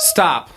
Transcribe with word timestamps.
Stop. 0.00 0.50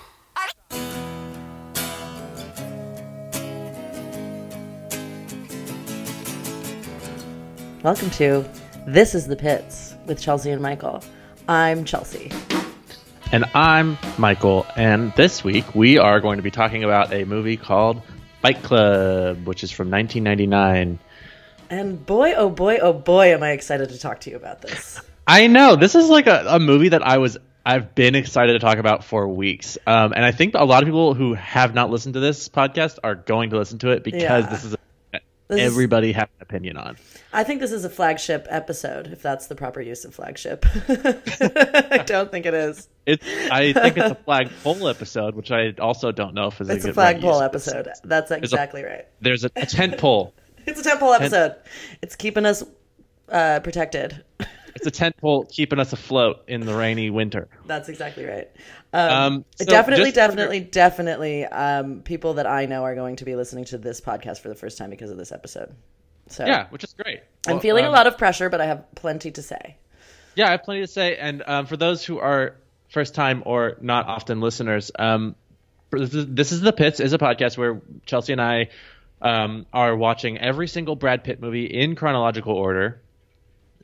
Welcome 7.82 8.12
to 8.12 8.48
This 8.86 9.16
is 9.16 9.26
the 9.26 9.36
Pits 9.36 9.96
with 10.06 10.22
Chelsea 10.22 10.52
and 10.52 10.62
Michael. 10.62 11.04
I'm 11.50 11.86
Chelsea. 11.86 12.32
And 13.32 13.46
I'm 13.56 13.98
Michael, 14.20 14.68
and 14.76 15.12
this 15.14 15.44
week 15.44 15.74
we 15.74 15.98
are 15.98 16.20
going 16.20 16.38
to 16.38 16.44
be 16.44 16.52
talking 16.52 16.84
about 16.84 17.12
a 17.12 17.24
movie 17.24 17.58
called 17.58 18.04
Fight 18.44 18.62
Club, 18.62 19.48
which 19.48 19.64
is 19.64 19.72
from 19.72 19.90
1999. 19.90 21.00
And 21.72 22.06
boy, 22.06 22.34
oh 22.36 22.52
boy, 22.52 22.78
oh 22.78 22.94
boy, 22.94 23.34
am 23.34 23.42
I 23.42 23.54
excited 23.54 23.90
to 23.90 23.98
talk 23.98 24.20
to 24.20 24.30
you 24.30 24.36
about 24.36 24.62
this. 24.62 25.02
I 25.26 25.48
know 25.48 25.76
this 25.76 25.96
is 25.96 26.10
like 26.10 26.28
a, 26.28 26.46
a 26.48 26.60
movie 26.60 26.90
that 26.90 27.02
I 27.02 27.18
was 27.18 27.40
I've 27.66 27.94
been 27.94 28.16
excited 28.16 28.54
to 28.54 28.60
talk 28.60 28.78
about 28.78 29.04
for 29.04 29.28
weeks, 29.28 29.78
um, 29.86 30.14
and 30.14 30.26
I 30.26 30.32
think 30.32 30.56
a 30.56 30.66
lot 30.66 30.82
of 30.84 30.88
people 30.88 31.14
who 31.14 31.34
have 31.36 31.74
not 31.76 31.90
listened 31.92 32.16
to 32.16 32.20
this 32.20 32.50
podcast 32.50 32.98
are 33.04 33.14
going 33.16 33.52
to 33.52 33.58
listen 33.58 33.78
to 33.80 33.92
it 33.92 34.04
because 34.04 34.22
Yeah. 34.24 34.42
this 34.42 34.64
is 34.64 34.74
a, 34.74 34.78
This 35.48 35.60
is- 35.60 35.66
everybody 35.72 36.12
has 36.14 36.24
an 36.24 36.42
opinion 36.42 36.78
on. 36.78 36.98
I 37.34 37.44
think 37.44 37.62
this 37.62 37.72
is 37.72 37.86
a 37.86 37.90
flagship 37.90 38.48
episode, 38.50 39.08
if 39.08 39.22
that's 39.22 39.48
the 39.48 39.56
proper 39.56 39.80
use 39.80 40.06
of 40.06 40.16
flagship. 40.16 40.66
I 40.90 42.04
don't 42.06 42.32
think 42.32 42.46
it 42.46 42.54
is. 42.54 42.90
It's 43.06 43.26
I 43.52 43.72
think 43.74 43.98
it's 43.98 44.12
a 44.12 44.16
flagpole 44.26 44.88
episode, 44.88 45.36
which 45.36 45.52
I 45.52 45.74
also 45.80 46.12
don't 46.12 46.34
know 46.34 46.48
if 46.48 46.60
is 46.62 46.68
It's 46.70 46.86
a 46.86 46.90
a 46.90 46.92
good 46.92 46.98
right 46.98 47.20
flagpole 47.22 47.42
episode. 47.42 47.88
That's 48.04 48.32
exactly 48.32 48.84
right. 48.84 49.06
There's 49.22 49.44
a, 49.46 49.52
a 49.56 49.66
tent 49.66 49.98
pole. 49.98 50.34
It's 50.66 50.80
a 50.80 50.84
tent 50.84 51.00
pole 51.00 51.14
episode. 51.14 51.56
It's 52.02 52.16
keeping 52.16 52.46
us 52.46 52.64
uh, 53.30 53.60
protected. 53.62 54.24
It's 54.76 54.88
a 54.88 54.92
tent 54.92 55.18
pole 55.18 55.46
keeping 55.46 55.80
us 55.80 55.94
afloat 55.94 56.44
in 56.48 56.62
the 56.62 56.74
rainy 56.74 57.10
winter. 57.10 57.48
That's 57.66 57.90
exactly 57.90 58.26
right. 58.26 58.50
Um, 58.94 59.10
Um, 59.12 59.46
so 59.56 59.66
definitely, 59.66 60.12
definitely, 60.12 60.60
definitely. 60.62 61.46
Um, 61.46 62.02
people 62.02 62.36
that 62.36 62.48
I 62.48 62.66
know 62.66 62.84
are 62.84 62.96
going 62.96 63.18
to 63.18 63.26
be 63.26 63.36
listening 63.36 63.66
to 63.66 63.78
this 63.78 64.02
podcast 64.02 64.40
for 64.40 64.50
the 64.50 64.56
first 64.56 64.78
time 64.78 64.90
because 64.90 65.12
of 65.12 65.18
this 65.18 65.32
episode. 65.32 65.76
So 66.28 66.46
Yeah, 66.46 66.68
which 66.70 66.84
is 66.84 66.94
great. 66.94 67.22
I'm 67.48 67.54
Well, 67.54 67.60
feeling 67.60 67.86
a 67.86 67.88
um, 67.88 67.94
lot 67.94 68.08
of 68.08 68.18
pressure, 68.18 68.50
but 68.50 68.62
I 68.62 68.66
have 68.66 68.86
plenty 68.96 69.32
to 69.32 69.42
say. 69.42 69.76
Yeah, 70.36 70.48
I 70.48 70.52
have 70.52 70.64
plenty 70.64 70.82
to 70.82 70.88
say. 70.88 71.16
And 71.18 71.44
um, 71.46 71.66
for 71.66 71.76
those 71.78 72.06
who 72.06 72.20
are 72.20 72.56
first 72.90 73.16
time 73.16 73.44
or 73.46 73.78
not 73.82 74.08
often 74.08 74.40
listeners, 74.42 74.92
um, 74.98 75.36
this 75.92 76.14
is- 76.14 76.28
this 76.28 76.52
is 76.54 76.62
the 76.62 76.72
Pits 76.72 77.00
is 77.00 77.12
a 77.14 77.18
podcast 77.18 77.58
where 77.58 77.82
Chelsea 78.06 78.32
and 78.32 78.42
I 78.42 78.70
um, 79.22 79.66
are 79.74 79.96
watching 79.96 80.38
every 80.38 80.68
single 80.68 80.96
Brad 80.96 81.24
Pitt 81.24 81.42
movie 81.42 81.66
in 81.66 81.96
chronological 81.96 82.54
order, 82.54 83.02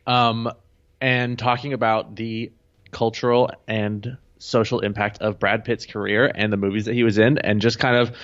um, 0.08 0.50
and 1.02 1.38
talking 1.38 1.74
about 1.74 2.16
the 2.16 2.52
cultural 2.92 3.52
and 3.68 4.18
social 4.40 4.80
impact 4.82 5.20
of 5.20 5.40
Brad 5.40 5.66
Pitt's 5.66 5.86
career 5.86 6.32
and 6.34 6.52
the 6.52 6.58
movies 6.58 6.86
that 6.86 6.94
he 6.94 7.04
was 7.04 7.18
in, 7.18 7.38
and 7.38 7.62
just 7.62 7.80
kind 7.80 7.96
of 7.96 8.16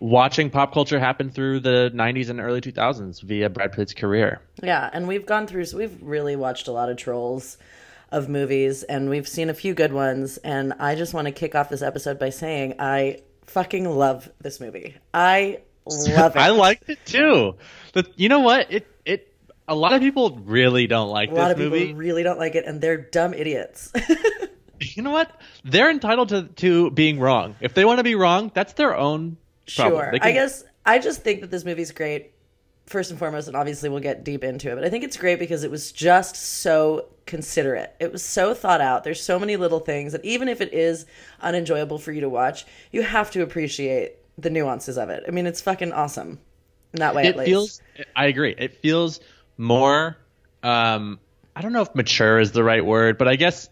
watching 0.00 0.50
pop 0.50 0.72
culture 0.72 0.98
happen 0.98 1.30
through 1.30 1.60
the 1.60 1.90
90s 1.94 2.30
and 2.30 2.40
early 2.40 2.60
2000s 2.60 3.22
via 3.22 3.48
Brad 3.48 3.72
Pitt's 3.72 3.94
career. 3.94 4.40
Yeah, 4.62 4.88
and 4.92 5.06
we've 5.06 5.26
gone 5.26 5.46
through. 5.46 5.66
So 5.66 5.78
we've 5.78 5.96
really 6.02 6.36
watched 6.36 6.68
a 6.68 6.72
lot 6.72 6.88
of 6.88 6.96
trolls 6.96 7.58
of 8.10 8.28
movies, 8.28 8.82
and 8.82 9.10
we've 9.10 9.28
seen 9.28 9.50
a 9.50 9.54
few 9.54 9.74
good 9.74 9.92
ones. 9.92 10.38
And 10.38 10.74
I 10.74 10.94
just 10.94 11.14
want 11.14 11.26
to 11.26 11.32
kick 11.32 11.54
off 11.54 11.68
this 11.68 11.82
episode 11.82 12.18
by 12.18 12.30
saying 12.30 12.74
I 12.78 13.20
fucking 13.46 13.88
love 13.88 14.30
this 14.40 14.60
movie. 14.60 14.96
I 15.12 15.60
love 15.86 16.36
it. 16.36 16.40
I 16.40 16.50
liked 16.50 16.88
it 16.88 17.04
too. 17.04 17.56
The, 17.92 18.06
you 18.16 18.28
know 18.28 18.40
what? 18.40 18.70
It 18.70 18.74
it 18.76 18.86
a 19.68 19.74
lot 19.74 19.92
of 19.92 20.00
people 20.00 20.38
really 20.44 20.86
don't 20.86 21.08
like 21.10 21.30
a 21.30 21.34
lot 21.34 21.50
of 21.50 21.58
people 21.58 21.94
really 21.94 22.22
don't 22.22 22.38
like 22.38 22.54
it, 22.54 22.64
and 22.66 22.80
they're 22.80 22.96
dumb 22.98 23.34
idiots. 23.34 23.92
You 24.78 25.02
know 25.02 25.10
what? 25.10 25.30
They're 25.64 25.90
entitled 25.90 26.28
to 26.28 26.42
to 26.56 26.90
being 26.90 27.18
wrong. 27.18 27.56
If 27.60 27.72
they 27.72 27.86
want 27.86 27.98
to 27.98 28.04
be 28.04 28.14
wrong, 28.14 28.50
that's 28.54 28.74
their 28.74 28.94
own 28.94 29.38
problem. 29.74 30.00
Sure. 30.02 30.10
Can- 30.12 30.20
I 30.22 30.32
guess 30.32 30.64
I 30.84 30.98
just 30.98 31.22
think 31.22 31.40
that 31.40 31.50
this 31.50 31.64
movie's 31.64 31.92
great, 31.92 32.32
first 32.84 33.10
and 33.10 33.18
foremost, 33.18 33.48
and 33.48 33.56
obviously 33.56 33.88
we'll 33.88 34.00
get 34.00 34.22
deep 34.22 34.44
into 34.44 34.70
it, 34.70 34.74
but 34.74 34.84
I 34.84 34.90
think 34.90 35.02
it's 35.02 35.16
great 35.16 35.38
because 35.38 35.64
it 35.64 35.70
was 35.70 35.92
just 35.92 36.36
so 36.36 37.06
considerate. 37.24 37.94
It 38.00 38.12
was 38.12 38.22
so 38.22 38.52
thought 38.52 38.82
out. 38.82 39.02
There's 39.02 39.22
so 39.22 39.38
many 39.38 39.56
little 39.56 39.80
things 39.80 40.12
that 40.12 40.22
even 40.26 40.46
if 40.46 40.60
it 40.60 40.74
is 40.74 41.06
unenjoyable 41.40 41.98
for 41.98 42.12
you 42.12 42.20
to 42.20 42.28
watch, 42.28 42.66
you 42.92 43.02
have 43.02 43.30
to 43.30 43.42
appreciate 43.42 44.16
the 44.36 44.50
nuances 44.50 44.98
of 44.98 45.08
it. 45.08 45.24
I 45.26 45.30
mean, 45.30 45.46
it's 45.46 45.62
fucking 45.62 45.92
awesome 45.94 46.38
in 46.92 47.00
that 47.00 47.14
way, 47.14 47.22
at 47.22 47.28
it 47.30 47.36
least. 47.38 47.48
feels. 47.48 47.80
I 48.14 48.26
agree. 48.26 48.54
It 48.58 48.74
feels 48.74 49.20
more. 49.56 50.16
Um, 50.62 51.18
I 51.54 51.62
don't 51.62 51.72
know 51.72 51.82
if 51.82 51.94
mature 51.94 52.38
is 52.38 52.52
the 52.52 52.64
right 52.64 52.84
word, 52.84 53.18
but 53.18 53.28
I 53.28 53.36
guess 53.36 53.68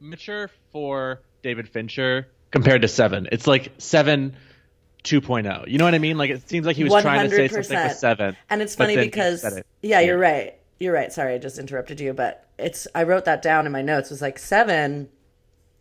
mature 0.00 0.50
for 0.72 1.20
David 1.42 1.68
Fincher 1.68 2.28
compared 2.50 2.82
to 2.82 2.88
Seven. 2.88 3.28
It's 3.32 3.46
like 3.46 3.72
Seven. 3.78 4.36
2.0. 5.04 5.68
You 5.68 5.76
know 5.76 5.84
what 5.84 5.94
I 5.94 5.98
mean? 5.98 6.16
Like 6.16 6.30
it 6.30 6.48
seems 6.48 6.64
like 6.64 6.76
he 6.76 6.84
was 6.84 7.02
trying 7.02 7.28
to 7.28 7.36
say 7.36 7.48
something 7.48 7.76
100%. 7.76 7.88
with 7.88 7.96
seven. 7.98 8.36
And 8.48 8.62
it's 8.62 8.74
funny 8.74 8.96
because 8.96 9.44
it 9.44 9.66
yeah, 9.82 10.00
you're 10.00 10.16
right. 10.16 10.54
You're 10.80 10.94
right. 10.94 11.12
Sorry, 11.12 11.34
I 11.34 11.38
just 11.38 11.58
interrupted 11.58 12.00
you, 12.00 12.14
but 12.14 12.48
it's 12.58 12.86
I 12.94 13.02
wrote 13.02 13.26
that 13.26 13.42
down 13.42 13.66
in 13.66 13.72
my 13.72 13.82
notes. 13.82 14.10
It 14.10 14.14
was 14.14 14.22
like 14.22 14.38
7 14.38 15.10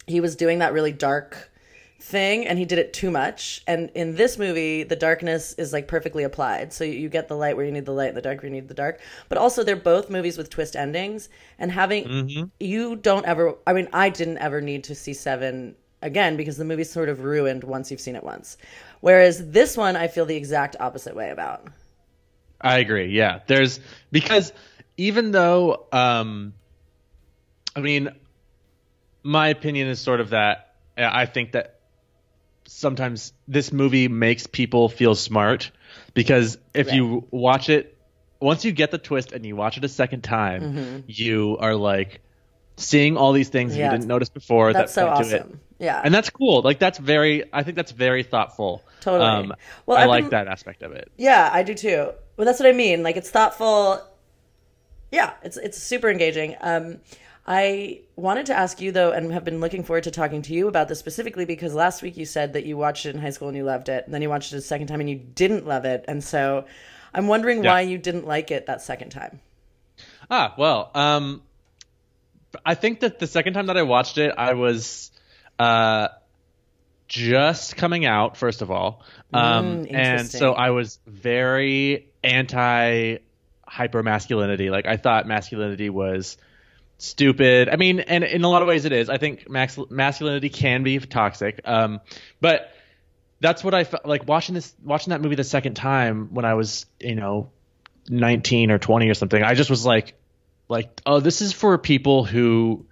he 0.08 0.20
was 0.20 0.36
doing 0.36 0.60
that 0.60 0.74
really 0.74 0.92
dark 0.92 1.52
thing 2.04 2.46
and 2.46 2.60
he 2.60 2.66
did 2.66 2.80
it 2.80 2.92
too 2.92 3.10
much. 3.10 3.64
And 3.66 3.90
in 3.96 4.16
this 4.16 4.38
movie, 4.38 4.84
the 4.84 4.96
darkness 4.96 5.54
is 5.54 5.72
like 5.72 5.88
perfectly 5.88 6.24
applied. 6.24 6.74
So 6.74 6.84
you 6.84 7.08
get 7.08 7.30
the 7.30 7.38
light 7.38 7.56
where 7.56 7.66
you 7.66 7.72
need 7.72 7.86
the 7.86 7.94
light 7.94 8.10
and 8.10 8.18
the 8.18 8.22
dark 8.22 8.42
where 8.42 8.50
you 8.50 8.54
need 8.54 8.68
the 8.68 8.74
dark. 8.74 9.00
But 9.30 9.38
also 9.38 9.64
they're 9.64 9.78
both 9.78 10.10
movies 10.10 10.38
with 10.38 10.50
twist 10.50 10.76
endings 10.76 11.30
and 11.58 11.72
having 11.72 12.04
Mm-hmm. 12.04 12.44
you 12.60 12.98
don't 12.98 13.26
ever 13.26 13.56
I 13.66 13.72
mean, 13.74 13.88
I 13.94 14.10
didn't 14.10 14.40
ever 14.40 14.60
need 14.60 14.84
to 14.86 14.96
see 14.96 15.14
7 15.14 15.76
again 16.02 16.36
because 16.36 16.58
the 16.58 16.66
movie's 16.66 16.92
sort 16.92 17.08
of 17.08 17.24
ruined 17.24 17.64
once 17.64 17.90
you've 17.90 18.02
seen 18.02 18.18
it 18.18 18.24
once. 18.24 18.58
Whereas 19.00 19.52
this 19.52 19.78
one 19.78 19.96
I 19.96 20.10
feel 20.10 20.26
the 20.26 20.36
exact 20.36 20.76
opposite 20.80 21.16
way 21.16 21.30
about. 21.30 21.68
I 22.60 22.80
agree. 22.80 23.08
Yeah, 23.08 23.40
there's 23.48 23.80
because 24.12 24.52
even 24.98 25.32
though, 25.32 25.86
um, 25.94 26.54
I 27.76 27.80
mean, 27.80 28.10
my 29.24 29.48
opinion 29.48 29.88
is 29.88 30.00
sort 30.00 30.20
of 30.20 30.32
that 30.32 30.76
I 30.98 31.26
think 31.26 31.54
that 31.54 31.73
sometimes 32.68 33.34
this 33.48 33.72
movie 33.72 34.08
makes 34.08 34.48
people 34.48 34.90
feel 34.90 35.16
smart 35.16 35.72
because 36.14 36.58
if 36.74 36.92
you 36.94 37.28
watch 37.32 37.70
it, 37.70 37.98
once 38.40 38.66
you 38.66 38.72
get 38.72 38.92
the 38.92 38.98
twist 38.98 39.32
and 39.32 39.46
you 39.46 39.56
watch 39.56 39.78
it 39.78 39.84
a 39.84 39.90
second 39.90 40.22
time, 40.22 41.04
you 41.08 41.58
are 41.60 41.76
like 41.76 42.22
seeing 42.78 43.18
all 43.18 43.32
these 43.34 43.50
things 43.50 43.72
Mm-hmm. 43.72 43.80
Yeah. 43.80 43.86
you 43.92 43.98
didn't 43.98 44.08
notice 44.08 44.30
before 44.30 44.74
That's 44.74 44.94
that 44.96 45.02
so 45.24 45.30
to 45.30 45.36
it. 45.36 45.42
awesome. 45.42 45.60
Yeah. 45.80 46.02
And 46.04 46.14
that's 46.14 46.30
cool. 46.30 46.62
Like 46.62 46.80
that's 46.80 46.98
very. 46.98 47.44
I 47.54 47.64
think 47.64 47.76
that's 47.76 47.92
very 47.92 48.24
thoughtful. 48.24 48.84
Totally. 49.02 49.30
Um, 49.30 49.54
Well, 49.86 49.98
I 49.98 50.04
I've 50.04 50.08
like 50.10 50.24
been- 50.26 50.30
that 50.32 50.48
aspect 50.48 50.82
of 50.84 50.94
it. 50.94 51.12
Yeah, 51.18 51.50
I 51.52 51.64
do 51.64 51.74
too. 51.74 52.12
Well, 52.38 52.46
that's 52.46 52.60
what 52.60 52.68
I 52.70 52.72
mean. 52.72 53.04
Like 53.04 53.18
it's 53.18 53.30
thoughtful. 53.30 54.02
Yeah, 55.12 55.34
it's 55.44 55.58
it's 55.58 55.78
super 55.78 56.10
engaging. 56.10 56.56
Um, 56.62 57.00
I 57.46 58.02
wanted 58.16 58.46
to 58.48 58.54
ask 58.54 58.80
you 58.80 58.92
though, 58.92 59.12
and 59.12 59.32
have 59.34 59.44
been 59.44 59.60
looking 59.60 59.84
forward 59.84 60.06
to 60.06 60.12
talking 60.12 60.42
to 60.44 60.54
you 60.54 60.68
about 60.68 60.88
this 60.88 61.00
specifically 61.00 61.46
because 61.46 61.74
last 61.74 62.02
week 62.02 62.16
you 62.16 62.26
said 62.26 62.54
that 62.54 62.66
you 62.66 62.78
watched 62.78 63.06
it 63.06 63.16
in 63.16 63.22
high 63.22 63.32
school 63.32 63.50
and 63.50 63.58
you 63.58 63.64
loved 63.64 63.90
it, 63.90 64.06
and 64.06 64.14
then 64.14 64.22
you 64.22 64.30
watched 64.30 64.54
it 64.54 64.58
a 64.58 64.62
second 64.62 64.88
time 64.88 65.02
and 65.02 65.10
you 65.10 65.18
didn't 65.18 65.68
love 65.68 65.84
it, 65.86 66.06
and 66.08 66.24
so 66.24 66.66
I'm 67.14 67.28
wondering 67.28 67.64
Yeah. 67.64 67.72
why 67.72 67.82
you 67.82 67.98
didn't 67.98 68.26
like 68.26 68.50
it 68.52 68.68
that 68.68 68.82
second 68.82 69.10
time. 69.10 69.42
Ah, 70.32 70.54
well, 70.58 70.90
um, 70.96 71.42
I 72.66 72.76
think 72.76 73.02
that 73.02 73.20
the 73.20 73.28
second 73.28 73.54
time 73.54 73.68
that 73.68 73.78
I 73.78 73.84
watched 73.84 74.18
it, 74.18 74.34
I 74.38 74.54
was 74.54 75.12
uh, 75.60 76.08
just 77.08 77.76
coming 77.76 78.06
out, 78.06 78.38
first 78.38 78.62
of 78.62 78.72
all. 78.72 79.04
Um, 79.34 79.86
Mm, 79.86 79.94
and 79.94 80.30
so 80.30 80.54
I 80.54 80.70
was 80.72 81.00
very 81.06 82.08
anti 82.24 83.18
hyper 83.68 84.02
masculinity. 84.02 84.70
Like, 84.70 84.86
I 84.86 84.98
thought 84.98 85.28
masculinity 85.28 85.90
was 85.90 86.38
stupid. 87.04 87.70
I 87.70 87.76
mean, 87.76 88.00
and 88.00 88.24
in 88.24 88.44
a 88.44 88.50
lot 88.50 88.62
of 88.62 88.68
ways 88.68 88.86
it 88.86 88.92
is. 88.92 89.10
I 89.10 89.18
think 89.18 89.50
max- 89.50 89.78
masculinity 89.90 90.50
can 90.50 90.84
be 90.84 91.00
toxic. 91.00 91.62
Um, 91.66 92.00
but 92.40 92.72
that's 93.40 93.64
what 93.64 93.74
I 93.74 93.84
felt 93.84 94.06
like 94.06 94.28
watching 94.28 94.56
this, 94.56 94.74
watching 94.84 95.12
that 95.12 95.22
movie 95.22 95.36
the 95.36 95.44
second 95.44 95.74
time 95.76 96.34
when 96.34 96.46
I 96.46 96.54
was, 96.54 96.86
you 97.00 97.16
know, 97.16 97.50
19 98.10 98.72
or 98.72 98.80
20 98.80 99.10
or 99.10 99.14
something. 99.14 99.44
I 99.44 99.54
just 99.54 99.70
was 99.70 99.86
like, 99.86 100.16
like, 100.70 101.02
oh, 101.06 101.20
this 101.20 101.42
is 101.42 101.52
for 101.54 101.78
people 101.78 102.24
who 102.24 102.86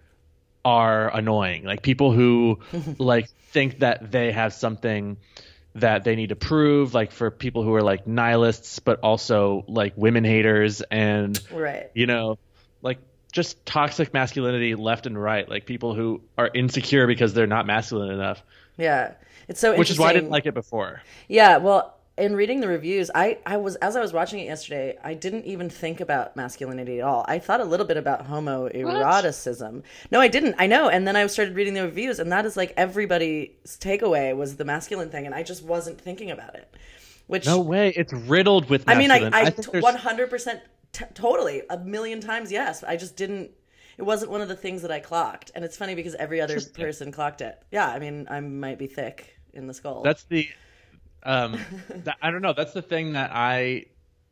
are 0.63 1.15
annoying, 1.15 1.63
like 1.63 1.81
people 1.81 2.11
who 2.11 2.59
like 2.97 3.29
think 3.51 3.79
that 3.79 4.11
they 4.11 4.31
have 4.31 4.53
something 4.53 5.17
that 5.75 6.03
they 6.03 6.15
need 6.17 6.29
to 6.29 6.35
prove, 6.35 6.93
like 6.93 7.11
for 7.11 7.31
people 7.31 7.63
who 7.63 7.73
are 7.75 7.81
like 7.81 8.05
nihilists, 8.05 8.79
but 8.79 8.99
also 8.99 9.63
like 9.67 9.93
women 9.95 10.25
haters 10.25 10.81
and 10.81 11.39
Right. 11.49 11.89
you 11.95 12.07
know, 12.07 12.37
like 12.81 12.99
just 13.31 13.65
toxic 13.65 14.13
masculinity 14.13 14.75
left 14.75 15.05
and 15.05 15.21
right, 15.21 15.47
like 15.49 15.65
people 15.65 15.95
who 15.95 16.21
are 16.37 16.49
insecure 16.53 17.07
because 17.07 17.33
they're 17.33 17.47
not 17.47 17.65
masculine 17.65 18.11
enough, 18.11 18.43
Yeah. 18.77 19.13
It's 19.47 19.59
so 19.59 19.75
which 19.77 19.89
is 19.89 19.99
why 19.99 20.09
I 20.09 20.13
didn't 20.13 20.29
like 20.29 20.45
it 20.45 20.53
before. 20.53 21.01
Yeah, 21.27 21.57
well, 21.57 21.97
in 22.17 22.35
reading 22.35 22.59
the 22.59 22.67
reviews, 22.67 23.09
I, 23.13 23.39
I 23.45 23.57
was 23.57 23.75
as 23.77 23.95
I 23.95 24.01
was 24.01 24.13
watching 24.13 24.39
it 24.39 24.45
yesterday, 24.45 24.97
I 25.03 25.13
didn't 25.13 25.45
even 25.45 25.69
think 25.69 25.99
about 25.99 26.35
masculinity 26.35 26.99
at 26.99 27.03
all. 27.05 27.25
I 27.27 27.39
thought 27.39 27.59
a 27.59 27.65
little 27.65 27.85
bit 27.85 27.97
about 27.97 28.27
homoeroticism. 28.27 29.83
No, 30.11 30.19
I 30.19 30.27
didn't. 30.27 30.55
I 30.59 30.67
know. 30.67 30.89
And 30.89 31.07
then 31.07 31.15
I 31.15 31.25
started 31.27 31.55
reading 31.55 31.73
the 31.73 31.83
reviews, 31.83 32.19
and 32.19 32.31
that 32.31 32.45
is 32.45 32.55
like 32.55 32.73
everybody's 32.77 33.49
takeaway 33.65 34.35
was 34.35 34.57
the 34.57 34.65
masculine 34.65 35.09
thing, 35.09 35.25
and 35.25 35.33
I 35.33 35.43
just 35.43 35.63
wasn't 35.63 35.99
thinking 35.99 36.31
about 36.31 36.55
it. 36.55 36.73
Which 37.27 37.45
No 37.45 37.59
way. 37.59 37.93
It's 37.95 38.13
riddled 38.13 38.69
with. 38.69 38.83
I 38.87 38.95
mean, 38.95 39.11
I, 39.11 39.29
masculine- 39.29 39.77
I 39.77 39.79
one 39.79 39.95
hundred 39.95 40.29
percent, 40.29 40.61
totally, 40.93 41.63
a 41.69 41.77
million 41.77 42.21
times, 42.21 42.51
yes. 42.51 42.83
I 42.83 42.97
just 42.97 43.15
didn't. 43.15 43.51
It 43.97 44.03
wasn't 44.03 44.31
one 44.31 44.41
of 44.41 44.47
the 44.47 44.55
things 44.55 44.81
that 44.83 44.91
I 44.91 44.99
clocked, 44.99 45.51
and 45.53 45.63
it's 45.63 45.77
funny 45.77 45.95
because 45.95 46.15
every 46.15 46.41
other 46.41 46.59
person 46.61 47.11
clocked 47.11 47.41
it. 47.41 47.61
Yeah, 47.71 47.87
I 47.87 47.99
mean, 47.99 48.27
I 48.29 48.39
might 48.39 48.79
be 48.79 48.87
thick 48.87 49.37
in 49.53 49.67
the 49.67 49.73
skull. 49.73 50.01
That's 50.03 50.23
the. 50.23 50.47
Um, 51.23 51.59
that, 52.03 52.17
I 52.21 52.31
don't 52.31 52.41
know. 52.41 52.53
That's 52.53 52.73
the 52.73 52.81
thing 52.81 53.13
that 53.13 53.31
I 53.33 53.85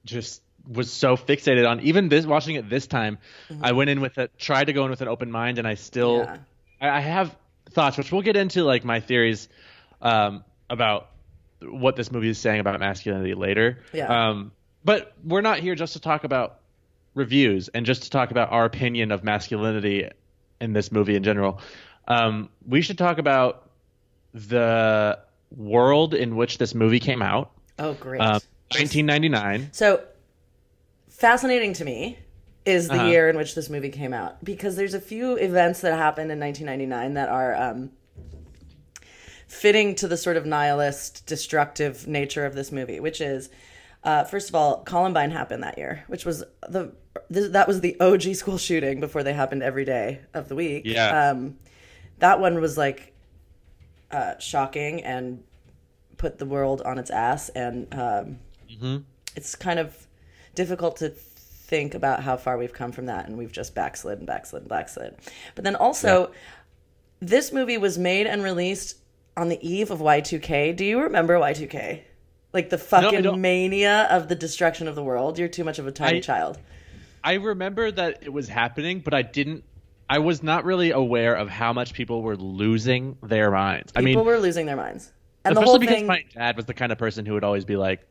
just 0.05 0.41
was 0.67 0.91
so 0.91 1.17
fixated 1.17 1.69
on. 1.69 1.81
Even 1.81 2.09
this, 2.09 2.25
watching 2.25 2.55
it 2.55 2.69
this 2.69 2.87
time, 2.87 3.19
I 3.61 3.73
went 3.73 3.89
in 3.89 4.01
with 4.01 4.17
a 4.17 4.27
tried 4.37 4.65
to 4.65 4.73
go 4.73 4.85
in 4.85 4.89
with 4.89 5.01
an 5.01 5.07
open 5.07 5.31
mind, 5.31 5.59
and 5.59 5.67
I 5.67 5.75
still, 5.75 6.21
Mm-hmm. 6.21 6.35
Yeah. 6.81 6.93
I, 6.93 6.97
I 6.97 7.01
have 7.01 7.35
thoughts, 7.71 7.97
which 7.97 8.11
we'll 8.11 8.21
get 8.21 8.35
into, 8.35 8.63
like 8.63 8.83
my 8.83 8.99
theories 8.99 9.49
um, 10.01 10.43
about 10.69 11.09
what 11.61 11.95
this 11.95 12.11
movie 12.11 12.29
is 12.29 12.37
saying 12.37 12.59
about 12.59 12.79
masculinity 12.79 13.33
later. 13.33 13.79
Yeah. 13.93 14.29
Um, 14.29 14.51
but 14.85 15.13
we're 15.23 15.41
not 15.41 15.59
here 15.59 15.75
just 15.75 15.93
to 15.93 15.99
talk 15.99 16.23
about 16.23 16.59
reviews 17.15 17.67
and 17.69 17.85
just 17.85 18.03
to 18.03 18.09
talk 18.09 18.31
about 18.31 18.51
our 18.51 18.65
opinion 18.65 19.11
of 19.11 19.23
masculinity 19.23 20.07
in 20.61 20.73
this 20.73 20.91
movie 20.91 21.15
in 21.15 21.23
general. 21.23 21.59
Um, 22.07 22.49
we 22.67 22.81
should 22.81 22.97
talk 22.97 23.17
about 23.17 23.69
the 24.33 25.19
world 25.55 26.13
in 26.13 26.35
which 26.35 26.57
this 26.59 26.73
movie 26.75 26.99
came 26.99 27.21
out, 27.21 27.51
oh, 27.79 27.93
great. 27.93 28.21
um, 28.21 28.39
1999. 28.71 29.69
So 29.71 30.03
fascinating 31.09 31.73
to 31.73 31.85
me 31.85 32.19
is 32.65 32.87
the 32.87 32.93
Uh-huh. 32.95 33.05
year 33.05 33.29
in 33.29 33.35
which 33.37 33.55
this 33.55 33.69
movie 33.69 33.89
came 33.89 34.13
out 34.13 34.43
because 34.43 34.75
there's 34.75 34.93
a 34.93 35.01
few 35.01 35.35
events 35.37 35.81
that 35.81 35.95
happened 35.97 36.31
in 36.31 36.39
1999 36.39 37.15
that 37.15 37.29
are 37.29 37.55
um, 37.55 37.89
fitting 39.47 39.95
to 39.95 40.07
the 40.07 40.17
sort 40.17 40.37
of 40.37 40.45
nihilist, 40.45 41.25
destructive 41.25 42.07
nature 42.07 42.45
of 42.45 42.53
this 42.55 42.71
movie, 42.71 42.99
which 42.99 43.19
is. 43.21 43.49
Uh, 44.03 44.23
first 44.23 44.49
of 44.49 44.55
all, 44.55 44.77
Columbine 44.83 45.31
happened 45.31 45.63
that 45.63 45.77
year, 45.77 46.03
which 46.07 46.25
was 46.25 46.43
the 46.67 46.93
th- 47.33 47.51
that 47.51 47.67
was 47.67 47.81
the 47.81 47.99
OG 47.99 48.35
school 48.35 48.57
shooting 48.57 48.99
before 48.99 49.23
they 49.23 49.33
happened 49.33 49.61
every 49.61 49.85
day 49.85 50.21
of 50.33 50.47
the 50.47 50.55
week. 50.55 50.83
Yeah. 50.85 51.29
Um, 51.31 51.57
that 52.19 52.39
one 52.39 52.61
was 52.61 52.77
like 52.77 53.13
uh, 54.11 54.37
shocking 54.39 55.03
and 55.03 55.43
put 56.17 56.37
the 56.37 56.45
world 56.45 56.81
on 56.81 56.97
its 56.97 57.09
ass, 57.09 57.49
and 57.49 57.93
um, 57.93 58.37
it's 59.35 59.55
kind 59.55 59.79
of 59.79 60.07
difficult 60.55 60.97
to 60.97 61.09
think 61.09 61.93
about 61.93 62.23
how 62.23 62.35
far 62.37 62.57
we've 62.57 62.73
come 62.73 62.91
from 62.91 63.05
that, 63.07 63.27
and 63.27 63.37
we've 63.37 63.51
just 63.51 63.75
backslid 63.75 64.17
and 64.17 64.27
backslid 64.27 64.63
and 64.63 64.69
backslid. 64.69 65.15
But 65.55 65.63
then 65.63 65.75
also, 65.75 66.31
this 67.19 67.51
movie 67.51 67.77
was 67.77 67.97
made 67.97 68.27
and 68.27 68.43
released 68.43 68.97
on 69.37 69.49
the 69.49 69.59
eve 69.67 69.91
of 69.91 69.99
Y2K. 69.99 70.75
Do 70.75 70.85
you 70.85 71.01
remember 71.01 71.35
Y2K? 71.35 72.01
Like 72.53 72.69
the 72.69 72.77
fucking 72.77 73.21
don't. 73.21 73.41
mania 73.41 74.07
of 74.09 74.27
the 74.27 74.35
destruction 74.35 74.87
of 74.87 74.95
the 74.95 75.03
world. 75.03 75.37
You're 75.37 75.47
too 75.49 75.63
much 75.63 75.79
of 75.79 75.87
a 75.87 75.91
tiny 75.91 76.17
I- 76.17 76.21
child. 76.21 76.57
I 77.23 77.33
remember 77.33 77.91
that 77.91 78.19
it 78.23 78.31
was 78.31 78.47
happening, 78.47 79.01
but 79.01 79.13
I 79.13 79.21
didn't. 79.23 79.63
I 80.09 80.19
was 80.19 80.41
not 80.41 80.63
really 80.65 80.91
aware 80.91 81.35
of 81.35 81.49
how 81.49 81.73
much 81.73 81.93
people 81.93 82.21
were 82.23 82.37
losing 82.37 83.17
their 83.21 83.51
minds. 83.51 83.91
I 83.95 83.99
mean, 84.01 84.13
People 84.13 84.25
were 84.25 84.39
losing 84.39 84.65
their 84.65 84.77
minds. 84.77 85.11
And 85.45 85.55
the 85.55 85.61
whole 85.61 85.77
because 85.79 85.95
thing, 85.97 86.07
my 86.07 86.23
dad 86.33 86.55
was 86.55 86.65
the 86.65 86.73
kind 86.73 86.91
of 86.91 86.97
person 86.97 87.25
who 87.25 87.33
would 87.33 87.43
always 87.43 87.65
be 87.65 87.75
like, 87.75 88.07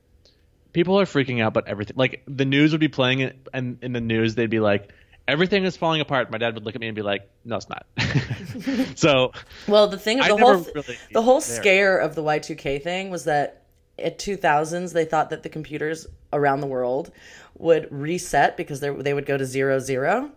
"People 0.73 1.01
are 1.01 1.05
freaking 1.07 1.43
out, 1.43 1.55
but 1.55 1.67
everything." 1.67 1.97
Like 1.97 2.23
the 2.29 2.45
news 2.45 2.73
would 2.73 2.81
be 2.81 2.89
playing 2.89 3.21
it, 3.21 3.37
and 3.53 3.79
in 3.83 3.93
the 3.93 4.01
news 4.01 4.35
they'd 4.35 4.49
be 4.51 4.61
like, 4.61 4.93
"Everything 5.27 5.65
is 5.65 5.77
falling 5.77 6.01
apart." 6.01 6.31
My 6.31 6.39
dad 6.39 6.55
would 6.55 6.65
look 6.65 6.75
at 6.75 6.81
me 6.81 6.87
and 6.89 6.95
be 6.95 7.03
like, 7.03 7.29
"No, 7.45 7.57
it's 7.57 7.69
not." 7.69 7.87
so 8.99 9.33
Well, 9.67 9.89
the 9.89 9.99
thing, 9.99 10.21
I 10.21 10.29
the 10.29 10.37
never 10.37 10.55
whole, 10.55 10.67
really 10.75 10.97
the 11.13 11.23
whole 11.23 11.41
there. 11.41 11.57
scare 11.61 11.99
of 11.99 12.15
the 12.15 12.23
Y2K 12.23 12.83
thing 12.83 13.11
was 13.11 13.25
that 13.25 13.58
at 13.99 14.19
2000s 14.19 14.93
they 14.93 15.05
thought 15.05 15.31
that 15.31 15.43
the 15.43 15.49
computers 15.49 16.07
around 16.33 16.61
the 16.61 16.67
world 16.67 17.11
would 17.57 17.89
reset 17.91 18.57
because 18.57 18.81
they 18.81 18.91
they 18.91 19.15
would 19.15 19.27
go 19.27 19.37
to 19.37 19.45
zero 19.45 19.79
zero, 19.79 20.31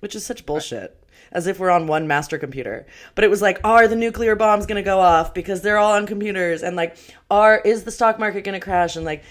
which 0.00 0.14
is 0.14 0.24
such 0.24 0.46
bullshit. 0.46 0.98
As 1.30 1.46
if 1.46 1.58
we're 1.58 1.70
on 1.70 1.86
one 1.86 2.06
master 2.06 2.36
computer, 2.36 2.84
but 3.14 3.24
it 3.24 3.30
was 3.30 3.40
like, 3.40 3.58
are 3.64 3.88
the 3.88 3.96
nuclear 3.96 4.36
bombs 4.36 4.66
gonna 4.66 4.82
go 4.82 5.00
off 5.00 5.32
because 5.32 5.62
they're 5.62 5.78
all 5.78 5.92
on 5.92 6.06
computers, 6.06 6.62
and 6.62 6.76
like, 6.76 6.96
are 7.30 7.58
is 7.58 7.84
the 7.84 7.90
stock 7.90 8.18
market 8.18 8.44
gonna 8.44 8.60
crash, 8.60 8.96
and 8.96 9.06
like, 9.06 9.24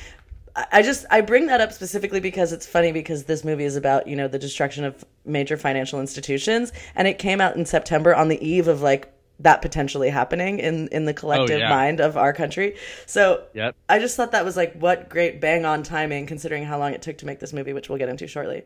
I 0.56 0.82
just 0.82 1.06
I 1.12 1.22
bring 1.22 1.46
that 1.48 1.62
up 1.62 1.72
specifically 1.72 2.20
because 2.20 2.54
it's 2.54 2.66
funny 2.66 2.92
because 2.92 3.26
this 3.26 3.44
movie 3.44 3.66
is 3.66 3.76
about 3.76 4.08
you 4.08 4.16
know 4.16 4.28
the 4.28 4.40
destruction 4.40 4.84
of 4.84 5.06
major 5.26 5.58
financial 5.58 6.00
institutions. 6.00 6.72
And 6.96 7.08
it 7.08 7.20
came 7.20 7.40
out 7.40 7.56
in 7.56 7.66
September 7.66 8.16
on 8.16 8.28
the 8.28 8.46
eve 8.46 8.68
of 8.68 8.82
like 8.82 9.14
that 9.44 9.62
potentially 9.62 10.10
happening 10.10 10.60
in 10.60 10.88
in 10.90 11.06
the 11.06 11.14
collective 11.14 11.60
yeah. 11.60 11.70
mind 11.70 12.00
of 12.00 12.18
our 12.18 12.34
country. 12.34 12.76
So 13.06 13.44
Yep. 13.54 13.76
I 13.90 14.00
just 14.00 14.16
thought 14.16 14.32
that 14.32 14.46
was 14.46 14.56
like 14.56 14.74
what 14.74 15.10
great 15.10 15.42
bang 15.42 15.66
on 15.66 15.84
timing 15.84 16.26
considering 16.26 16.64
how 16.64 16.80
long 16.80 16.94
it 16.94 17.02
took 17.02 17.18
to 17.20 17.26
make 17.26 17.40
this 17.40 17.54
movie, 17.54 17.74
which 17.74 17.90
we'll 17.90 17.98
get 17.98 18.10
into 18.10 18.28
shortly. 18.28 18.64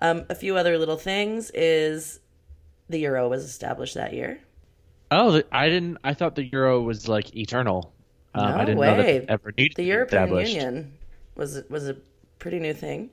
Um, 0.00 0.24
a 0.28 0.34
few 0.34 0.56
other 0.56 0.78
little 0.78 0.96
things 0.96 1.50
is 1.54 2.20
the 2.88 2.98
euro 2.98 3.28
was 3.28 3.44
established 3.44 3.94
that 3.94 4.12
year. 4.12 4.40
Oh, 5.10 5.42
I 5.52 5.68
didn't. 5.68 5.98
I 6.02 6.14
thought 6.14 6.34
the 6.34 6.44
euro 6.44 6.80
was 6.80 7.08
like 7.08 7.34
eternal. 7.36 7.92
Um, 8.34 8.50
No 8.50 8.56
I 8.56 8.64
didn't 8.64 8.80
know 8.80 8.96
that 8.96 8.98
way. 8.98 9.26
ever 9.28 9.52
needed 9.56 9.76
The 9.76 9.84
European. 9.84 10.28
Union 10.28 10.92
was 11.36 11.62
was 11.68 11.88
a 11.88 11.96
pretty 12.38 12.58
new 12.58 12.74
thing. 12.74 13.10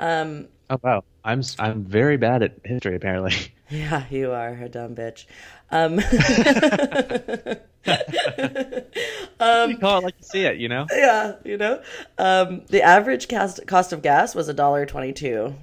Um, 0.00 0.48
Oh 0.70 0.78
wow, 0.82 1.02
I'm 1.24 1.42
I'm 1.58 1.82
very 1.84 2.16
bad 2.18 2.42
at 2.42 2.56
history 2.64 2.94
apparently. 2.96 3.34
Yeah, 3.70 4.04
you 4.08 4.32
are 4.32 4.48
a 4.54 4.66
dumb 4.70 4.94
bitch. 4.94 5.26
Um, 5.70 5.96
you 7.86 9.78
call 9.78 9.98
it 9.98 10.04
like 10.04 10.14
you 10.18 10.22
see 10.24 10.44
it, 10.44 10.56
you 10.58 10.68
know. 10.70 10.86
yeah, 10.90 11.34
you 11.44 11.56
know, 11.58 11.82
um, 12.16 12.62
the 12.68 12.82
average 12.82 13.28
cost 13.28 13.66
cost 13.66 13.92
of 13.92 14.00
gas 14.02 14.34
was 14.34 14.48
a 14.48 14.54
dollar 14.54 14.86
twenty 14.86 15.12
two. 15.12 15.54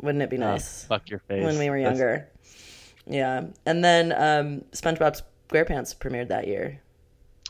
Wouldn't 0.00 0.22
it 0.22 0.30
be 0.30 0.36
nice 0.38 0.84
Fuck 0.84 1.08
your 1.08 1.20
face. 1.20 1.44
when 1.44 1.58
we 1.58 1.70
were 1.70 1.78
That's- 1.78 1.98
younger? 1.98 2.28
Yeah, 3.06 3.44
and 3.66 3.84
then 3.84 4.12
um, 4.12 4.64
SpongeBob 4.72 5.22
SquarePants 5.48 5.96
premiered 5.96 6.28
that 6.28 6.46
year. 6.48 6.80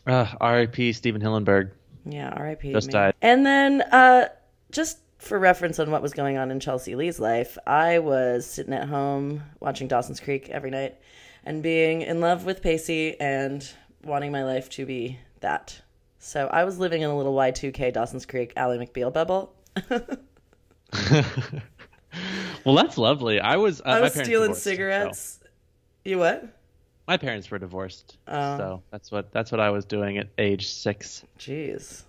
Uh, 0.07 0.27
R.I.P. 0.41 0.93
Stephen 0.93 1.21
Hillenburg. 1.23 1.71
Yeah, 2.05 2.31
R.I.P. 2.31 2.73
Just 2.73 2.89
man. 2.89 2.93
died. 2.93 3.15
And 3.23 3.47
then, 3.47 3.83
uh, 3.93 4.29
just 4.71 4.99
for 5.23 5.39
reference 5.39 5.79
on 5.79 5.91
what 5.91 6.03
was 6.03 6.13
going 6.13 6.37
on 6.37 6.51
in 6.51 6.61
Chelsea 6.61 6.95
Lee's 6.97 7.21
life, 7.21 7.57
I 7.67 7.99
was 8.01 8.45
sitting 8.47 8.73
at 8.75 8.89
home 8.89 9.43
watching 9.61 9.89
Dawson's 9.89 10.21
Creek 10.21 10.49
every 10.51 10.71
night 10.71 10.97
and 11.45 11.63
being 11.63 12.03
in 12.03 12.21
love 12.21 12.45
with 12.45 12.61
Pacey 12.63 13.19
and 13.21 13.67
wanting 14.05 14.33
my 14.33 14.45
life 14.45 14.69
to 14.71 14.85
be 14.87 15.19
that. 15.41 15.81
So 16.19 16.49
I 16.49 16.65
was 16.65 16.79
living 16.79 17.03
in 17.03 17.11
a 17.11 17.17
little 17.17 17.35
Y2K 17.35 17.93
Dawson's 17.93 18.27
Creek 18.27 18.53
Ally 18.57 18.79
McBeal 18.79 19.13
bubble. 19.13 19.55
Well, 22.65 22.75
that's 22.77 22.99
lovely. 22.99 23.41
I 23.41 23.57
was. 23.57 23.81
Uh, 23.81 23.85
I 23.87 24.01
was 24.01 24.13
stealing 24.13 24.51
divorced, 24.51 24.63
so- 24.63 24.71
cigarettes. 24.71 25.41
You 26.05 26.19
what? 26.19 26.47
My 27.09 27.17
parents 27.17 27.51
were 27.51 27.59
divorced, 27.59 28.19
Oh. 28.29 28.57
so 28.59 28.83
that's 28.93 29.11
what 29.11 29.33
that's 29.33 29.51
what 29.51 29.61
I 29.61 29.71
was 29.71 29.85
doing 29.85 30.19
at 30.19 30.29
age 30.39 30.69
six. 30.69 31.25
Jeez. 31.39 32.03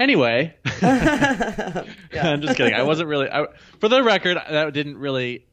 Anyway, 0.00 0.54
I'm 0.82 2.40
just 2.40 2.56
kidding. 2.56 2.74
I 2.74 2.82
wasn't 2.84 3.08
really. 3.08 3.28
I, 3.30 3.46
for 3.80 3.88
the 3.88 4.02
record, 4.02 4.36
that 4.48 4.72
didn't 4.72 4.98
really 4.98 5.44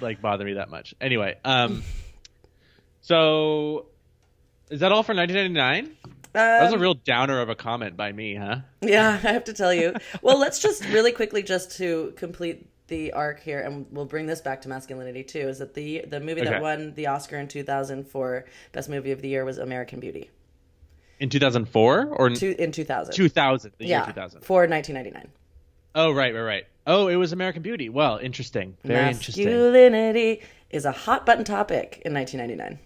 like 0.00 0.20
bother 0.20 0.44
me 0.44 0.54
that 0.54 0.68
much. 0.70 0.94
Anyway, 1.00 1.36
um, 1.44 1.82
so 3.00 3.86
is 4.70 4.80
that 4.80 4.92
all 4.92 5.02
for 5.02 5.14
1999? 5.14 5.96
That 6.32 6.62
was 6.64 6.72
a 6.72 6.76
Um, 6.76 6.82
real 6.82 6.94
downer 6.94 7.40
of 7.40 7.48
a 7.48 7.54
comment 7.54 7.96
by 7.96 8.12
me, 8.12 8.34
huh? 8.34 8.58
Yeah, 8.82 9.08
I 9.22 9.32
have 9.32 9.44
to 9.44 9.52
tell 9.54 9.72
you. 9.72 9.94
Well, 10.20 10.38
let's 10.38 10.58
just 10.58 10.84
really 10.88 11.12
quickly 11.12 11.42
just 11.42 11.76
to 11.78 12.12
complete 12.16 12.68
the 12.88 13.12
arc 13.14 13.40
here, 13.40 13.60
and 13.60 13.86
we'll 13.90 14.04
bring 14.04 14.26
this 14.26 14.40
back 14.42 14.60
to 14.62 14.68
masculinity 14.68 15.24
too. 15.24 15.48
Is 15.48 15.58
that 15.60 15.74
the 15.74 16.04
the 16.06 16.20
movie 16.20 16.42
Okay. 16.42 16.50
that 16.50 16.62
won 16.62 16.92
the 16.94 17.06
Oscar 17.06 17.38
in 17.38 17.48
2000 17.48 18.04
for 18.06 18.44
best 18.72 18.88
movie 18.90 19.10
of 19.12 19.22
the 19.22 19.28
year 19.28 19.44
was 19.44 19.56
American 19.58 19.98
Beauty 20.00 20.30
In 21.18 21.30
2004 21.30 22.06
or 22.06 22.26
in 22.28 22.34
two, 22.34 22.54
in 22.58 22.72
2000. 22.72 23.14
2000? 23.14 23.72
The 23.78 23.86
yeah, 23.86 23.98
year 23.98 24.06
2000. 24.06 24.40
for 24.42 24.66
1999. 24.66 25.32
Oh, 25.94 26.12
right, 26.12 26.34
right, 26.34 26.40
right. 26.42 26.64
Oh, 26.86 27.08
it 27.08 27.16
was 27.16 27.32
American 27.32 27.62
Beauty. 27.62 27.88
Well, 27.88 28.18
interesting. 28.18 28.76
Very 28.84 29.10
interesting. 29.10 29.46
Masculinity 29.46 30.42
is 30.70 30.84
a 30.84 30.92
hot 30.92 31.24
button 31.24 31.44
topic 31.44 32.02
in 32.04 32.12
1999. 32.12 32.78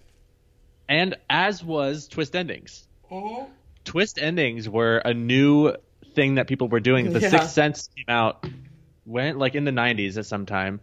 And 0.87 1.15
as 1.29 1.63
was 1.63 2.07
twist 2.07 2.35
endings. 2.35 2.87
Twist 3.83 4.19
endings 4.19 4.69
were 4.69 4.97
a 4.97 5.13
new 5.13 5.73
thing 6.15 6.35
that 6.35 6.47
people 6.47 6.67
were 6.67 6.79
doing. 6.79 7.11
The 7.11 7.19
Yeah. 7.19 7.29
Sixth 7.29 7.51
Sense 7.51 7.89
came 7.95 8.05
out 8.07 8.45
when 9.05 9.37
like 9.37 9.55
in 9.55 9.65
the 9.65 9.71
90s 9.71 10.17
at 10.17 10.25
some 10.25 10.45
time, 10.45 10.79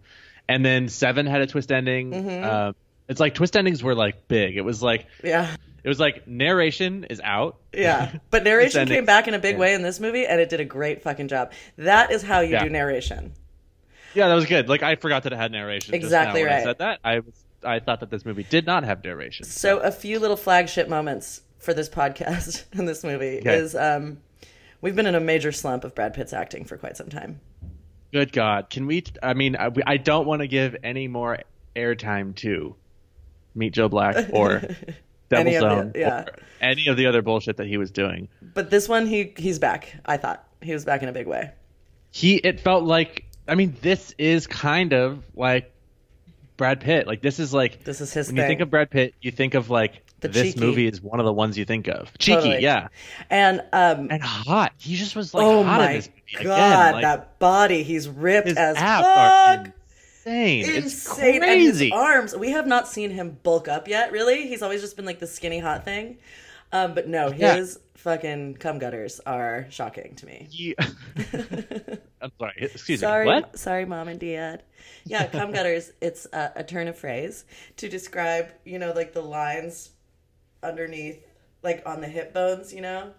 and 0.48 0.64
then 0.64 0.88
Seven 0.88 1.26
had 1.26 1.40
a 1.40 1.46
twist 1.46 1.70
ending. 1.72 2.10
Mm-hmm. 2.10 2.44
Uh, 2.44 2.72
it's 3.08 3.20
like 3.20 3.34
twist 3.34 3.56
endings 3.56 3.82
were 3.82 3.94
like 3.94 4.28
big. 4.28 4.56
It 4.56 4.62
was 4.62 4.82
like 4.82 5.06
Yeah, 5.22 5.54
It 5.84 5.88
was 5.88 6.00
like 6.00 6.26
narration 6.26 7.04
is 7.04 7.20
out. 7.22 7.56
Yeah, 7.72 8.16
but 8.30 8.44
narration 8.44 8.86
came 8.88 9.04
back 9.04 9.28
in 9.28 9.34
a 9.34 9.38
big 9.38 9.54
yeah. 9.54 9.60
way 9.60 9.74
in 9.74 9.82
this 9.82 10.00
movie, 10.00 10.26
and 10.26 10.40
it 10.40 10.48
did 10.48 10.60
a 10.60 10.64
great 10.64 11.02
fucking 11.02 11.28
job. 11.28 11.52
That 11.76 12.10
is 12.10 12.22
how 12.22 12.40
you 12.40 12.52
Yeah. 12.52 12.64
do 12.64 12.70
narration. 12.70 13.32
Yeah, 14.14 14.28
that 14.28 14.34
was 14.34 14.46
good. 14.46 14.68
Like 14.68 14.82
I 14.82 14.96
forgot 14.96 15.22
that 15.24 15.32
it 15.32 15.36
had 15.36 15.52
narration. 15.52 15.92
just 15.92 16.04
Exactly 16.04 16.42
right. 16.42 16.54
I 16.56 16.62
said 16.64 16.78
that. 16.78 17.00
I 17.04 17.20
was 17.20 17.34
I 17.64 17.80
thought 17.80 18.00
that 18.00 18.10
this 18.10 18.24
movie 18.24 18.44
did 18.48 18.66
not 18.66 18.84
have 18.84 19.02
narration. 19.04 19.44
So 19.44 19.78
a 19.78 19.90
few 19.90 20.18
little 20.18 20.36
flagship 20.36 20.88
moments 20.88 21.42
for 21.58 21.74
this 21.74 21.88
podcast 21.88 22.64
and 22.72 22.86
this 22.88 23.02
movie 23.02 23.38
Okay. 23.40 23.56
is 23.56 23.74
um, 23.74 24.18
we've 24.80 24.94
been 24.96 25.06
in 25.06 25.14
a 25.14 25.20
major 25.20 25.52
slump 25.52 25.84
of 25.84 25.94
Brad 25.94 26.14
Pitt's 26.14 26.32
acting 26.32 26.64
for 26.64 26.76
quite 26.76 26.96
some 26.96 27.08
time. 27.08 27.40
Good 28.12 28.32
God, 28.32 28.70
can 28.70 28.86
we? 28.86 29.04
I 29.22 29.34
mean, 29.34 29.56
I, 29.56 29.70
I 29.86 29.96
don't 29.98 30.26
want 30.26 30.40
to 30.40 30.48
give 30.48 30.76
any 30.82 31.08
more 31.08 31.40
airtime 31.76 32.34
to 32.36 32.74
Meet 33.54 33.74
Joe 33.74 33.88
Black 33.88 34.30
or 34.32 34.62
Any 35.30 35.52
Devil 35.52 35.78
of 35.80 35.92
the- 35.92 35.98
yeah. 35.98 36.24
any 36.60 36.86
of 36.88 36.96
the 36.96 37.06
other 37.06 37.22
bullshit 37.22 37.56
that 37.58 37.66
he 37.66 37.76
was 37.76 37.90
doing. 37.90 38.28
But 38.54 38.70
this 38.70 38.88
one, 38.88 39.06
he 39.06 39.32
he's 39.36 39.58
back. 39.58 39.94
I 40.06 40.16
thought 40.16 40.44
he 40.62 40.72
was 40.72 40.84
back 40.84 41.02
in 41.02 41.08
a 41.08 41.12
big 41.12 41.26
way. 41.26 41.50
He, 42.10 42.36
it 42.36 42.60
felt 42.60 42.84
like. 42.84 43.24
I 43.46 43.54
mean, 43.54 43.76
this 43.82 44.14
is 44.18 44.46
kind 44.46 44.92
of 44.92 45.22
like 45.34 45.72
Brad 46.56 46.80
Pitt. 46.80 47.06
Like 47.06 47.22
this 47.22 47.38
is 47.38 47.52
like 47.54 47.84
This 47.84 48.00
is 48.00 48.12
his 48.12 48.28
when 48.28 48.36
thing. 48.36 48.42
you 48.44 48.48
think 48.48 48.60
of 48.60 48.70
Brad 48.70 48.90
Pitt, 48.90 49.14
you 49.22 49.30
think 49.30 49.54
of 49.54 49.70
like 49.70 50.02
The 50.20 50.28
this 50.28 50.54
cheeky. 50.54 50.60
movie 50.60 50.86
is 50.86 51.00
one 51.00 51.18
of 51.20 51.24
the 51.26 51.32
ones 51.32 51.56
you 51.56 51.64
think 51.64 51.88
of. 51.88 52.10
Cheeky, 52.18 52.34
Totally. 52.36 52.62
yeah, 52.62 52.88
and 53.30 53.60
um, 53.72 54.08
and 54.10 54.22
hot. 54.22 54.72
He 54.78 54.96
just 54.96 55.14
was 55.16 55.32
like 55.34 55.44
oh 55.46 55.62
hot 55.62 55.80
in 55.80 55.86
my 55.86 55.92
this 55.94 56.08
movie 56.34 56.44
god, 56.44 56.50
again. 56.88 56.92
Like, 56.94 57.02
that 57.04 57.38
body! 57.38 57.82
He's 57.84 58.08
ripped 58.08 58.48
as 58.48 58.76
fuck. 58.76 59.70
Insane. 60.28 60.64
It's 60.76 60.84
insane. 60.94 61.32
His 61.34 61.38
crazy. 61.78 61.92
arms. 61.92 62.36
We 62.36 62.50
have 62.50 62.66
not 62.66 62.88
seen 62.88 63.10
him 63.10 63.38
bulk 63.42 63.68
up 63.68 63.88
yet. 63.88 64.12
Really, 64.12 64.46
he's 64.48 64.62
always 64.62 64.80
just 64.80 64.96
been 64.96 65.04
like 65.06 65.18
the 65.18 65.26
skinny 65.26 65.58
hot 65.58 65.84
thing. 65.84 66.18
Um, 66.72 66.94
but 66.94 67.08
no, 67.08 67.32
Yeah. 67.32 67.56
his 67.56 67.78
fucking 67.94 68.54
cum 68.56 68.78
gutters 68.78 69.20
are 69.26 69.66
shocking 69.70 70.14
to 70.16 70.26
me. 70.26 70.46
He- 70.50 70.76
I'm 72.20 72.32
sorry. 72.38 72.54
Excuse 72.58 73.00
sorry, 73.00 73.24
me. 73.24 73.32
What? 73.32 73.58
sorry, 73.58 73.84
mom 73.84 74.08
and 74.08 74.20
dad. 74.20 74.62
Yeah, 75.04 75.26
cum 75.26 75.52
gutters. 75.52 75.92
It's 76.00 76.26
a, 76.32 76.52
a 76.56 76.64
turn 76.64 76.88
of 76.88 76.98
phrase 76.98 77.44
to 77.76 77.88
describe, 77.88 78.48
you 78.64 78.78
know, 78.78 78.92
like 78.92 79.12
the 79.14 79.22
lines 79.22 79.90
underneath, 80.62 81.24
like 81.62 81.82
on 81.86 82.00
the 82.00 82.08
hip 82.08 82.34
bones. 82.34 82.72
You 82.74 82.82
know, 82.82 83.12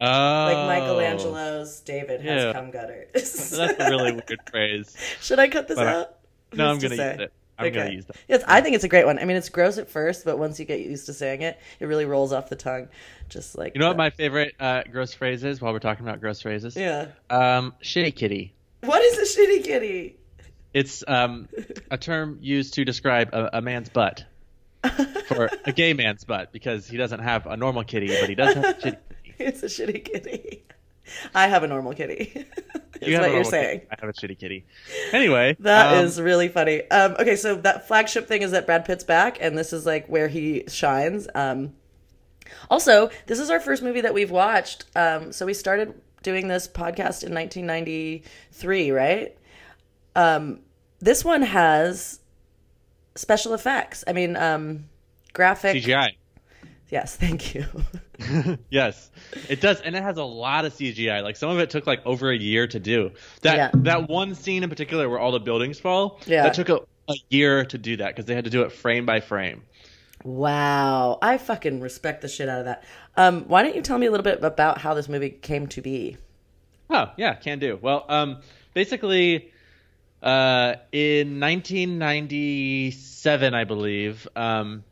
Oh, 0.00 0.06
like 0.06 0.80
Michelangelo's 0.80 1.80
David 1.80 2.20
has 2.22 2.42
Yeah. 2.44 2.52
cum 2.52 2.70
gutters. 2.70 3.50
That's 3.50 3.80
a 3.80 3.90
really 3.90 4.12
weird 4.28 4.40
phrase. 4.50 4.96
Should 5.20 5.38
I 5.38 5.48
cut 5.48 5.66
this 5.68 5.76
But 5.76 5.86
out? 5.86 6.14
No, 6.52 6.70
I'm 6.70 6.78
gonna 6.78 6.96
say? 6.96 7.12
use 7.12 7.20
it. 7.20 7.32
I'm 7.58 7.72
gonna 7.72 7.90
use 7.90 8.06
that. 8.06 8.16
Yes, 8.28 8.42
I 8.46 8.60
think 8.60 8.74
it's 8.74 8.84
a 8.84 8.88
great 8.88 9.06
one. 9.06 9.18
I 9.18 9.24
mean, 9.24 9.36
it's 9.36 9.48
gross 9.48 9.78
at 9.78 9.88
first, 9.88 10.24
but 10.24 10.38
once 10.38 10.58
you 10.58 10.64
get 10.64 10.80
used 10.80 11.06
to 11.06 11.12
saying 11.12 11.42
it, 11.42 11.58
it 11.80 11.86
really 11.86 12.04
rolls 12.04 12.32
off 12.32 12.48
the 12.48 12.56
tongue. 12.56 12.88
Just 13.28 13.56
like 13.56 13.74
You 13.74 13.80
know 13.80 13.88
what 13.88 13.96
my 13.96 14.10
favorite 14.10 14.54
uh, 14.58 14.82
gross 14.90 15.14
phrase 15.14 15.44
is? 15.44 15.60
While 15.60 15.72
we're 15.72 15.78
talking 15.78 16.06
about 16.06 16.20
gross 16.20 16.42
phrases, 16.42 16.76
yeah. 16.76 17.08
um, 17.30 17.74
shitty 17.82 18.14
kitty. 18.14 18.54
What 18.80 19.00
is 19.02 19.18
a 19.18 19.40
shitty 19.40 19.64
kitty? 19.64 20.16
It's 20.74 21.04
um, 21.06 21.48
a 21.90 21.98
term 21.98 22.38
used 22.40 22.74
to 22.74 22.84
describe 22.84 23.30
a, 23.32 23.58
a 23.58 23.62
man's 23.62 23.90
butt 23.90 24.24
for 25.28 25.50
a 25.64 25.72
gay 25.72 25.92
man's 25.92 26.24
butt 26.24 26.52
because 26.52 26.88
he 26.88 26.96
doesn't 26.96 27.20
have 27.20 27.46
a 27.46 27.56
normal 27.56 27.84
kitty, 27.84 28.08
but 28.08 28.28
he 28.28 28.34
does 28.34 28.54
have 28.54 28.64
a 28.64 28.74
shitty 28.74 28.82
kitty. 28.82 28.96
It's 29.38 29.62
a 29.62 29.66
shitty 29.66 30.04
kitty. 30.04 30.62
I 31.34 31.48
have 31.48 31.62
a 31.62 31.66
normal 31.68 31.92
kitty. 31.94 32.46
Is 33.00 33.08
You 33.08 33.18
what 33.18 33.32
you're 33.32 33.42
saying. 33.44 33.80
kitty. 33.80 33.90
I 33.90 33.96
have 34.00 34.10
a 34.10 34.12
shitty 34.12 34.38
kitty. 34.38 34.64
Anyway, 35.12 35.56
That 35.58 36.04
is 36.04 36.18
um, 36.20 36.24
really 36.24 36.46
funny. 36.48 36.88
Um, 36.90 37.16
okay, 37.18 37.34
so 37.34 37.56
that 37.56 37.88
flagship 37.88 38.28
thing 38.28 38.42
is 38.42 38.52
that 38.52 38.64
Brad 38.64 38.84
Pitt's 38.84 39.02
back, 39.02 39.38
and 39.40 39.58
this 39.58 39.72
is 39.72 39.84
like 39.84 40.06
where 40.06 40.28
he 40.28 40.62
shines. 40.68 41.26
Um, 41.34 41.72
also, 42.70 43.10
this 43.26 43.40
is 43.40 43.50
our 43.50 43.58
first 43.58 43.82
movie 43.82 44.02
that 44.02 44.14
we've 44.14 44.30
watched. 44.30 44.84
Um, 44.94 45.32
so 45.32 45.46
we 45.46 45.54
started 45.54 45.94
doing 46.22 46.46
this 46.46 46.68
podcast 46.68 47.24
in 47.24 47.34
1993, 47.34 48.90
right? 48.92 49.36
Um, 50.14 50.60
this 51.00 51.24
one 51.24 51.42
has 51.42 52.20
special 53.16 53.52
effects. 53.54 54.04
I 54.06 54.12
mean, 54.12 54.36
um, 54.36 54.84
graphic. 55.32 55.82
CGI. 55.82 56.14
Yes, 56.92 57.16
thank 57.16 57.54
you. 57.54 57.64
yes, 58.70 59.10
it 59.48 59.62
does, 59.62 59.80
and 59.80 59.96
it 59.96 60.02
has 60.02 60.18
a 60.18 60.24
lot 60.24 60.66
of 60.66 60.74
CGI. 60.74 61.22
Like 61.22 61.36
some 61.36 61.48
of 61.48 61.58
it 61.58 61.70
took 61.70 61.86
like 61.86 62.04
over 62.04 62.30
a 62.30 62.36
year 62.36 62.66
to 62.66 62.78
do. 62.78 63.12
That 63.40 63.56
Yeah. 63.56 63.70
that 63.82 64.10
one 64.10 64.34
scene 64.34 64.62
in 64.62 64.68
particular 64.68 65.08
where 65.08 65.18
all 65.18 65.32
the 65.32 65.40
buildings 65.40 65.80
fall. 65.80 66.20
Yeah. 66.26 66.42
that 66.42 66.52
took 66.54 66.68
a, 66.68 66.80
a 67.08 67.14
year 67.30 67.64
to 67.64 67.78
do 67.78 67.96
that 67.96 68.08
because 68.08 68.26
they 68.26 68.34
had 68.34 68.44
to 68.44 68.50
do 68.50 68.60
it 68.62 68.72
frame 68.72 69.06
by 69.06 69.20
frame. 69.20 69.62
wow, 70.22 71.18
I 71.22 71.38
fucking 71.38 71.80
respect 71.80 72.20
the 72.20 72.28
shit 72.28 72.46
out 72.48 72.58
of 72.60 72.64
that. 72.66 72.84
Um, 73.16 73.48
why 73.48 73.62
don't 73.62 73.74
you 73.74 73.80
tell 73.82 73.96
me 73.98 74.06
a 74.06 74.10
little 74.10 74.22
bit 74.24 74.44
about 74.44 74.76
how 74.78 74.92
this 74.94 75.08
movie 75.08 75.30
came 75.30 75.66
to 75.68 75.80
be? 75.80 76.18
Oh 76.90 77.10
yeah, 77.16 77.34
can 77.36 77.58
do. 77.58 77.78
Well, 77.80 78.04
um, 78.10 78.40
basically, 78.74 79.50
uh, 80.22 80.74
in 80.92 81.40
1997, 81.40 83.54
I 83.54 83.64
believe, 83.64 84.28
um, 84.36 84.84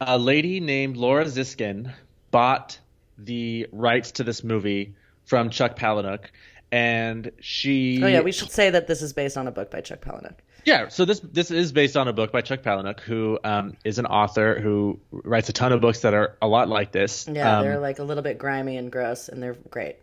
a 0.00 0.18
lady 0.18 0.60
named 0.60 0.96
Laura 0.96 1.24
Ziskin 1.26 1.92
bought 2.30 2.78
the 3.18 3.66
rights 3.72 4.12
to 4.12 4.24
this 4.24 4.42
movie 4.42 4.94
from 5.24 5.50
Chuck 5.50 5.76
Palahniuk, 5.76 6.26
and 6.72 7.30
she. 7.40 8.02
Oh 8.02 8.06
yeah, 8.06 8.20
we 8.20 8.32
should 8.32 8.50
say 8.50 8.70
that 8.70 8.86
this 8.86 9.02
is 9.02 9.12
based 9.12 9.36
on 9.36 9.46
a 9.46 9.50
book 9.52 9.70
by 9.70 9.80
Chuck 9.80 10.00
Palahniuk. 10.00 10.34
Yeah, 10.64 10.88
so 10.88 11.04
this 11.04 11.20
this 11.20 11.50
is 11.50 11.72
based 11.72 11.96
on 11.96 12.06
a 12.08 12.12
book 12.12 12.32
by 12.32 12.40
Chuck 12.42 12.62
Palahniuk, 12.62 13.00
who 13.00 13.38
um, 13.44 13.76
is 13.84 13.98
an 13.98 14.06
author 14.06 14.60
who 14.60 15.00
writes 15.10 15.48
a 15.48 15.52
ton 15.52 15.72
of 15.72 15.80
books 15.80 16.00
that 16.00 16.12
are 16.14 16.36
a 16.42 16.48
lot 16.48 16.68
like 16.68 16.92
this. 16.92 17.26
Yeah, 17.30 17.58
Um, 17.58 17.64
they're 17.64 17.78
like 17.78 17.98
a 17.98 18.04
little 18.04 18.22
bit 18.22 18.38
grimy 18.38 18.76
and 18.76 18.92
gross, 18.92 19.28
and 19.28 19.42
they're 19.42 19.56
great. 19.70 19.96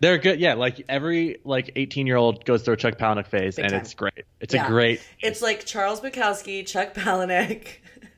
They're 0.00 0.18
good. 0.18 0.40
Yeah, 0.40 0.54
like 0.54 0.82
every 0.88 1.40
like 1.44 1.72
18 1.76 2.06
year 2.06 2.16
old 2.16 2.44
goes 2.44 2.62
through 2.62 2.74
a 2.74 2.76
Chuck 2.78 2.96
Palahniuk 2.98 3.26
phase, 3.26 3.56
Big 3.56 3.66
and 3.66 3.72
time. 3.72 3.80
it's 3.82 3.94
great. 3.94 4.24
It's 4.40 4.54
Yeah. 4.54 4.64
a 4.64 4.68
great 4.68 5.00
It's 5.20 5.42
like 5.42 5.66
Charles 5.66 6.00
Bukowski, 6.00 6.66
Chuck 6.66 6.94
Palahniuk, 6.94 7.66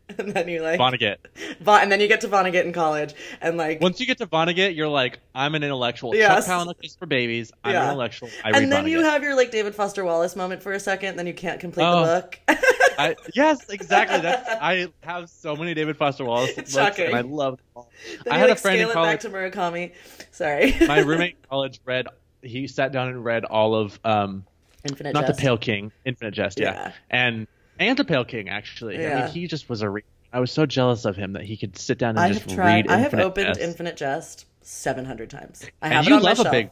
and 0.18 0.32
then 0.32 0.48
you 0.48 0.60
like 0.62 0.78
Vonnegut. 0.80 1.16
Von- 1.60 1.80
and 1.82 1.90
then 1.92 2.00
you 2.00 2.08
get 2.08 2.20
to 2.22 2.28
Vonnegut 2.28 2.64
in 2.64 2.72
college, 2.72 3.14
and 3.40 3.56
like 3.56 3.80
Once 3.80 4.00
you 4.00 4.06
get 4.06 4.18
to 4.18 4.26
Vonnegut, 4.26 4.74
you're 4.76 4.88
like, 4.88 5.18
I'm 5.34 5.54
an 5.54 5.62
intellectual. 5.62 6.14
Yes. 6.14 6.46
Chuck 6.46 6.66
Palahniuk 6.66 6.84
is 6.84 6.96
for 6.96 7.06
babies. 7.06 7.52
I'm 7.64 7.72
Yeah. 7.72 7.82
an 7.84 7.88
intellectual. 7.90 8.28
I 8.44 8.50
read 8.50 8.62
and 8.64 8.72
then 8.72 8.86
you 8.86 9.02
have 9.02 9.22
your 9.22 9.34
like 9.36 9.50
David 9.50 9.74
Foster 9.74 10.04
Wallace 10.04 10.36
moment 10.36 10.62
for 10.62 10.72
a 10.72 10.80
second, 10.80 11.16
then 11.16 11.26
you 11.26 11.34
can't 11.34 11.60
complete 11.60 11.84
Oh. 11.84 12.04
the 12.04 12.20
book. 12.20 12.38
I, 12.98 13.16
yes, 13.34 13.68
exactly. 13.70 14.20
That's 14.20 14.48
I 14.50 14.88
have 15.02 15.30
so 15.30 15.56
many 15.56 15.72
David 15.74 15.96
Foster 15.96 16.24
Wallace 16.24 16.52
books, 16.54 16.76
and 16.76 17.14
I 17.14 17.22
love 17.22 17.58
them 17.74 17.84
I 18.30 18.38
had 18.38 18.48
like 18.50 18.58
a 18.58 18.60
friend 18.60 18.80
in 18.82 18.88
college. 18.90 19.22
to 19.22 19.30
Murakami. 19.30 19.92
Sorry, 20.30 20.76
My 20.86 20.98
roommate 20.98 21.36
in 21.42 21.48
college 21.48 21.80
read. 21.84 22.06
He 22.42 22.66
sat 22.66 22.92
down 22.92 23.08
and 23.08 23.24
read 23.24 23.44
all 23.44 23.74
of 23.74 23.98
um, 24.04 24.44
Infinite 24.84 25.14
not 25.14 25.26
Jest. 25.26 25.38
the 25.38 25.42
Pale 25.42 25.58
King, 25.58 25.92
Infinite 26.04 26.34
Jest, 26.34 26.58
yeah, 26.60 26.72
Yeah. 26.72 26.92
and 27.10 27.46
and 27.88 27.96
the 27.98 28.04
Pale 28.04 28.24
King 28.26 28.48
actually. 28.48 29.04
I 29.06 29.22
mean, 29.24 29.28
he 29.32 29.46
just 29.46 29.68
was 29.68 29.82
a. 29.82 29.90
Re- 29.90 30.04
I 30.32 30.40
was 30.40 30.50
so 30.50 30.64
jealous 30.66 31.04
of 31.04 31.14
him 31.16 31.34
that 31.34 31.42
he 31.44 31.56
could 31.56 31.76
sit 31.76 31.98
down 31.98 32.10
and 32.10 32.20
I 32.20 32.28
just 32.32 32.42
have 32.46 32.54
tried. 32.54 32.86
read. 32.86 32.90
I 32.90 32.98
have 32.98 33.14
opened 33.14 33.46
Jest. 33.48 33.60
Infinite 33.60 33.96
Jest 33.96 34.46
seven 34.62 35.04
hundred 35.04 35.30
times. 35.30 35.62
I 35.82 35.86
And 35.86 35.94
have 35.94 36.04
you 36.06 36.14
it 36.14 36.16
on 36.16 36.22
love 36.22 36.38
my 36.38 36.40
a 36.40 36.44
shelf. 36.44 36.52
big- 36.52 36.70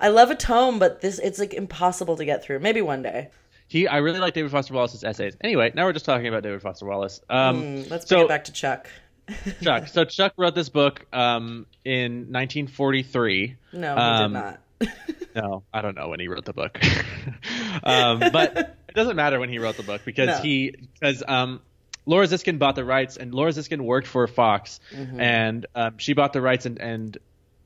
I 0.00 0.08
love 0.08 0.30
a 0.30 0.34
tome, 0.34 0.78
but 0.78 1.00
this 1.00 1.18
it's 1.20 1.38
like 1.38 1.54
impossible 1.54 2.16
to 2.16 2.24
get 2.24 2.42
through. 2.44 2.58
Maybe 2.58 2.82
one 2.82 3.02
day. 3.02 3.30
He, 3.68 3.86
I 3.88 3.98
really 3.98 4.18
like 4.18 4.34
David 4.34 4.50
Foster 4.50 4.74
Wallace's 4.74 5.02
essays. 5.04 5.34
Anyway, 5.40 5.72
now 5.74 5.84
we're 5.86 5.92
just 5.94 6.04
talking 6.04 6.26
about 6.26 6.42
David 6.42 6.60
Foster 6.60 6.84
Wallace. 6.84 7.20
Um, 7.30 7.62
Mm, 7.62 7.90
let's 7.90 8.04
bring 8.04 8.20
it 8.22 8.28
back 8.28 8.44
to 8.44 8.52
Chuck. 8.52 8.88
Chuck. 9.62 9.86
So 9.88 10.04
Chuck 10.04 10.34
wrote 10.36 10.54
this 10.54 10.68
book 10.68 11.06
um, 11.12 11.64
in 11.84 12.30
1943. 12.32 13.56
No, 13.72 13.94
he 13.94 14.00
Um, 14.00 14.32
did 14.32 14.38
not. 14.40 14.60
No, 15.34 15.62
I 15.72 15.80
don't 15.80 15.94
know 15.96 16.08
when 16.10 16.20
he 16.20 16.28
wrote 16.28 16.44
the 16.44 16.52
book, 16.52 16.78
um, 17.84 18.18
but 18.32 18.76
it 18.92 18.94
doesn't 18.94 19.16
matter 19.16 19.40
when 19.40 19.48
he 19.48 19.58
wrote 19.58 19.76
the 19.78 19.82
book 19.82 20.02
because 20.04 20.26
No. 20.28 20.36
he 20.42 20.74
because 21.00 21.22
um, 21.26 21.60
Laura 22.04 22.26
Ziskin 22.26 22.58
bought 22.58 22.74
the 22.76 22.84
rights 22.84 23.16
and 23.16 23.32
Laura 23.34 23.50
Ziskin 23.52 23.80
worked 23.80 24.06
for 24.06 24.26
Fox 24.26 24.80
Mm-hmm. 24.94 25.20
and 25.20 25.66
um, 25.74 25.98
she 25.98 26.12
bought 26.12 26.32
the 26.32 26.42
rights 26.42 26.66
and 26.66 26.78
and 26.80 27.16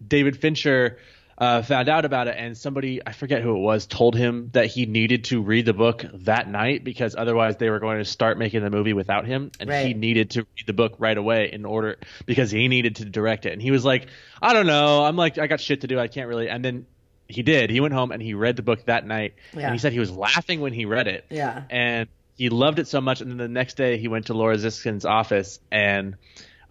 David 0.06 0.36
Fincher. 0.38 0.98
Uh, 1.38 1.60
found 1.60 1.90
out 1.90 2.06
about 2.06 2.28
it, 2.28 2.34
and 2.38 2.56
somebody 2.56 3.02
I 3.06 3.12
forget 3.12 3.42
who 3.42 3.54
it 3.54 3.60
was 3.60 3.84
told 3.86 4.16
him 4.16 4.48
that 4.54 4.68
he 4.68 4.86
needed 4.86 5.24
to 5.24 5.42
read 5.42 5.66
the 5.66 5.74
book 5.74 6.02
that 6.24 6.48
night 6.48 6.82
because 6.82 7.14
otherwise 7.14 7.58
they 7.58 7.68
were 7.68 7.78
going 7.78 7.98
to 7.98 8.06
start 8.06 8.38
making 8.38 8.62
the 8.62 8.70
movie 8.70 8.94
without 8.94 9.26
him, 9.26 9.50
and 9.60 9.70
he 9.70 9.92
needed 9.92 10.30
to 10.30 10.40
read 10.56 10.66
the 10.66 10.72
book 10.72 10.94
right 10.98 11.18
away 11.18 11.50
in 11.52 11.66
order 11.66 11.98
because 12.24 12.50
he 12.50 12.68
needed 12.68 12.96
to 12.96 13.04
direct 13.04 13.44
it. 13.44 13.52
And 13.52 13.60
he 13.60 13.70
was 13.70 13.84
like, 13.84 14.06
I 14.40 14.54
don't 14.54 14.66
know, 14.66 15.04
I'm 15.04 15.16
like 15.16 15.36
I 15.36 15.46
got 15.46 15.60
shit 15.60 15.82
to 15.82 15.86
do, 15.86 16.00
I 16.00 16.08
can't 16.08 16.26
really. 16.26 16.48
And 16.48 16.64
then 16.64 16.86
he 17.28 17.42
did. 17.42 17.70
He 17.70 17.80
went 17.80 17.94
home 17.94 18.12
and 18.12 18.22
he 18.22 18.34
read 18.34 18.56
the 18.56 18.62
book 18.62 18.84
that 18.86 19.06
night, 19.06 19.34
Yeah. 19.54 19.66
and 19.66 19.72
he 19.72 19.78
said 19.78 19.92
he 19.92 19.98
was 19.98 20.10
laughing 20.10 20.60
when 20.60 20.72
he 20.72 20.84
read 20.84 21.08
it 21.08 21.26
Yeah. 21.30 21.62
and 21.70 22.08
he 22.36 22.48
loved 22.50 22.78
it 22.78 22.86
so 22.88 23.00
much. 23.00 23.20
And 23.20 23.30
then 23.30 23.38
the 23.38 23.48
next 23.48 23.76
day, 23.76 23.98
he 23.98 24.08
went 24.08 24.26
to 24.26 24.34
Laura 24.34 24.56
Ziskin's 24.56 25.04
office 25.04 25.58
and 25.72 26.16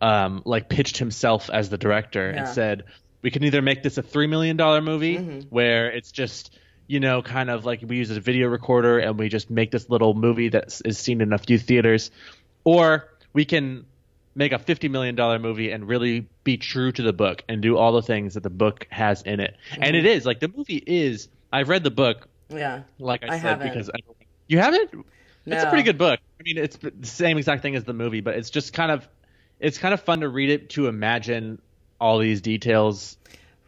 um, 0.02 0.42
like 0.46 0.70
pitched 0.70 0.98
himself 0.98 1.50
as 1.50 1.70
the 1.70 1.78
director 1.78 2.30
Yeah. 2.32 2.40
and 2.46 2.48
said, 2.50 2.84
"We 3.22 3.32
can 3.32 3.44
either 3.44 3.62
make 3.62 3.82
this 3.84 3.98
a 3.98 4.02
three 4.04 4.28
million 4.28 4.58
dollar 4.58 4.82
movie 4.82 5.18
Mm-hmm. 5.18 5.40
where 5.50 5.90
it's 5.92 6.12
just." 6.12 6.58
You 6.88 7.00
know, 7.00 7.24
kind 7.24 7.50
of 7.50 7.66
like 7.66 7.82
we 7.82 7.98
use 7.98 8.12
a 8.12 8.20
video 8.20 8.48
recorder 8.48 9.00
and 9.00 9.18
we 9.18 9.28
just 9.28 9.50
make 9.50 9.72
this 9.72 9.90
little 9.90 10.14
movie 10.14 10.50
that 10.50 10.80
is 10.86 11.00
seen 11.00 11.20
in 11.20 11.34
a 11.34 11.40
few 11.40 11.58
theaters, 11.58 12.12
or 12.64 13.10
we 13.34 13.44
can 13.44 13.88
make 14.36 14.52
a 14.52 14.60
fifty 14.60 14.90
million 14.90 15.16
dollar 15.16 15.40
movie 15.40 15.72
and 15.72 15.88
really 15.88 16.28
be 16.44 16.58
true 16.58 16.92
to 16.92 17.02
the 17.02 17.14
book 17.14 17.44
and 17.50 17.62
do 17.62 17.78
all 17.78 17.94
the 17.94 18.02
things 18.02 18.34
that 18.36 18.44
the 18.44 18.50
book 18.50 18.86
has 18.92 19.22
in 19.22 19.40
it. 19.40 19.56
Mm-hmm. 19.72 19.84
And 19.84 19.96
it 19.96 20.06
is 20.06 20.26
like 20.26 20.40
the 20.40 20.52
movie 20.56 20.84
is. 20.86 21.30
I've 21.54 21.70
read 21.70 21.84
the 21.84 21.92
book, 21.92 22.28
Yeah. 22.50 22.82
like 23.00 23.24
I, 23.24 23.28
I 23.28 23.30
said, 23.40 23.40
haven't. 23.42 23.70
because 23.70 23.90
I, 23.90 24.00
you 24.48 24.60
haven't. 24.60 24.94
No. 24.94 25.56
It's 25.56 25.64
a 25.64 25.70
pretty 25.70 25.84
good 25.84 25.98
book. 25.98 26.20
I 26.40 26.44
mean, 26.44 26.58
it's 26.58 26.76
the 26.76 26.92
same 27.04 27.38
exact 27.38 27.62
thing 27.62 27.76
as 27.78 27.86
the 27.86 27.94
movie, 27.94 28.20
but 28.20 28.36
it's 28.36 28.50
just 28.50 28.74
kind 28.74 28.92
of, 28.92 29.08
it's 29.60 29.78
kind 29.78 29.94
of 29.94 30.02
fun 30.02 30.20
to 30.22 30.28
read 30.28 30.50
it 30.50 30.72
to 30.72 30.88
imagine 30.88 31.62
all 32.02 32.18
these 32.20 32.42
details. 32.42 33.18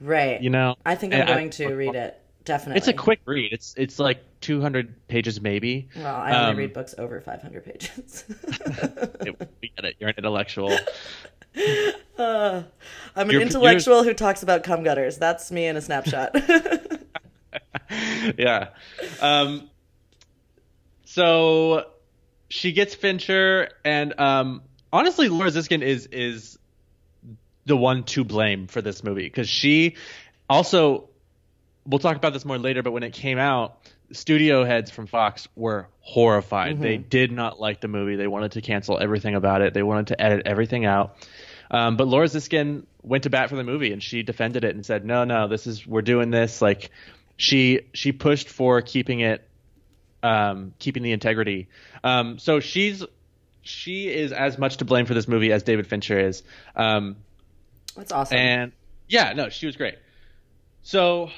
Right. 0.02 0.42
You 0.42 0.50
know, 0.50 0.76
I 0.86 0.96
think 0.96 1.14
I'm 1.14 1.22
And 1.22 1.30
I- 1.30 1.34
going 1.36 1.50
to 1.52 1.68
read 1.76 1.96
it. 1.96 2.20
Definitely. 2.48 2.78
It's 2.78 2.88
a 2.88 2.94
quick 2.94 3.20
read. 3.26 3.52
It's 3.52 3.74
it's 3.78 4.00
like 4.00 4.24
200 4.42 5.08
pages 5.10 5.42
maybe. 5.42 5.90
Well, 5.96 6.16
I 6.16 6.32
only 6.32 6.52
Um, 6.52 6.58
read 6.58 6.74
books 6.74 6.96
over 6.98 7.20
500 7.20 7.66
pages. 7.66 8.24
we 9.62 9.72
get 9.76 9.86
it. 9.86 9.96
You're 10.00 10.10
an 10.10 10.16
intellectual. 10.18 10.76
Uh, 12.18 12.64
I'm 13.16 13.28
an 13.28 13.32
You're- 13.32 13.44
intellectual 13.44 14.04
who 14.04 14.14
talks 14.14 14.42
about 14.44 14.64
cum 14.64 14.84
gutters. 14.84 15.18
That's 15.18 15.52
me 15.52 15.66
in 15.68 15.76
a 15.76 15.82
snapshot. 15.82 16.36
yeah. 18.38 18.70
Um, 19.22 19.70
so 21.06 21.86
she 22.50 22.72
gets 22.74 22.96
Fincher, 22.96 23.70
and 23.84 24.20
um, 24.20 24.62
honestly, 24.92 25.30
Laura 25.30 25.50
Ziskin 25.50 25.82
is 25.82 26.08
is 26.08 26.58
the 27.66 27.78
one 27.78 28.04
to 28.06 28.24
blame 28.24 28.68
for 28.68 28.82
this 28.82 29.04
movie 29.04 29.24
because 29.24 29.50
she 29.50 29.96
also. 30.50 31.10
We'll 31.88 32.00
talk 32.00 32.18
about 32.18 32.34
this 32.34 32.46
more 32.46 32.58
later, 32.58 32.84
but 32.84 32.92
when 32.92 33.04
it 33.04 33.14
came 33.14 33.38
out, 33.38 33.78
studio 34.12 34.66
heads 34.66 34.92
from 34.92 35.08
Fox 35.08 35.48
were 35.56 35.88
horrified. 36.02 36.82
They 36.82 36.98
did 36.98 37.32
not 37.32 37.60
like 37.60 37.82
the 37.82 37.88
movie. 37.88 38.16
They 38.16 38.28
wanted 38.28 38.54
to 38.54 38.62
cancel 38.62 39.00
everything 39.00 39.36
about 39.36 39.62
it. 39.62 39.74
They 39.74 39.84
wanted 39.84 40.08
to 40.08 40.22
edit 40.22 40.44
everything 40.46 40.86
out. 40.86 41.18
Um, 41.70 41.98
but 41.98 42.08
Laura 42.08 42.28
Ziskin 42.28 42.86
went 43.04 43.24
to 43.24 43.30
bat 43.30 43.50
for 43.50 43.56
the 43.56 43.64
movie 43.64 43.92
and 43.92 44.02
she 44.02 44.24
defended 44.24 44.64
it 44.64 44.76
and 44.76 44.86
said, 44.86 45.06
"No, 45.06 45.24
no, 45.24 45.48
this 45.48 45.68
is 45.68 45.86
we're 45.86 46.02
doing 46.02 46.30
this." 46.32 46.62
Like 46.62 46.92
she 47.36 47.82
she 47.94 48.12
pushed 48.12 48.50
for 48.50 48.82
keeping 48.82 49.20
it, 49.20 49.48
um, 50.24 50.74
keeping 50.80 51.04
the 51.04 51.12
integrity. 51.12 51.68
Um, 52.04 52.40
so 52.40 52.60
she's 52.60 53.04
she 53.62 54.08
is 54.08 54.32
as 54.32 54.58
much 54.58 54.78
to 54.78 54.86
blame 54.86 55.06
for 55.06 55.14
this 55.14 55.28
movie 55.28 55.52
as 55.52 55.64
David 55.64 55.88
Fincher 55.88 56.18
is. 56.18 56.44
Um, 56.76 57.18
That's 57.96 58.12
awesome. 58.12 58.38
and 58.38 58.72
yeah, 59.10 59.34
no, 59.34 59.50
she 59.50 59.66
was 59.66 59.76
great. 59.76 59.96
So 60.84 61.32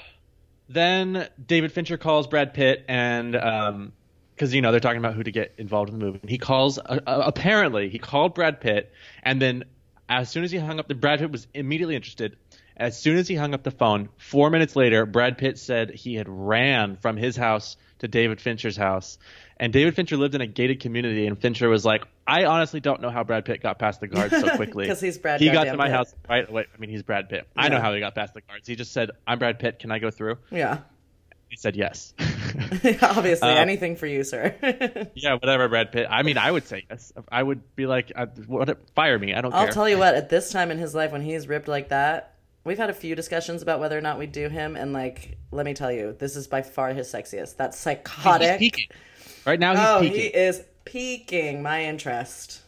then 0.70 1.28
David 1.44 1.72
Fincher 1.72 1.98
calls 1.98 2.28
Brad 2.28 2.54
Pitt 2.54 2.86
and 2.88 3.36
um 3.36 3.94
because 4.36 4.54
you 4.54 4.62
know 4.62 4.72
they're 4.72 4.80
talking 4.80 5.00
about 5.00 5.16
who 5.16 5.24
to 5.24 5.32
get 5.32 5.54
involved 5.58 5.92
in 5.92 6.00
the 6.00 6.06
movie. 6.06 6.20
And 6.22 6.30
he 6.30 6.38
calls 6.38 6.78
uh, 6.78 7.00
uh, 7.06 7.24
apparently 7.26 7.90
he 7.90 8.00
called 8.00 8.36
Brad 8.36 8.62
Pitt 8.62 8.92
and 9.24 9.42
then 9.42 9.66
as 10.08 10.30
soon 10.30 10.44
as 10.44 10.52
he 10.52 10.58
hung 10.58 10.80
up 10.80 10.88
the 10.88 10.96
Brad 10.96 11.20
Pitt 11.20 11.32
was 11.32 11.48
immediately 11.54 11.96
interested. 11.96 12.38
As 12.78 12.98
soon 12.98 13.18
as 13.18 13.28
he 13.28 13.36
hung 13.36 13.54
up 13.54 13.64
the 13.64 13.72
phone, 13.72 14.08
4 14.20 14.50
minutes 14.50 14.74
later, 14.74 15.06
Brad 15.06 15.38
Pitt 15.38 15.60
said 15.60 15.90
he 15.90 16.16
had 16.16 16.30
ran 16.30 16.96
from 16.96 17.18
his 17.18 17.36
house 17.36 17.76
to 18.00 18.08
David 18.08 18.40
Fincher's 18.40 18.78
house. 18.78 19.18
And 19.58 19.74
David 19.74 19.96
Fincher 19.96 20.16
lived 20.16 20.34
in 20.34 20.40
a 20.40 20.48
gated 20.48 20.80
community 20.80 21.28
and 21.28 21.38
Fincher 21.38 21.68
was 21.68 21.84
like, 21.84 22.06
"I 22.30 22.46
honestly 22.46 22.80
don't 22.80 23.02
know 23.02 23.10
how 23.10 23.24
Brad 23.24 23.46
Pitt 23.46 23.62
got 23.62 23.80
past 23.80 24.00
the 24.00 24.08
guards 24.08 24.40
so 24.40 24.50
quickly. 24.56 24.86
Because 24.86 25.02
he's 25.02 25.18
Brad 25.18 25.40
Pitt. 25.40 25.48
He 25.48 25.54
got 25.54 25.64
to 25.66 25.76
my 25.78 25.86
Pitt. 25.88 25.96
house 25.96 26.16
right 26.30 26.48
away. 26.50 26.66
I 26.74 26.78
mean, 26.80 26.90
he's 26.90 27.04
Brad 27.04 27.30
Pitt. 27.30 27.48
I 27.56 27.70
know 27.70 27.80
how 27.80 27.94
he 27.94 28.00
got 28.00 28.16
past 28.16 28.34
the 28.34 28.42
guards. 28.42 28.68
He 28.68 28.76
just 28.76 28.92
said, 28.94 29.12
"I'm 29.28 29.40
Brad 29.40 29.60
Pitt. 29.60 29.80
Can 29.80 29.92
I 29.92 30.00
go 30.00 30.12
through?" 30.12 30.38
yeah. 30.52 30.80
He 31.50 31.56
said 31.58 31.76
yes. 31.76 32.14
Obviously, 33.02 33.50
Uh, 33.50 33.56
anything 33.56 33.96
for 33.96 34.06
you, 34.06 34.24
sir. 34.24 34.54
yeah, 35.16 35.34
whatever, 35.34 35.68
Brad 35.68 35.92
Pitt. 35.92 36.06
I 36.08 36.22
mean, 36.22 36.38
I 36.38 36.52
would 36.52 36.68
say 36.68 36.86
yes. 36.88 37.12
I 37.32 37.42
would 37.42 37.76
be 37.76 37.88
like, 37.88 38.12
uh, 38.16 38.28
what, 38.46 38.78
"Fire 38.94 39.18
me. 39.18 39.34
I 39.34 39.42
don't 39.42 39.50
care. 39.52 39.60
I'll 39.60 39.66
care." 39.66 39.74
tell 39.74 39.90
you 39.90 39.98
what, 39.98 40.14
at 40.14 40.30
this 40.30 40.52
time 40.52 40.70
in 40.70 40.78
his 40.78 40.94
life 40.94 41.12
when 41.12 41.22
he's 41.24 41.48
ripped 41.48 41.68
like 41.68 41.90
that, 41.90 42.36
we've 42.66 42.78
had 42.78 42.92
a 42.92 42.94
few 42.94 43.16
discussions 43.16 43.64
about 43.64 43.80
whether 43.80 43.98
or 43.98 44.02
not 44.02 44.20
we 44.20 44.28
do 44.28 44.48
him. 44.48 44.76
And, 44.76 44.94
like, 44.94 45.38
let 45.52 45.66
me 45.66 45.74
tell 45.74 45.92
you, 45.92 46.16
this 46.20 46.36
is 46.36 46.48
by 46.48 46.62
far 46.62 46.94
his 46.94 47.12
sexiest. 47.12 47.58
That's 47.58 47.76
He's 47.78 47.82
psychotic. 47.84 48.60
peaking. 48.60 48.88
Right 49.46 49.60
now, 49.60 49.72
he's 49.76 49.88
oh, 49.88 50.00
peaking. 50.02 50.20
he 50.20 50.28
is 50.28 50.62
piquing 50.86 51.62
my 51.62 51.84
interest. 51.86 52.62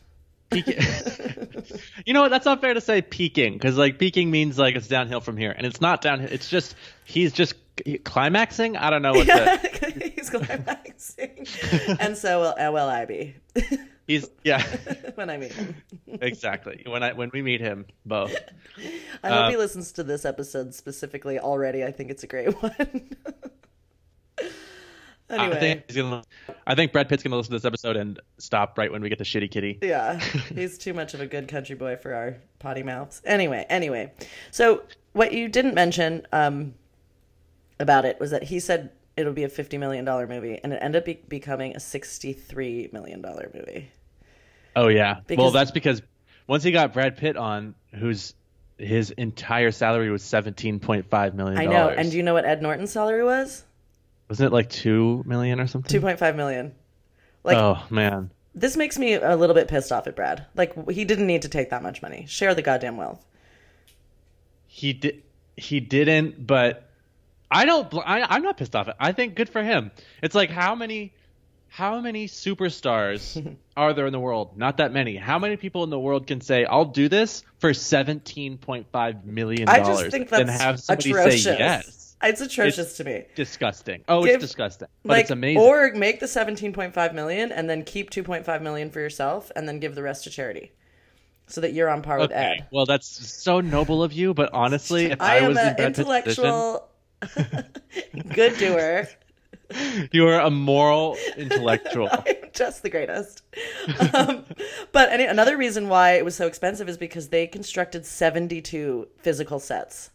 Peaking. 0.50 0.80
you 2.06 2.13
know 2.13 2.22
what? 2.22 2.30
That's 2.30 2.46
not 2.46 2.60
fair 2.62 2.74
to 2.74 2.82
say 2.82 3.01
peaking 3.01 3.53
because 3.53 3.77
like 3.77 3.98
peaking 4.00 4.30
means 4.32 4.58
like 4.58 4.75
it's 4.75 4.88
downhill 4.88 5.21
from 5.21 5.38
here, 5.38 5.52
and 5.52 5.65
it's 5.65 5.80
not 5.80 6.02
downhill. 6.02 6.30
It's 6.32 6.50
just 6.50 6.76
he's 7.06 7.32
just 7.32 7.54
climaxing. 8.04 8.76
I 8.76 8.89
don't 8.89 9.02
know 9.02 9.13
what 9.13 9.28
the 9.28 10.12
he's 10.15 10.30
climaxing. 10.30 11.97
and 12.02 12.17
so 12.17 12.41
will, 12.41 12.56
uh, 12.67 12.71
will 12.71 12.89
I 12.89 13.06
be 13.06 13.36
he's. 14.08 14.30
Yeah, 14.43 14.62
when 15.15 15.30
I 15.30 15.38
meet 15.38 15.54
him. 15.54 15.76
exactly. 16.08 16.84
When 16.86 17.02
I 17.02 17.13
when 17.13 17.32
we 17.34 17.41
meet 17.41 17.62
him, 17.62 17.86
both. 18.06 18.36
I 19.24 19.30
hope 19.30 19.45
Uh, 19.45 19.50
he 19.52 19.58
listens 19.58 19.93
to 19.93 20.04
this 20.04 20.26
episode 20.26 20.76
specifically 20.76 21.39
already. 21.39 21.86
I 21.86 21.91
think 21.91 22.12
it's 22.12 22.24
a 22.24 22.28
great 22.28 22.62
one. 22.62 23.10
Anyway, 25.32 25.56
I 25.56 25.60
think 25.60 25.84
he's 25.88 25.98
gonna. 25.98 26.24
I 26.65 26.76
think 26.76 26.91
Brad 26.91 27.10
Pitt's 27.10 27.24
gonna 27.24 27.36
listen 27.36 27.52
to 27.52 27.58
this 27.58 27.65
episode 27.65 27.96
and 27.96 28.20
stop 28.38 28.78
right 28.78 28.91
when 28.91 29.02
we 29.02 29.10
get 29.10 29.17
to 29.20 29.24
Shitty 29.24 29.52
Kitty. 29.52 29.80
yeah, 29.82 30.20
he's 30.56 30.78
too 30.78 30.94
much 30.94 31.13
of 31.13 31.22
a 31.22 31.28
good 31.28 31.48
country 31.48 31.76
boy 31.76 31.96
for 31.98 32.13
our 32.13 32.38
potty 32.60 32.84
mouths. 32.84 33.22
Anyway, 33.26 33.65
anyway, 33.70 34.12
so 34.52 34.84
what 35.13 35.34
you 35.34 35.48
didn't 35.48 35.74
mention 35.74 36.26
um, 36.32 36.74
about 37.80 38.06
it 38.06 38.20
was 38.20 38.32
that 38.32 38.44
he 38.44 38.60
said 38.60 38.91
it'll 39.17 39.34
be 39.34 39.44
a 39.44 39.50
fifty 39.50 39.78
million 39.78 40.06
dollar 40.06 40.28
movie, 40.28 40.60
and 40.63 40.74
it 40.74 40.80
ended 40.82 41.02
up 41.02 41.06
be- 41.06 41.22
becoming 41.28 41.76
a 41.76 41.80
sixty 41.80 42.34
three 42.34 42.89
million 42.91 43.22
dollar 43.22 43.52
movie. 43.54 43.89
Oh 44.76 44.88
yeah. 44.88 45.20
well, 45.30 45.52
that's 45.52 45.72
because 45.72 46.02
once 46.48 46.63
he 46.63 46.72
got 46.72 46.94
Brad 46.94 47.17
Pitt 47.17 47.38
on, 47.38 47.76
whose 47.94 48.34
his 48.78 49.12
entire 49.12 49.72
salary 49.72 50.10
was 50.10 50.24
seventeen 50.24 50.80
point 50.80 51.10
five 51.10 51.36
million. 51.36 51.58
I 51.58 51.65
know, 51.65 51.89
and 51.89 52.10
do 52.10 52.17
you 52.17 52.24
know 52.24 52.34
what 52.34 52.46
Ed 52.46 52.62
Norton's 52.62 52.91
salary 52.91 53.24
was? 53.24 53.63
Wasn't 54.32 54.48
it 54.48 54.54
like 54.54 54.70
two 54.70 55.24
million 55.26 55.60
or 55.60 55.67
something? 55.67 55.89
Two 55.89 56.00
point 56.00 56.17
five 56.17 56.38
million. 56.38 56.74
Like 57.44 57.58
oh 57.58 57.84
man. 57.89 58.32
this 58.56 58.78
makes 58.78 58.98
me 58.98 59.15
a 59.15 59.36
little 59.36 59.54
bit 59.54 59.67
pissed 59.67 59.91
off 59.91 60.08
at 60.08 60.15
Brad. 60.15 60.46
Like 60.56 60.89
he 60.89 61.04
didn't 61.04 61.28
need 61.28 61.41
to 61.41 61.50
take 61.50 61.72
that 61.72 61.84
much 61.84 62.02
money. 62.02 62.28
Share 62.30 62.56
the 62.56 62.62
goddamn 62.62 62.96
wealth. 62.96 63.26
He 64.67 64.94
did. 64.94 65.24
He 65.58 65.82
didn't, 65.82 66.48
but 66.48 66.89
I 67.52 67.65
don't. 67.65 67.94
I, 67.94 68.22
I'm 68.22 68.41
not 68.41 68.56
pissed 68.56 68.74
off. 68.74 68.88
I 68.98 69.12
think 69.12 69.36
good 69.36 69.50
for 69.50 69.62
him. 69.62 69.91
It's 70.24 70.34
like 70.34 70.50
how 70.50 70.76
many, 70.76 71.13
how 71.67 72.00
many 72.00 72.30
superstars 72.30 73.58
are 73.76 73.94
there 73.94 74.06
in 74.06 74.13
the 74.13 74.20
world? 74.20 74.58
Not 74.58 74.78
that 74.78 74.94
many. 74.94 75.17
How 75.17 75.39
many 75.39 75.58
people 75.58 75.84
in 75.84 75.89
the 75.89 76.00
world 76.00 76.26
can 76.26 76.39
say, 76.39 76.63
"I'll 76.63 76.86
do 76.86 77.10
this 77.10 77.44
for 77.60 77.72
17.5 77.72 79.26
million 79.26 79.67
I 79.67 79.80
dollars"? 79.80 80.00
just 80.04 80.12
think 80.12 80.32
and 80.32 80.48
that's 80.48 80.62
have 80.62 80.80
somebody 80.80 81.12
atrocious. 81.12 81.44
say 81.44 81.58
yes? 81.60 82.00
It's 82.23 82.41
atrocious 82.41 82.97
to 82.97 83.03
me. 83.03 83.25
Disgusting. 83.36 84.03
Oh, 84.07 84.23
Give- 84.23 84.36
it's 84.36 84.43
disgusting, 84.43 84.88
but 85.03 85.10
like, 85.10 85.21
it's 85.21 85.31
amazing. 85.31 85.62
Or 85.62 85.91
make 85.93 86.19
the 86.19 86.27
seventeen 86.27 86.73
point 86.73 86.93
five 86.93 87.13
million 87.13 87.51
and 87.51 87.69
then 87.69 87.84
keep 87.84 88.10
two 88.10 88.23
point 88.23 88.45
five 88.45 88.62
million 88.62 88.89
for 88.89 88.99
yourself, 88.99 89.51
and 89.55 89.67
then 89.67 89.79
give 89.79 89.95
the 89.95 90.03
rest 90.03 90.23
to 90.25 90.29
charity, 90.29 90.71
so 91.47 91.62
that 91.62 91.73
you're 91.73 91.89
on 91.89 92.01
par 92.01 92.19
with 92.19 92.31
okay. 92.31 92.57
Ed. 92.60 92.67
Well, 92.71 92.86
that's 92.86 93.07
so 93.07 93.62
noble 93.62 94.03
of 94.03 94.13
you, 94.13 94.34
but 94.34 94.51
honestly, 94.53 95.05
if 95.05 95.21
I 95.21 95.36
I, 95.36 95.38
am 95.38 95.49
was 95.49 95.57
an 95.57 95.75
Pitt's 95.75 95.99
position, 95.99 96.45
intellectual, 96.45 96.89
good 98.36 98.57
doer. 98.57 99.07
you 100.12 100.27
are 100.27 100.39
a 100.39 100.49
moral 100.49 101.17
intellectual. 101.38 102.10
I'm 102.12 102.36
just 102.53 102.84
the 102.84 102.89
greatest. 102.89 103.43
Um, 104.13 104.45
but 104.91 105.10
any, 105.12 105.25
another 105.25 105.57
reason 105.57 105.89
why 105.89 106.13
it 106.13 106.25
was 106.25 106.36
so 106.36 106.47
expensive 106.47 106.89
is 106.89 106.97
because 106.97 107.29
they 107.29 107.47
constructed 107.47 108.05
72 108.05 109.07
physical 109.19 109.60
sets. 109.60 110.12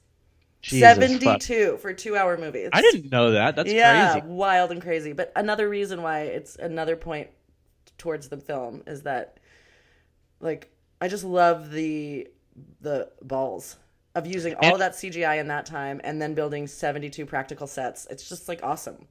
Jesus 0.66 0.96
fuck. 1.22 1.42
72 1.42 1.78
for 1.78 1.92
two 1.92 2.16
hour 2.16 2.36
movies. 2.36 2.70
I 2.72 2.82
didn't 2.82 3.10
know 3.10 3.32
that. 3.32 3.56
That's 3.56 3.72
yeah, 3.72 4.12
crazy. 4.12 4.26
wild 4.26 4.72
and 4.72 4.82
crazy. 4.82 5.12
But 5.12 5.32
another 5.36 5.68
reason 5.68 6.02
why 6.02 6.22
it's 6.22 6.56
another 6.56 6.96
point 6.96 7.28
towards 7.98 8.28
the 8.28 8.36
film 8.36 8.82
is 8.86 9.02
that, 9.02 9.38
like, 10.40 10.70
I 11.00 11.08
just 11.08 11.24
love 11.24 11.70
the 11.70 12.28
the 12.80 13.10
balls 13.22 13.76
of 14.14 14.26
using 14.26 14.54
all 14.54 14.72
of 14.72 14.78
that 14.78 14.92
CGI 14.92 15.38
in 15.38 15.48
that 15.48 15.66
time 15.66 16.00
and 16.02 16.20
then 16.20 16.34
building 16.34 16.66
72 16.66 17.26
practical 17.26 17.66
sets. 17.66 18.06
It's 18.10 18.28
just 18.28 18.48
like 18.48 18.60
awesome. 18.62 19.06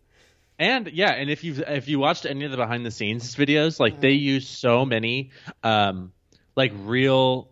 And 0.57 0.87
yeah, 0.87 1.11
and 1.11 1.29
if 1.29 1.43
you've 1.43 1.59
if 1.59 1.87
you 1.87 1.99
watched 1.99 2.25
any 2.25 2.45
of 2.45 2.51
the 2.51 2.57
behind 2.57 2.85
the 2.85 2.91
scenes 2.91 3.35
videos, 3.35 3.79
like 3.79 3.99
they 3.99 4.11
use 4.11 4.47
so 4.47 4.85
many 4.85 5.31
um 5.63 6.11
like 6.55 6.71
real 6.83 7.49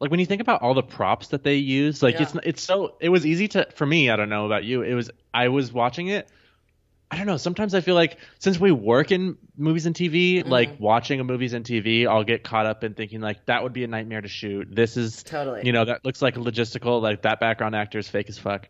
like 0.00 0.10
when 0.10 0.20
you 0.20 0.26
think 0.26 0.40
about 0.40 0.62
all 0.62 0.74
the 0.74 0.82
props 0.82 1.28
that 1.28 1.42
they 1.42 1.56
use, 1.56 2.02
like 2.02 2.14
Yeah. 2.16 2.22
it's 2.22 2.34
it's 2.44 2.62
so 2.62 2.94
it 3.00 3.08
was 3.08 3.24
easy 3.26 3.48
to 3.48 3.66
for 3.74 3.86
me, 3.86 4.10
I 4.10 4.16
don't 4.16 4.28
know 4.28 4.46
about 4.46 4.64
you. 4.64 4.82
It 4.82 4.94
was 4.94 5.10
I 5.34 5.48
was 5.48 5.72
watching 5.72 6.08
it 6.08 6.28
I 7.10 7.16
don't 7.16 7.24
know. 7.26 7.38
Sometimes 7.38 7.74
I 7.74 7.80
feel 7.80 7.94
like 7.94 8.18
since 8.38 8.60
we 8.60 8.70
work 8.70 9.12
in 9.12 9.38
movies 9.56 9.86
and 9.86 9.94
TV, 9.96 10.40
Mm-hmm. 10.40 10.50
like 10.50 10.78
watching 10.78 11.20
a 11.20 11.24
movies 11.24 11.54
and 11.54 11.64
TV, 11.64 12.06
I'll 12.06 12.22
get 12.22 12.44
caught 12.44 12.66
up 12.66 12.84
in 12.84 12.92
thinking 12.92 13.22
like 13.22 13.46
that 13.46 13.62
would 13.62 13.72
be 13.72 13.82
a 13.82 13.86
nightmare 13.86 14.20
to 14.20 14.28
shoot. 14.28 14.68
This 14.70 14.98
is 14.98 15.22
Totally. 15.22 15.62
you 15.64 15.72
know, 15.72 15.86
that 15.86 16.04
looks 16.04 16.20
like 16.20 16.36
a 16.36 16.40
logistical, 16.40 17.00
like 17.00 17.22
that 17.22 17.40
background 17.40 17.74
actor 17.74 17.98
is 17.98 18.08
fake 18.10 18.28
as 18.28 18.38
fuck. 18.38 18.68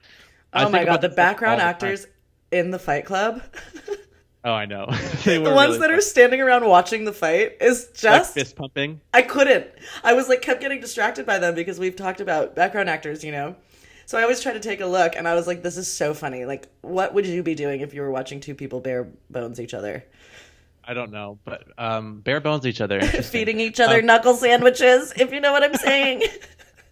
I 0.52 0.64
Oh 0.64 0.68
my 0.70 0.84
god, 0.84 1.00
the 1.00 1.08
background 1.08 1.60
actors 1.60 2.06
in 2.52 2.70
the 2.70 2.78
Fight 2.78 3.06
Club. 3.06 3.42
Oh, 4.48 4.54
I 4.54 4.64
know. 4.64 4.86
The 5.24 5.52
ones 5.54 5.78
that 5.78 5.90
are 5.90 6.00
standing 6.00 6.40
around 6.40 6.64
watching 6.64 7.04
the 7.04 7.12
fight 7.12 7.58
is 7.60 7.84
like 7.84 7.94
just 7.96 8.32
fist 8.32 8.56
pumping. 8.56 8.98
I 9.12 9.20
couldn't. 9.20 9.66
I 10.02 10.14
was 10.14 10.26
like 10.30 10.40
kept 10.40 10.62
getting 10.62 10.80
distracted 10.80 11.26
by 11.26 11.38
them 11.38 11.54
because 11.54 11.78
we've 11.78 11.96
talked 11.96 12.22
about 12.22 12.56
background 12.56 12.88
actors, 12.88 13.22
you 13.22 13.30
know. 13.30 13.56
So 14.06 14.16
I 14.16 14.22
always 14.22 14.40
try 14.40 14.54
to 14.54 14.60
take 14.60 14.80
a 14.80 14.86
look, 14.86 15.16
and 15.16 15.28
I 15.28 15.34
was 15.34 15.46
like, 15.46 15.62
"This 15.62 15.76
is 15.76 15.92
so 15.92 16.14
funny. 16.14 16.46
Like, 16.46 16.66
what 16.80 17.12
would 17.12 17.26
you 17.26 17.42
be 17.42 17.54
doing 17.54 17.82
if 17.82 17.92
you 17.92 18.00
were 18.00 18.10
watching 18.10 18.40
two 18.40 18.54
people 18.54 18.80
bare 18.80 19.06
bones 19.28 19.60
each 19.60 19.74
other, 19.74 20.02
I 20.82 20.94
don't 20.94 21.10
know, 21.10 21.38
but 21.44 21.64
um, 21.76 22.20
bare 22.20 22.40
bones 22.40 22.66
each 22.66 22.80
other. 22.80 23.02
Feeding 23.02 23.60
each 23.60 23.80
other 23.80 24.00
knuckle 24.00 24.34
sandwiches? 24.34 25.12
If 25.14 25.30
you 25.30 25.40
know 25.40 25.52
what 25.52 25.62
I'm 25.62 25.74
saying." 25.74 26.22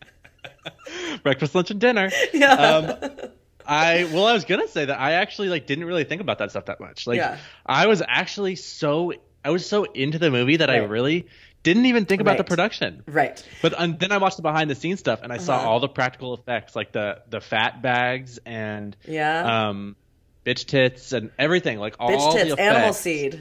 breakfast, 1.22 1.54
lunch, 1.54 1.70
and 1.70 1.80
dinner. 1.80 2.10
yeah. 2.34 2.52
Um, 2.52 3.30
I 3.66 4.05
well, 4.12 4.26
I 4.26 4.33
was 4.33 4.44
gonna 4.44 4.68
say 4.68 4.85
that 4.85 4.98
I 4.98 5.12
actually 5.12 5.48
like 5.48 5.66
didn't 5.66 5.85
really 5.85 6.05
think 6.05 6.20
about 6.20 6.38
that 6.38 6.50
stuff 6.50 6.66
that 6.66 6.81
much. 6.81 7.07
Like, 7.07 7.18
Yeah. 7.18 7.38
I 7.64 7.87
was 7.87 8.02
actually 8.07 8.57
so 8.57 9.12
I 9.44 9.50
was 9.50 9.66
so 9.66 9.85
into 9.85 10.18
the 10.18 10.31
movie 10.31 10.57
that 10.57 10.70
I 10.70 10.79
really 10.79 11.26
didn't 11.62 11.87
even 11.87 12.05
think 12.05 12.20
about 12.20 12.37
the 12.37 12.44
production. 12.44 13.02
right. 13.07 13.42
But 13.62 13.74
um, 13.81 13.96
then 13.98 14.12
I 14.12 14.18
watched 14.18 14.37
the 14.37 14.42
behind 14.42 14.70
the 14.70 14.74
scenes 14.76 15.00
stuff 15.00 15.20
and 15.22 15.33
I 15.33 15.38
saw 15.38 15.57
Uh-huh. 15.57 15.68
all 15.68 15.81
the 15.81 15.88
practical 15.88 16.35
effects, 16.35 16.76
like 16.76 16.92
the 16.92 17.22
the 17.29 17.40
fat 17.40 17.83
bags 17.83 18.38
and 18.46 18.96
Yeah. 19.07 19.68
um, 19.68 19.96
bitch 20.44 20.66
tits 20.66 21.12
and 21.12 21.31
everything, 21.38 21.79
like 21.79 21.96
all 21.98 22.11
Bitch 22.11 22.35
the 22.35 22.42
effects. 22.52 22.61
animal 22.61 22.92
seed. 22.92 23.40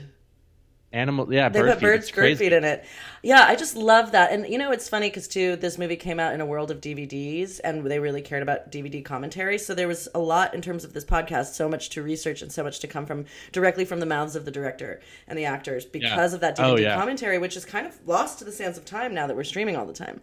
Animal, 0.95 1.31
yeah, 1.33 1.49
They 1.49 1.59
bird 1.61 1.69
put 1.73 1.79
feed. 1.79 1.85
birds 1.85 2.09
bird 2.11 2.15
crazy. 2.15 2.45
feed 2.45 2.53
in 2.53 2.63
it. 2.63 2.85
Yeah, 3.21 3.43
I 3.47 3.55
just 3.55 3.75
love 3.75 4.13
that. 4.13 4.31
And 4.31 4.47
you 4.47 4.57
know, 4.57 4.71
it's 4.71 4.87
funny 4.89 5.09
because 5.09 5.27
too, 5.27 5.55
this 5.57 5.77
movie 5.77 5.95
came 5.95 6.19
out 6.19 6.33
in 6.33 6.41
a 6.41 6.45
world 6.45 6.71
of 6.71 6.79
DVDs, 6.81 7.59
and 7.63 7.83
they 7.85 7.99
really 7.99 8.21
cared 8.21 8.41
about 8.43 8.71
DVD 8.71 9.03
commentary. 9.03 9.57
So 9.57 9.75
there 9.75 9.87
was 9.87 10.07
a 10.15 10.19
lot 10.19 10.53
in 10.53 10.61
terms 10.61 10.83
of 10.83 10.93
this 10.93 11.03
podcast, 11.05 11.53
so 11.53 11.67
much 11.69 11.89
to 11.91 12.01
research 12.01 12.41
and 12.41 12.51
so 12.51 12.63
much 12.63 12.79
to 12.79 12.87
come 12.87 13.05
from 13.05 13.25
directly 13.51 13.85
from 13.85 13.99
the 13.99 14.05
mouths 14.05 14.35
of 14.35 14.45
the 14.45 14.51
director 14.51 15.01
and 15.27 15.37
the 15.37 15.45
actors 15.45 15.85
because 15.85 16.33
of 16.33 16.39
that 16.41 16.57
DVD 16.57 16.65
Oh, 16.71 16.77
yeah. 16.77 16.95
commentary, 16.95 17.37
which 17.37 17.55
is 17.57 17.65
kind 17.65 17.85
of 17.85 17.95
lost 18.07 18.39
to 18.39 18.45
the 18.45 18.51
sands 18.51 18.77
of 18.77 18.85
time 18.85 19.13
now 19.13 19.27
that 19.27 19.35
we're 19.35 19.43
streaming 19.43 19.75
all 19.75 19.85
the 19.85 19.93
time. 19.93 20.21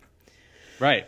Right. 0.81 1.07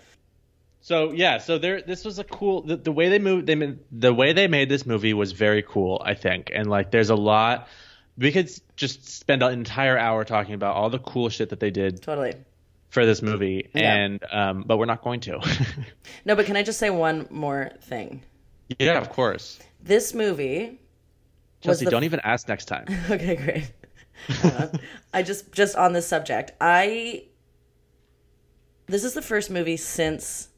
So 0.80 1.12
yeah, 1.12 1.38
so 1.38 1.56
there. 1.56 1.80
This 1.80 2.04
was 2.04 2.18
a 2.18 2.24
cool. 2.24 2.60
The, 2.62 2.76
the 2.76 2.92
way 2.92 3.08
they 3.08 3.18
moved, 3.18 3.46
they 3.46 3.54
made, 3.54 3.78
the 3.90 4.12
way 4.12 4.34
they 4.34 4.48
made 4.48 4.68
this 4.68 4.84
movie 4.84 5.14
was 5.14 5.32
very 5.32 5.62
cool, 5.62 6.02
I 6.04 6.12
think. 6.14 6.50
And 6.54 6.68
like, 6.68 6.90
there's 6.90 7.08
a 7.10 7.14
lot. 7.16 7.68
We 8.16 8.30
could 8.32 8.50
just 8.76 9.08
spend 9.08 9.42
an 9.42 9.52
entire 9.52 9.98
hour 9.98 10.24
talking 10.24 10.54
about 10.54 10.76
all 10.76 10.88
the 10.90 10.98
cool 11.00 11.28
shit 11.28 11.50
that 11.50 11.58
they 11.60 11.70
did 11.70 12.00
Totally. 12.02 12.34
for 12.90 13.04
this 13.06 13.22
movie, 13.22 13.68
Yeah. 13.74 13.94
and 13.94 14.24
um, 14.30 14.64
but 14.66 14.78
we're 14.78 14.86
not 14.86 15.02
going 15.02 15.20
to. 15.20 15.40
No, 16.24 16.34
but 16.36 16.46
can 16.46 16.56
I 16.56 16.62
just 16.62 16.78
say 16.78 16.90
one 16.90 17.26
more 17.30 17.70
thing? 17.82 18.22
yeah, 18.78 18.98
of 18.98 19.10
course. 19.10 19.58
This 19.82 20.14
movie 20.14 20.78
Chelsea, 21.60 21.84
the 21.84 21.90
don't 21.90 22.04
even 22.04 22.20
ask 22.20 22.48
next 22.48 22.66
time. 22.66 22.86
Okay, 23.10 23.36
great. 23.36 23.72
Uh, 24.44 24.68
I 25.12 25.22
just 25.22 25.50
just 25.52 25.74
on 25.76 25.92
this 25.92 26.06
subject, 26.06 26.52
I 26.60 27.24
this 28.86 29.02
is 29.02 29.14
the 29.14 29.22
first 29.22 29.50
movie 29.50 29.76
since 29.76 30.48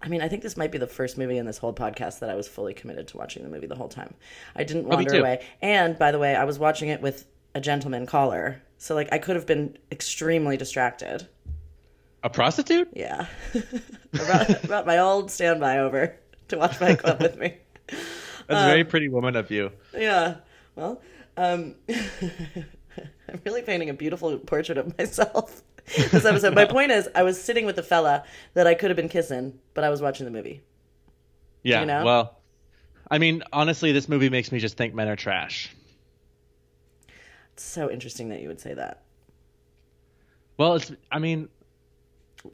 I 0.00 0.08
mean, 0.08 0.20
I 0.22 0.28
think 0.28 0.42
this 0.42 0.56
might 0.56 0.70
be 0.70 0.78
the 0.78 0.86
first 0.86 1.18
movie 1.18 1.38
in 1.38 1.46
this 1.46 1.58
whole 1.58 1.72
podcast 1.74 2.20
that 2.20 2.30
I 2.30 2.34
was 2.34 2.46
fully 2.46 2.72
committed 2.74 3.08
to 3.08 3.16
watching 3.16 3.42
the 3.42 3.48
movie 3.48 3.66
the 3.66 3.74
whole 3.74 3.88
time. 3.88 4.14
I 4.54 4.64
didn't 4.64 4.86
Oh, 4.86 4.96
wander 4.96 5.18
away. 5.18 5.44
And 5.60 5.98
by 5.98 6.12
the 6.12 6.18
way, 6.18 6.36
I 6.36 6.44
was 6.44 6.58
watching 6.58 6.88
it 6.88 7.00
with 7.02 7.26
a 7.54 7.60
gentleman 7.60 8.06
caller. 8.06 8.62
So 8.78 8.94
like 8.94 9.08
I 9.12 9.18
could 9.18 9.34
have 9.36 9.46
been 9.46 9.76
extremely 9.90 10.56
distracted. 10.56 11.26
A 12.22 12.30
prostitute? 12.30 12.88
Yeah. 12.94 13.26
brought 14.12 14.64
about 14.64 14.86
my 14.86 14.98
old 14.98 15.30
standby 15.30 15.78
over 15.78 16.16
to 16.48 16.58
watch 16.58 16.80
my 16.80 16.94
Club 16.94 17.20
with 17.20 17.36
me. 17.38 17.56
That's 17.88 18.00
Um, 18.48 18.56
a 18.56 18.66
very 18.66 18.84
pretty 18.84 19.08
woman 19.08 19.36
of 19.36 19.50
you. 19.50 19.72
Yeah. 19.96 20.36
Well, 20.76 21.00
um, 21.36 21.74
I'm 21.88 23.40
really 23.44 23.62
painting 23.62 23.90
a 23.90 23.94
beautiful 23.94 24.36
portrait 24.38 24.78
of 24.78 24.96
myself 24.98 25.62
this 26.10 26.24
episode. 26.24 26.54
My 26.54 26.64
point 26.64 26.90
is, 26.92 27.08
I 27.14 27.22
was 27.22 27.42
sitting 27.42 27.66
with 27.66 27.78
a 27.78 27.82
fella 27.82 28.24
that 28.54 28.66
I 28.66 28.74
could 28.74 28.90
have 28.90 28.96
been 28.96 29.08
kissing, 29.08 29.58
but 29.74 29.84
I 29.84 29.90
was 29.90 30.02
watching 30.02 30.24
the 30.24 30.30
movie. 30.30 30.62
Yeah. 31.62 31.80
you 31.80 31.86
know? 31.86 32.04
Well, 32.04 32.38
I 33.10 33.18
mean, 33.18 33.42
honestly, 33.52 33.92
this 33.92 34.08
movie 34.08 34.28
makes 34.28 34.52
me 34.52 34.58
just 34.58 34.76
think 34.76 34.94
men 34.94 35.08
are 35.08 35.16
trash. 35.16 35.74
It's 37.54 37.64
so 37.64 37.90
interesting 37.90 38.28
that 38.28 38.40
you 38.40 38.48
would 38.48 38.60
say 38.60 38.74
that. 38.74 39.02
Well, 40.56 40.74
it's. 40.74 40.92
I 41.10 41.18
mean, 41.18 41.48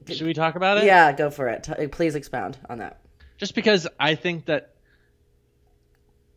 should 0.08 0.26
we 0.26 0.34
talk 0.34 0.54
about 0.56 0.78
it? 0.78 0.84
Yeah, 0.84 1.12
go 1.12 1.30
for 1.30 1.48
it. 1.48 1.64
T- 1.64 1.86
please 1.88 2.14
expound 2.14 2.56
on 2.68 2.78
that. 2.78 3.00
just 3.36 3.54
because 3.54 3.86
I 3.98 4.14
think 4.14 4.46
that 4.46 4.74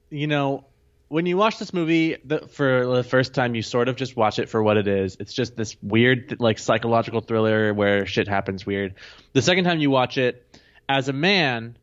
you 0.10 0.28
know 0.28 0.66
when 1.10 1.26
you 1.26 1.38
watch 1.38 1.58
this 1.60 1.74
movie 1.74 2.18
the, 2.26 2.48
for 2.48 2.86
the 2.96 3.04
first 3.04 3.34
time, 3.34 3.56
you 3.56 3.62
sort 3.62 3.88
of 3.88 3.96
just 3.96 4.16
watch 4.16 4.40
it 4.40 4.50
for 4.50 4.62
what 4.62 4.78
it 4.78 4.88
is. 4.88 5.18
It's 5.20 5.34
just 5.34 5.56
this 5.56 5.76
weird 5.82 6.38
like 6.40 6.60
psychological 6.60 7.22
thriller 7.22 7.74
where 7.74 8.06
shit 8.06 8.28
happens 8.28 8.66
weird. 8.66 8.96
The 9.34 9.42
second 9.42 9.64
time 9.64 9.80
you 9.80 9.90
watch 9.90 10.18
it, 10.18 10.60
as 10.90 11.10
a 11.10 11.14
man, 11.14 11.78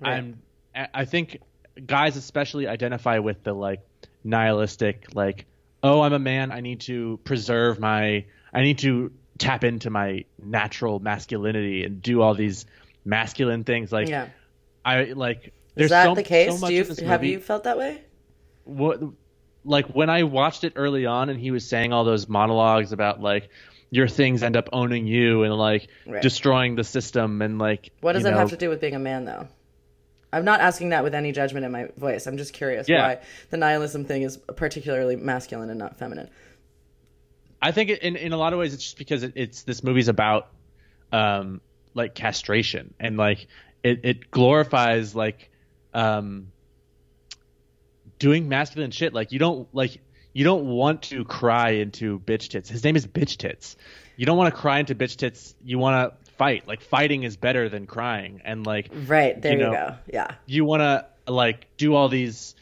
Right. 0.00 0.14
I'm 0.18 0.42
I 0.74 0.88
I 0.92 1.04
think 1.06 1.40
guys 1.86 2.16
especially 2.16 2.66
identify 2.66 3.18
with 3.20 3.42
the 3.44 3.52
like 3.54 3.80
nihilistic 4.24 5.06
like 5.14 5.46
oh 5.82 6.00
I'm 6.02 6.12
a 6.12 6.18
man 6.18 6.50
I 6.52 6.60
need 6.60 6.80
to 6.82 7.18
preserve 7.24 7.78
my 7.78 8.24
I 8.52 8.62
need 8.62 8.78
to 8.78 9.12
tap 9.38 9.64
into 9.64 9.90
my 9.90 10.24
natural 10.42 10.98
masculinity 11.00 11.84
and 11.84 12.02
do 12.02 12.20
all 12.22 12.34
these 12.34 12.66
masculine 13.04 13.64
things 13.64 13.92
like 13.92 14.08
Yeah. 14.08 14.28
I 14.84 15.04
like. 15.14 15.46
Is 15.46 15.52
There's 15.74 15.90
that 15.90 16.04
so, 16.04 16.14
the 16.14 16.22
case? 16.22 16.52
so 16.54 16.58
much 16.58 16.68
Do 16.68 16.74
you 16.74 16.84
have 16.84 17.20
movie. 17.20 17.32
you 17.32 17.40
felt 17.40 17.64
that 17.64 17.76
way? 17.76 18.02
What, 18.66 19.00
like 19.64 19.86
when 19.86 20.10
I 20.10 20.24
watched 20.24 20.64
it 20.64 20.74
early 20.76 21.06
on, 21.06 21.30
and 21.30 21.38
he 21.40 21.50
was 21.52 21.66
saying 21.68 21.92
all 21.92 22.04
those 22.04 22.28
monologues 22.28 22.92
about 22.92 23.20
like 23.20 23.48
your 23.90 24.08
things 24.08 24.42
end 24.42 24.56
up 24.56 24.68
owning 24.72 25.06
you 25.06 25.44
and 25.44 25.54
like 25.54 25.88
Right. 26.04 26.20
destroying 26.20 26.74
the 26.74 26.84
system 26.84 27.40
and 27.42 27.58
like 27.58 27.92
What 28.00 28.12
does 28.12 28.24
that 28.24 28.32
know, 28.32 28.38
have 28.38 28.50
to 28.50 28.56
do 28.56 28.68
with 28.68 28.80
being 28.80 28.96
a 28.96 28.98
man, 28.98 29.24
though? 29.24 29.46
I'm 30.32 30.44
not 30.44 30.60
asking 30.60 30.88
that 30.90 31.04
with 31.04 31.14
any 31.14 31.30
judgment 31.30 31.64
in 31.64 31.70
my 31.70 31.88
voice. 31.96 32.26
I'm 32.26 32.36
just 32.36 32.52
curious 32.52 32.88
Yeah. 32.88 33.02
why 33.02 33.18
the 33.50 33.56
nihilism 33.56 34.04
thing 34.04 34.22
is 34.22 34.36
particularly 34.36 35.14
masculine 35.16 35.70
and 35.70 35.78
not 35.78 35.96
feminine. 35.96 36.28
I 37.62 37.70
think 37.72 37.90
in 37.90 38.16
in 38.16 38.32
a 38.32 38.36
lot 38.36 38.52
of 38.52 38.58
ways 38.58 38.74
it's 38.74 38.82
just 38.82 38.98
because 38.98 39.22
it, 39.22 39.32
it's 39.36 39.62
this 39.62 39.82
movie's 39.82 40.08
about 40.08 40.48
um 41.12 41.60
like 41.94 42.14
castration 42.14 42.92
and 42.98 43.16
like 43.16 43.46
it 43.82 44.00
it 44.04 44.30
glorifies 44.30 45.14
like 45.14 45.50
um 45.94 46.48
doing 48.18 48.48
masculine 48.48 48.90
shit 48.90 49.12
like 49.14 49.32
you 49.32 49.38
don't 49.38 49.68
like 49.74 50.00
you 50.32 50.44
don't 50.44 50.66
want 50.66 51.02
to 51.02 51.24
cry 51.24 51.70
into 51.70 52.18
bitch 52.20 52.48
tits. 52.48 52.68
His 52.68 52.84
name 52.84 52.94
is 52.96 53.06
bitch 53.06 53.38
tits. 53.38 53.76
You 54.16 54.26
don't 54.26 54.36
want 54.36 54.54
to 54.54 54.60
cry 54.60 54.80
into 54.80 54.94
bitch 54.94 55.16
tits. 55.16 55.54
You 55.64 55.78
want 55.78 56.12
to 56.26 56.32
fight. 56.32 56.68
Like 56.68 56.82
fighting 56.82 57.22
is 57.22 57.36
better 57.36 57.68
than 57.70 57.86
crying 57.86 58.42
and 58.44 58.66
like 58.66 58.90
Right, 59.06 59.40
there 59.40 59.52
You 59.52 59.64
you, 59.66 59.72
go. 59.72 59.94
Yeah. 60.12 60.34
you 60.44 60.64
want 60.64 60.82
to 60.82 61.06
like 61.30 61.66
do 61.78 61.94
all 61.94 62.08
these 62.08 62.54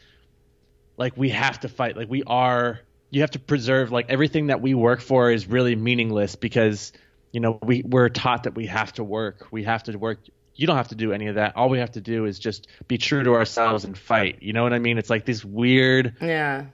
like 0.97 1.17
we 1.17 1.29
have 1.29 1.59
to 1.59 1.69
fight 1.69 1.97
like 1.97 2.09
we 2.09 2.23
are 2.23 2.79
you 3.09 3.21
have 3.21 3.31
to 3.31 3.39
preserve 3.39 3.91
like 3.91 4.09
everything 4.09 4.47
that 4.47 4.61
we 4.61 4.73
work 4.73 5.01
for 5.01 5.29
is 5.31 5.47
really 5.47 5.75
meaningless 5.75 6.35
because 6.35 6.93
you 7.31 7.39
know 7.41 7.59
we 7.61 7.83
we're 7.85 8.09
taught 8.09 8.43
that 8.43 8.55
we 8.55 8.65
have 8.67 8.93
to 8.93 9.03
work 9.03 9.47
we 9.51 9.63
have 9.63 9.83
to 9.83 9.97
work 9.97 10.19
you 10.55 10.67
don't 10.67 10.77
have 10.77 10.87
to 10.89 10.95
do 10.95 11.11
any 11.11 11.27
of 11.27 11.35
that. 11.35 11.55
All 11.55 11.69
we 11.69 11.79
have 11.79 11.91
to 11.91 12.01
do 12.01 12.25
is 12.25 12.39
just 12.39 12.67
be 12.87 12.97
true 12.97 13.23
to 13.23 13.33
ourselves 13.33 13.83
and 13.83 13.97
fight. 13.97 14.41
You 14.41 14.53
know 14.53 14.63
what 14.63 14.73
i 14.73 14.79
mean? 14.79 14.97
It's 14.97 15.09
like 15.09 15.25
this 15.25 15.43
weird 15.43 16.15
Yeah. 16.21 16.65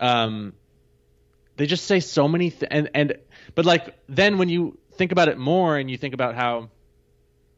um 0.00 0.52
they 1.56 1.66
just 1.66 1.84
say 1.84 2.00
so 2.00 2.26
many 2.28 2.50
th- 2.50 2.68
and 2.70 2.90
and 2.94 3.14
but 3.54 3.64
like 3.64 3.94
then 4.08 4.38
when 4.38 4.48
you 4.48 4.78
think 4.94 5.12
about 5.12 5.28
it 5.28 5.38
more 5.38 5.78
and 5.78 5.90
you 5.90 5.96
think 5.98 6.14
about 6.14 6.34
how 6.34 6.70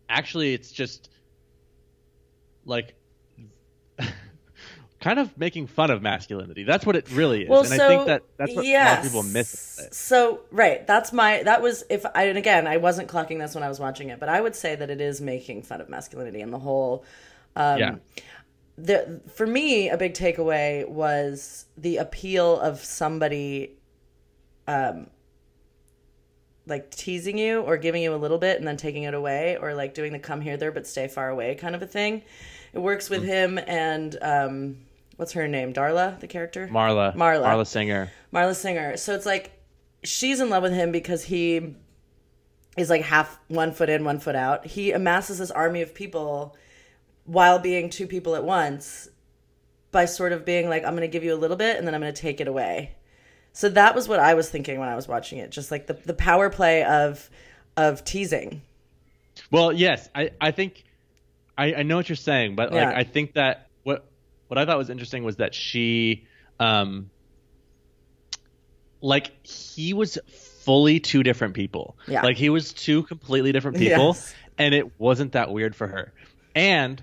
actually 0.08 0.52
it's 0.52 0.70
just 0.70 1.08
like 2.66 2.94
kind 5.04 5.18
of 5.18 5.36
making 5.36 5.66
fun 5.66 5.90
of 5.90 6.02
masculinity 6.02 6.64
that's 6.64 6.86
what 6.86 6.96
it 6.96 7.10
really 7.12 7.42
is 7.42 7.48
Well, 7.48 7.60
and 7.60 7.68
so 7.68 7.84
i 7.84 7.88
think 7.88 8.06
that 8.06 8.22
that's 8.36 8.54
what 8.54 8.64
a 8.64 8.66
lot 8.66 8.66
yes. 8.66 8.98
of 8.98 9.12
people 9.12 9.22
miss 9.22 9.78
it. 9.78 9.94
So 9.94 10.40
right, 10.50 10.86
that's 10.86 11.12
my 11.12 11.42
that 11.42 11.62
was 11.62 11.84
if 11.90 12.04
I 12.14 12.24
and 12.24 12.38
again 12.38 12.66
I 12.66 12.78
wasn't 12.78 13.08
clocking 13.08 13.38
this 13.38 13.54
when 13.54 13.62
I 13.62 13.68
was 13.68 13.78
watching 13.78 14.08
it, 14.08 14.18
but 14.18 14.28
I 14.28 14.40
would 14.40 14.56
say 14.56 14.74
that 14.74 14.90
it 14.90 15.00
is 15.00 15.20
making 15.20 15.62
fun 15.62 15.80
of 15.80 15.88
masculinity 15.88 16.40
and 16.40 16.52
the 16.52 16.58
whole. 16.58 17.04
Um, 17.56 17.78
yeah 17.78 17.94
the 18.76 19.20
for 19.32 19.46
me 19.46 19.88
a 19.88 19.96
big 19.96 20.14
takeaway 20.14 20.88
was 20.88 21.66
the 21.76 21.98
appeal 21.98 22.58
of 22.58 22.80
somebody 22.80 23.76
um 24.66 25.06
like 26.66 26.90
teasing 26.90 27.38
you 27.38 27.60
or 27.60 27.76
giving 27.76 28.02
you 28.02 28.14
a 28.14 28.16
little 28.16 28.38
bit 28.38 28.58
and 28.58 28.66
then 28.66 28.76
taking 28.76 29.04
it 29.04 29.14
away 29.14 29.56
or 29.60 29.74
like 29.74 29.94
doing 29.94 30.12
the 30.12 30.18
come 30.18 30.40
here 30.40 30.56
there 30.56 30.72
but 30.72 30.86
stay 30.86 31.06
far 31.06 31.28
away 31.28 31.54
kind 31.54 31.74
of 31.74 31.82
a 31.82 31.86
thing 31.86 32.22
it 32.72 32.78
works 32.80 33.08
with 33.08 33.22
him 33.22 33.58
and 33.58 34.18
um 34.22 34.76
what's 35.16 35.32
her 35.32 35.46
name 35.48 35.72
darla 35.72 36.18
the 36.20 36.26
character 36.26 36.68
marla 36.68 37.14
Marla. 37.14 37.44
marla 37.44 37.66
singer 37.66 38.10
Marla 38.32 38.54
Singer. 38.54 38.96
So 38.96 39.14
it's 39.14 39.26
like 39.26 39.52
she's 40.02 40.40
in 40.40 40.50
love 40.50 40.64
with 40.64 40.72
him 40.72 40.90
because 40.90 41.22
he 41.22 41.76
is 42.76 42.90
like 42.90 43.02
half 43.02 43.38
one 43.46 43.70
foot 43.72 43.88
in, 43.88 44.04
one 44.04 44.18
foot 44.18 44.34
out. 44.34 44.66
He 44.66 44.90
amasses 44.90 45.38
this 45.38 45.52
army 45.52 45.82
of 45.82 45.94
people 45.94 46.56
while 47.24 47.60
being 47.60 47.88
two 47.90 48.08
people 48.08 48.34
at 48.34 48.42
once 48.42 49.08
by 49.92 50.04
sort 50.06 50.32
of 50.32 50.44
being 50.44 50.68
like, 50.68 50.84
I'm 50.84 50.90
going 50.96 51.02
to 51.02 51.12
give 51.12 51.22
you 51.22 51.32
a 51.32 51.36
little 51.38 51.56
bit 51.56 51.76
and 51.76 51.86
then 51.86 51.94
I'm 51.94 52.00
going 52.00 52.12
to 52.12 52.20
take 52.20 52.40
it 52.40 52.48
away. 52.48 52.96
So 53.52 53.68
that 53.68 53.94
was 53.94 54.08
what 54.08 54.18
I 54.18 54.34
was 54.34 54.50
thinking 54.50 54.80
when 54.80 54.88
I 54.88 54.96
was 54.96 55.06
watching 55.06 55.38
it, 55.38 55.50
just 55.50 55.70
like 55.70 55.86
the, 55.86 55.94
the 55.94 56.14
power 56.14 56.50
play 56.50 56.82
of 56.82 57.30
of 57.76 58.04
teasing. 58.04 58.62
Well, 59.52 59.72
yes, 59.72 60.08
I, 60.12 60.30
I 60.40 60.50
think 60.50 60.82
I, 61.56 61.74
I 61.74 61.82
know 61.84 61.94
what 61.96 62.08
you're 62.08 62.16
saying, 62.16 62.56
but 62.56 62.72
Yeah. 62.72 62.86
like 62.86 62.96
I 62.96 63.04
think 63.04 63.34
that 63.34 63.68
what 64.54 64.62
I 64.62 64.66
thought 64.66 64.78
was 64.78 64.88
interesting 64.90 65.24
was 65.24 65.36
that 65.36 65.52
she 65.52 66.26
um 66.60 67.10
like 69.00 69.44
he 69.46 69.92
was 69.94 70.16
fully 70.62 71.00
two 71.00 71.22
different 71.22 71.54
people. 71.54 71.96
Yeah. 72.06 72.22
Like 72.22 72.36
he 72.36 72.48
was 72.50 72.72
two 72.72 73.02
completely 73.02 73.52
different 73.52 73.76
people 73.78 74.08
Yes. 74.14 74.34
and 74.56 74.74
it 74.74 74.98
wasn't 74.98 75.32
that 75.32 75.50
weird 75.50 75.74
for 75.74 75.88
her. 75.88 76.12
And 76.54 77.02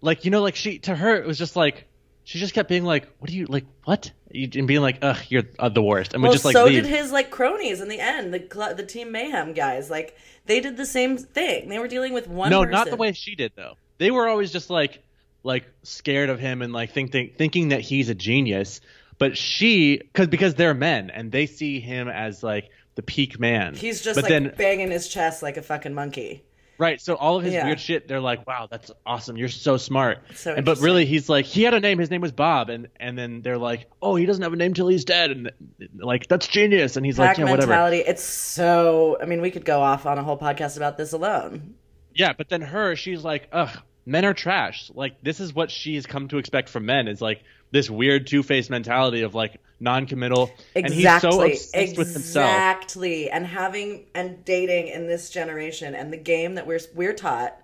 like 0.00 0.24
you 0.24 0.30
know 0.32 0.42
like 0.42 0.56
she 0.56 0.78
to 0.80 0.94
her 0.94 1.14
it 1.16 1.26
was 1.26 1.38
just 1.38 1.54
like 1.56 1.86
she 2.24 2.38
just 2.38 2.52
kept 2.54 2.68
being 2.68 2.84
like 2.84 3.08
what 3.18 3.30
do 3.30 3.36
you 3.36 3.46
like 3.46 3.64
what 3.84 4.10
and 4.34 4.66
being 4.68 4.80
like 4.82 4.98
ugh 5.02 5.16
you're 5.28 5.44
uh, 5.58 5.68
the 5.68 5.82
worst 5.82 6.12
and 6.14 6.22
Well, 6.22 6.32
just 6.32 6.44
like 6.44 6.52
so 6.54 6.64
leave. 6.64 6.82
did 6.82 6.86
his 6.86 7.10
like 7.12 7.30
cronies 7.30 7.80
in 7.80 7.88
the 7.88 7.98
end, 8.00 8.34
the 8.34 8.46
cl- 8.52 8.74
the 8.74 8.84
Team 8.84 9.10
Mayhem 9.12 9.52
guys. 9.54 9.88
Like 9.90 10.16
they 10.46 10.60
did 10.60 10.76
the 10.76 10.84
same 10.86 11.16
thing. 11.16 11.68
They 11.68 11.78
were 11.78 11.88
dealing 11.88 12.12
with 12.12 12.26
one. 12.26 12.50
no, 12.50 12.60
person. 12.60 12.72
not 12.72 12.90
the 12.90 12.96
way 12.96 13.12
she 13.12 13.34
did 13.36 13.52
though. 13.56 13.74
They 13.98 14.10
were 14.10 14.28
always 14.28 14.50
just 14.52 14.68
like 14.70 15.02
like 15.42 15.64
scared 15.82 16.30
of 16.30 16.38
him 16.40 16.62
and 16.62 16.72
like 16.72 16.92
think, 16.92 17.12
think 17.12 17.36
thinking 17.36 17.68
that 17.68 17.80
he's 17.80 18.08
a 18.08 18.14
genius. 18.14 18.80
But 19.18 19.36
she, 19.36 19.98
because 19.98 20.28
because 20.28 20.54
they're 20.54 20.74
men 20.74 21.10
and 21.10 21.32
they 21.32 21.46
see 21.46 21.80
him 21.80 22.08
as 22.08 22.42
like 22.42 22.70
the 22.94 23.02
peak 23.02 23.40
man. 23.40 23.74
He's 23.74 24.00
just 24.02 24.14
but 24.16 24.24
like 24.24 24.28
then 24.30 24.54
banging 24.56 24.90
his 24.90 25.08
chest 25.08 25.42
like 25.42 25.56
a 25.56 25.62
fucking 25.62 25.94
monkey. 25.94 26.44
right. 26.78 27.00
So 27.00 27.14
all 27.16 27.36
of 27.36 27.42
his 27.42 27.52
Yeah. 27.54 27.64
weird 27.66 27.80
shit, 27.80 28.06
they're 28.06 28.20
like, 28.20 28.46
wow, 28.46 28.68
that's 28.70 28.92
awesome. 29.04 29.36
You're 29.36 29.48
so 29.48 29.76
smart. 29.76 30.18
So 30.36 30.54
and, 30.54 30.64
but 30.64 30.78
really, 30.78 31.04
he's 31.04 31.28
like, 31.28 31.44
he 31.46 31.62
had 31.64 31.74
a 31.74 31.80
name. 31.80 31.98
His 31.98 32.10
name 32.12 32.20
was 32.20 32.30
Bob. 32.30 32.70
And 32.70 32.86
and 33.00 33.18
then 33.18 33.42
they're 33.42 33.58
like, 33.58 33.88
oh, 34.02 34.14
he 34.14 34.24
doesn't 34.26 34.42
have 34.42 34.52
a 34.52 34.56
name 34.56 34.74
till 34.74 34.86
he's 34.86 35.04
dead. 35.04 35.32
And 35.32 35.50
like 35.96 36.28
that's 36.28 36.46
genius. 36.46 36.96
And 36.96 37.04
he's 37.04 37.16
Pack 37.16 37.38
like, 37.38 37.38
yeah, 37.38 37.50
whatever. 37.50 37.70
mentality. 37.70 37.98
It's 38.06 38.22
so. 38.22 39.18
I 39.20 39.24
mean, 39.24 39.40
we 39.40 39.50
could 39.50 39.64
go 39.64 39.80
off 39.80 40.06
on 40.06 40.18
a 40.18 40.22
whole 40.22 40.38
podcast 40.38 40.76
about 40.76 40.96
this 40.96 41.12
alone. 41.12 41.74
Yeah, 42.14 42.32
but 42.32 42.48
then 42.48 42.60
her, 42.62 42.94
she's 42.96 43.22
like, 43.24 43.48
ugh, 43.52 43.70
men 44.08 44.24
are 44.24 44.34
trash. 44.34 44.90
Like 44.94 45.22
this 45.22 45.38
is 45.38 45.54
what 45.54 45.70
she's 45.70 46.06
come 46.06 46.28
to 46.28 46.38
expect 46.38 46.68
from 46.70 46.86
men 46.86 47.06
is 47.08 47.20
like 47.20 47.42
this 47.70 47.90
weird 47.90 48.26
two 48.26 48.42
faced 48.42 48.70
mentality 48.70 49.22
of 49.22 49.34
like 49.34 49.60
non-committal, 49.80 50.50
and 50.74 50.92
he's 50.92 51.04
so 51.20 51.42
Exactly. 51.42 51.52
obsessed 51.52 51.98
with 51.98 52.12
himself. 52.14 52.50
Exactly. 52.50 53.30
And 53.30 53.46
having 53.46 54.06
and 54.14 54.44
dating 54.44 54.88
in 54.88 55.06
this 55.06 55.30
generation 55.30 55.94
and 55.94 56.12
the 56.12 56.16
game 56.16 56.54
that 56.54 56.66
we're 56.66 56.80
we're 56.94 57.12
taught 57.12 57.56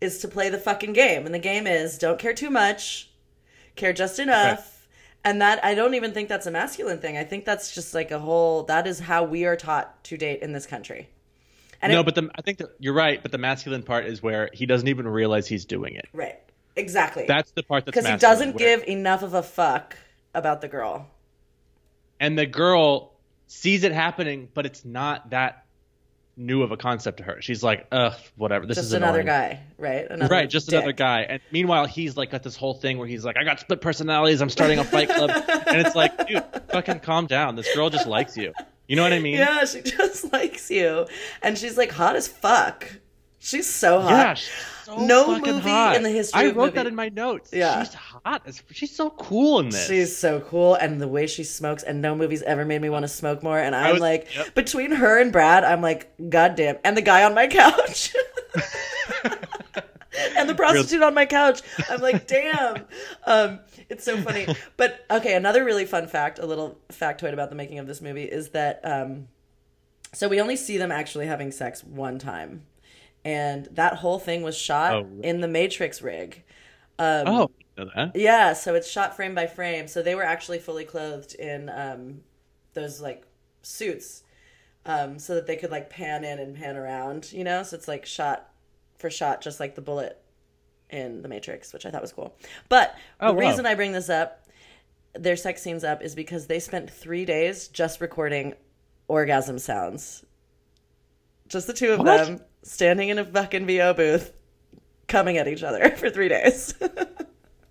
is 0.00 0.18
to 0.18 0.28
play 0.28 0.50
the 0.50 0.58
fucking 0.58 0.92
game. 0.92 1.24
And 1.24 1.34
the 1.34 1.38
game 1.38 1.66
is 1.66 1.96
don't 1.98 2.18
care 2.18 2.34
too 2.34 2.50
much, 2.50 3.10
care 3.76 3.92
just 3.92 4.18
enough. 4.18 4.88
And 5.24 5.40
that 5.40 5.64
I 5.64 5.74
don't 5.74 5.94
even 5.94 6.12
think 6.12 6.28
that's 6.28 6.46
a 6.46 6.50
masculine 6.50 6.98
thing. 6.98 7.16
I 7.16 7.24
think 7.24 7.44
that's 7.44 7.74
just 7.74 7.94
like 7.94 8.10
a 8.10 8.18
whole 8.18 8.64
that 8.64 8.86
is 8.86 8.98
how 9.00 9.24
we 9.24 9.44
are 9.44 9.56
taught 9.56 10.02
to 10.04 10.16
date 10.16 10.42
in 10.42 10.52
this 10.52 10.66
country. 10.66 11.08
And 11.86 11.94
no, 11.94 12.02
but 12.04 12.14
the, 12.14 12.30
I 12.34 12.42
think 12.42 12.58
that 12.58 12.70
you're 12.78 12.94
right. 12.94 13.22
But 13.22 13.32
the 13.32 13.38
masculine 13.38 13.82
part 13.82 14.06
is 14.06 14.22
where 14.22 14.50
he 14.52 14.66
doesn't 14.66 14.88
even 14.88 15.06
realize 15.08 15.46
he's 15.46 15.64
doing 15.64 15.94
it. 15.94 16.06
right. 16.12 16.38
Exactly. 16.78 17.24
That's 17.26 17.50
the 17.52 17.62
part 17.62 17.86
that's 17.86 17.96
because 17.96 18.10
he 18.10 18.18
doesn't 18.18 18.54
where- 18.54 18.76
give 18.76 18.86
enough 18.88 19.22
of 19.22 19.32
a 19.32 19.42
fuck 19.42 19.96
about 20.34 20.60
the 20.60 20.68
girl. 20.68 21.08
and 22.20 22.38
the 22.38 22.44
girl 22.46 23.12
sees 23.46 23.82
it 23.84 23.92
happening, 23.92 24.48
but 24.52 24.66
it's 24.66 24.84
not 24.84 25.30
that 25.30 25.64
new 26.36 26.62
of 26.62 26.72
a 26.72 26.76
concept 26.76 27.16
to 27.18 27.22
her. 27.22 27.40
She's 27.40 27.62
like, 27.62 27.86
ugh, 27.92 28.12
whatever. 28.36 28.66
This 28.66 28.76
Just 28.76 28.88
is 28.88 28.92
another 28.92 29.20
annoying. 29.20 29.26
guy, 29.56 29.60
right? 29.78 30.06
Another 30.10 30.30
Right, 30.34 30.50
just 30.50 30.68
dick. 30.68 30.76
another 30.76 30.92
guy. 30.92 31.22
And 31.22 31.40
meanwhile, 31.50 31.86
he's 31.86 32.14
like 32.14 32.30
got 32.30 32.42
this 32.42 32.56
whole 32.56 32.74
thing 32.74 32.98
where 32.98 33.08
he's 33.08 33.24
like, 33.24 33.36
I 33.40 33.44
got 33.44 33.58
split 33.60 33.80
personalities. 33.80 34.42
I'm 34.42 34.50
starting 34.50 34.78
a 34.78 34.84
fight 34.84 35.08
club. 35.08 35.30
and 35.66 35.80
it's 35.80 35.96
like, 35.96 36.26
dude, 36.28 36.44
fucking 36.70 37.00
calm 37.00 37.26
down. 37.26 37.56
This 37.56 37.74
girl 37.74 37.88
just 37.88 38.06
likes 38.06 38.36
you. 38.36 38.52
You 38.88 38.96
know 38.96 39.02
what 39.02 39.12
I 39.12 39.18
mean? 39.18 39.34
Yeah, 39.38 39.64
she 39.64 39.80
just 39.82 40.32
likes 40.32 40.70
you, 40.70 41.06
and 41.42 41.56
she's 41.58 41.76
like 41.76 41.90
hot 41.92 42.16
as 42.16 42.28
fuck. 42.28 42.88
She's 43.38 43.68
so 43.68 44.00
hot. 44.00 44.10
Yeah, 44.10 44.34
she's 44.34 44.50
so 44.84 44.96
No 45.04 45.26
fucking 45.36 45.54
movie 45.54 45.68
hot. 45.70 45.94
in 45.96 46.02
the 46.02 46.10
history 46.10 46.40
I 46.40 46.50
wrote 46.50 46.74
that 46.74 46.86
in 46.86 46.94
my 46.96 47.08
notes. 47.10 47.50
Yeah. 47.52 47.82
she's 47.84 47.94
hot. 47.94 48.42
as- 48.46 48.62
She's 48.72 48.94
so 48.94 49.10
cool 49.10 49.60
in 49.60 49.68
this. 49.68 49.86
She's 49.86 50.16
so 50.16 50.40
cool, 50.40 50.74
and 50.74 51.00
the 51.00 51.06
way 51.08 51.26
she 51.28 51.44
smokes, 51.44 51.82
and 51.84 52.00
no 52.02 52.16
movie's 52.16 52.42
ever 52.42 52.64
made 52.64 52.80
me 52.82 52.88
want 52.88 53.02
to 53.04 53.08
smoke 53.08 53.42
more. 53.42 53.58
And 53.58 53.74
I'm 53.76 53.92
was- 53.94 54.00
like, 54.00 54.34
yep. 54.34 54.54
between 54.54 54.90
her 54.92 55.20
and 55.20 55.32
Brad, 55.32 55.62
I'm 55.64 55.80
like, 55.82 56.12
goddamn, 56.28 56.78
and 56.84 56.96
the 56.96 57.02
guy 57.02 57.22
on 57.24 57.34
my 57.34 57.46
couch, 57.48 58.14
and 60.36 60.48
the 60.48 60.54
prostitute 60.54 61.02
on 61.02 61.14
my 61.14 61.26
couch, 61.26 61.60
I'm 61.90 62.00
like, 62.00 62.26
damn. 62.26 62.84
Um, 63.26 63.60
it's 63.88 64.04
so 64.04 64.16
funny. 64.18 64.46
But 64.76 65.04
okay, 65.10 65.34
another 65.34 65.64
really 65.64 65.84
fun 65.86 66.06
fact, 66.08 66.38
a 66.38 66.46
little 66.46 66.78
factoid 66.90 67.32
about 67.32 67.50
the 67.50 67.56
making 67.56 67.78
of 67.78 67.86
this 67.86 68.00
movie 68.00 68.24
is 68.24 68.50
that, 68.50 68.80
um, 68.84 69.28
so 70.12 70.28
we 70.28 70.40
only 70.40 70.56
see 70.56 70.78
them 70.78 70.92
actually 70.92 71.26
having 71.26 71.50
sex 71.52 71.84
one 71.84 72.18
time, 72.18 72.62
and 73.24 73.66
that 73.72 73.94
whole 73.94 74.18
thing 74.18 74.42
was 74.42 74.56
shot 74.56 74.92
Oh, 74.94 75.02
really? 75.02 75.24
in 75.28 75.40
the 75.40 75.48
Matrix 75.48 76.00
rig. 76.02 76.42
Um, 76.98 77.26
oh, 77.28 77.50
that. 77.76 78.12
Yeah, 78.14 78.52
so 78.54 78.74
it's 78.74 78.90
shot 78.90 79.16
frame 79.16 79.34
by 79.34 79.46
frame. 79.46 79.86
So 79.88 80.02
they 80.02 80.14
were 80.14 80.22
actually 80.22 80.58
fully 80.58 80.84
clothed 80.84 81.34
in 81.34 81.68
um, 81.68 82.20
those 82.74 83.00
like 83.00 83.24
suits, 83.62 84.22
um, 84.86 85.18
so 85.18 85.34
that 85.34 85.46
they 85.46 85.56
could 85.56 85.70
like 85.70 85.90
pan 85.90 86.24
in 86.24 86.38
and 86.38 86.56
pan 86.56 86.76
around. 86.76 87.32
You 87.32 87.44
know, 87.44 87.62
so 87.62 87.76
it's 87.76 87.88
like 87.88 88.06
shot 88.06 88.48
for 88.98 89.10
shot, 89.10 89.42
just 89.42 89.60
like 89.60 89.74
the 89.74 89.82
bullet 89.82 90.20
in 90.90 91.22
the 91.22 91.28
Matrix, 91.28 91.72
which 91.72 91.84
I 91.86 91.90
thought 91.90 92.02
was 92.02 92.12
cool. 92.12 92.36
But 92.68 92.94
Oh, 93.20 93.28
the 93.28 93.34
wow. 93.34 93.40
reason 93.48 93.66
I 93.66 93.74
bring 93.74 93.92
this 93.92 94.08
up, 94.08 94.46
their 95.14 95.36
sex 95.36 95.62
scenes 95.62 95.84
up, 95.84 96.02
is 96.02 96.14
because 96.14 96.46
they 96.46 96.60
spent 96.60 96.90
three 96.90 97.24
days 97.24 97.68
just 97.68 98.00
recording 98.00 98.54
orgasm 99.08 99.58
sounds. 99.58 100.24
Just 101.48 101.66
the 101.66 101.72
two 101.72 101.92
of 101.92 102.00
What? 102.00 102.26
them 102.26 102.40
standing 102.62 103.08
in 103.08 103.18
a 103.18 103.24
fucking 103.24 103.66
VO 103.66 103.94
booth, 103.94 104.32
coming 105.08 105.38
at 105.38 105.46
each 105.48 105.62
other 105.62 105.90
for 105.96 106.10
three 106.10 106.28
days. 106.28 106.74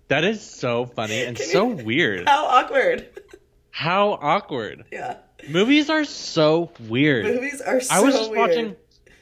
That 0.08 0.22
is 0.22 0.40
so 0.40 0.86
funny 0.86 1.24
and 1.24 1.36
so 1.36 1.64
weird. 1.66 2.28
How 2.28 2.44
awkward. 2.46 3.08
How 3.72 4.12
awkward. 4.12 4.84
Yeah. 4.92 5.16
Movies 5.48 5.90
are 5.90 6.04
so 6.04 6.70
weird. 6.88 7.24
Movies 7.26 7.60
are 7.60 7.80
so 7.80 7.92
I 7.92 7.98
was 8.02 8.14
just 8.14 8.30
weird. 8.30 8.38
watching. 8.48 8.76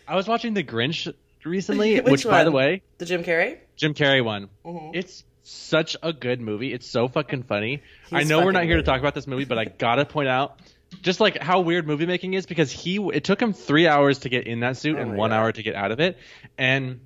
I 0.06 0.14
was 0.14 0.28
watching 0.28 0.52
The 0.52 0.62
Grinch 0.62 1.10
recently, 1.44 1.96
Which 2.00 2.10
which, 2.10 2.24
by 2.24 2.44
the 2.44 2.50
way, 2.50 2.82
the 2.98 3.06
Jim 3.06 3.22
Carrey. 3.24 3.58
Jim 3.76 3.94
Carrey 3.94 4.24
one. 4.24 4.48
Mm-hmm. 4.64 4.94
It's 4.94 5.24
such 5.42 5.96
a 6.02 6.12
good 6.12 6.40
movie. 6.40 6.72
It's 6.72 6.86
so 6.86 7.08
fucking 7.08 7.42
funny. 7.44 7.82
I 8.10 8.24
know 8.24 8.44
we're 8.44 8.52
not 8.52 8.64
here 8.64 8.76
to 8.76 8.82
talk 8.82 9.00
about 9.00 9.14
this 9.14 9.26
movie, 9.26 9.44
but 9.44 9.58
I 9.58 9.64
gotta 9.64 10.04
point 10.04 10.28
out 10.28 10.58
just 11.02 11.20
like 11.20 11.42
how 11.42 11.60
weird 11.60 11.86
movie 11.86 12.06
making 12.06 12.34
is 12.34 12.46
because 12.46 12.70
he 12.70 12.96
it 13.12 13.24
took 13.24 13.40
him 13.40 13.52
three 13.52 13.86
hours 13.86 14.20
to 14.20 14.28
get 14.28 14.46
in 14.46 14.60
that 14.60 14.76
suit 14.76 14.96
Oh 14.96 15.00
and 15.02 15.16
one 15.16 15.30
God. 15.30 15.36
hour 15.36 15.52
to 15.52 15.62
get 15.62 15.74
out 15.74 15.90
of 15.90 16.00
it, 16.00 16.18
and 16.56 17.00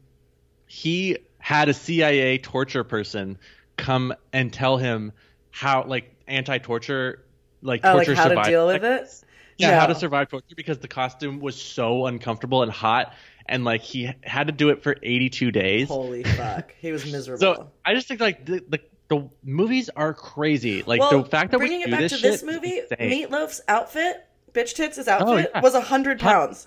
he 0.66 1.18
had 1.38 1.68
a 1.68 1.74
CIA 1.74 2.38
torture 2.38 2.84
person 2.84 3.38
come 3.76 4.12
and 4.32 4.52
tell 4.52 4.76
him 4.76 5.12
how 5.50 5.84
like 5.84 6.14
anti-torture 6.26 7.24
like 7.62 7.80
Oh, 7.84 7.94
like 7.94 8.06
torture 8.06 8.14
how 8.14 8.24
to 8.24 8.30
survival 8.30 8.50
deal 8.50 8.66
with 8.66 8.84
it. 8.84 9.24
Yeah, 9.56 9.80
how 9.80 9.86
to 9.86 9.94
survive 9.96 10.28
torture 10.28 10.54
because 10.54 10.78
the 10.78 10.86
costume 10.88 11.40
was 11.40 11.60
so 11.60 12.06
uncomfortable 12.06 12.62
and 12.62 12.70
hot, 12.70 13.12
and 13.48 13.64
like 13.64 13.80
he 13.82 14.10
had 14.22 14.46
to 14.48 14.52
do 14.52 14.68
it 14.70 14.82
for 14.82 14.96
82 15.02 15.50
days. 15.50 15.88
Holy 15.88 16.22
fuck, 16.36 16.72
he 16.80 16.92
was 16.92 17.10
miserable. 17.10 17.40
So 17.40 17.70
I 17.84 17.94
just 17.94 18.08
think 18.08 18.20
like 18.20 18.44
the 18.44 18.62
the, 18.68 18.80
the 19.08 19.28
movies 19.42 19.88
are 19.96 20.14
crazy. 20.14 20.82
Like 20.82 21.00
well, 21.00 21.22
the 21.22 21.28
fact 21.28 21.50
that 21.52 21.58
bringing 21.58 21.78
we 21.80 21.84
it 21.86 21.90
back 21.90 22.00
this 22.00 22.12
to 22.12 22.22
this 22.22 22.42
movie. 22.42 22.82
Meatloaf's 23.00 23.60
outfit, 23.68 24.26
bitch 24.52 24.74
tits, 24.74 24.96
his 24.96 25.08
outfit 25.08 25.28
Oh, 25.28 25.36
yeah. 25.54 25.60
was 25.62 25.74
a 25.74 25.80
hundred 25.80 26.20
pounds. 26.20 26.66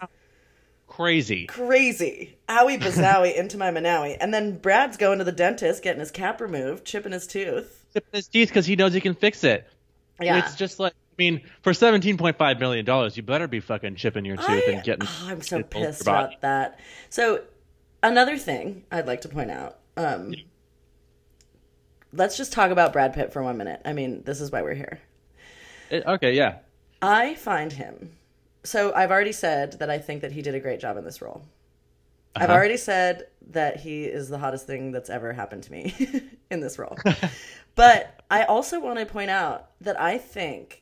crazy. 0.87 1.45
Crazy. 1.47 2.37
Owie 2.49 2.79
bazowie 2.79 3.35
into 3.37 3.57
my 3.57 3.71
Manawi. 3.71 4.17
And 4.19 4.33
then 4.33 4.57
Brad's 4.57 4.97
going 4.97 5.19
to 5.19 5.23
the 5.23 5.31
dentist, 5.31 5.83
getting 5.83 5.99
his 5.99 6.11
cap 6.11 6.41
removed, 6.41 6.85
chipping 6.85 7.11
his 7.11 7.27
tooth. 7.27 7.85
Sipping 7.93 8.09
his 8.17 8.27
teeth 8.27 8.49
because 8.49 8.65
he 8.65 8.75
knows 8.75 8.93
he 8.93 9.01
can 9.01 9.15
fix 9.15 9.43
it. 9.43 9.67
Yeah. 10.19 10.39
It's 10.39 10.55
just 10.55 10.79
like 10.79 10.93
mean, 11.21 11.41
for 11.61 11.71
17.5 11.73 12.59
million 12.59 12.83
dollars, 12.85 13.15
you 13.15 13.23
better 13.23 13.47
be 13.47 13.59
fucking 13.59 13.95
chipping 13.95 14.25
your 14.25 14.37
tooth 14.37 14.63
I, 14.67 14.71
and 14.71 14.83
getting. 14.83 15.07
oh, 15.07 15.27
I'm 15.27 15.41
so 15.41 15.61
pissed 15.63 16.01
about 16.01 16.41
that. 16.41 16.79
So, 17.09 17.43
another 18.01 18.37
thing 18.37 18.83
I'd 18.91 19.07
like 19.07 19.21
to 19.21 19.29
point 19.29 19.51
out. 19.51 19.77
Um, 19.97 20.33
let's 22.13 22.37
just 22.37 22.51
talk 22.53 22.71
about 22.71 22.93
Brad 22.93 23.13
Pitt 23.13 23.31
for 23.31 23.43
one 23.43 23.57
minute. 23.57 23.81
I 23.85 23.93
mean, 23.93 24.23
this 24.23 24.41
is 24.41 24.51
why 24.51 24.61
we're 24.61 24.73
here. 24.75 24.99
It- 25.89 26.05
okay, 26.05 26.33
yeah. 26.33 26.57
I 27.01 27.35
find 27.35 27.73
him. 27.73 28.11
So 28.63 28.93
I've 28.93 29.11
already 29.11 29.31
said 29.31 29.79
that 29.79 29.89
I 29.89 29.97
think 29.97 30.21
that 30.21 30.31
he 30.31 30.41
did 30.41 30.53
a 30.55 30.59
great 30.59 30.79
job 30.79 30.97
in 30.97 31.03
this 31.03 31.21
role. 31.21 31.41
I've 32.35 32.43
Uh-huh. 32.43 32.53
already 32.53 32.77
said 32.77 33.27
that 33.49 33.77
he 33.81 34.05
is 34.05 34.29
the 34.29 34.37
hottest 34.37 34.65
thing 34.67 34.91
that's 34.91 35.09
ever 35.09 35.33
happened 35.33 35.63
to 35.63 35.71
me 35.71 35.93
in 36.51 36.61
this 36.61 36.77
role. 36.79 36.97
but 37.75 38.21
I 38.29 38.43
also 38.43 38.79
want 38.79 38.99
to 38.99 39.05
point 39.05 39.29
out 39.31 39.71
that 39.81 39.99
I 39.99 40.17
think 40.17 40.80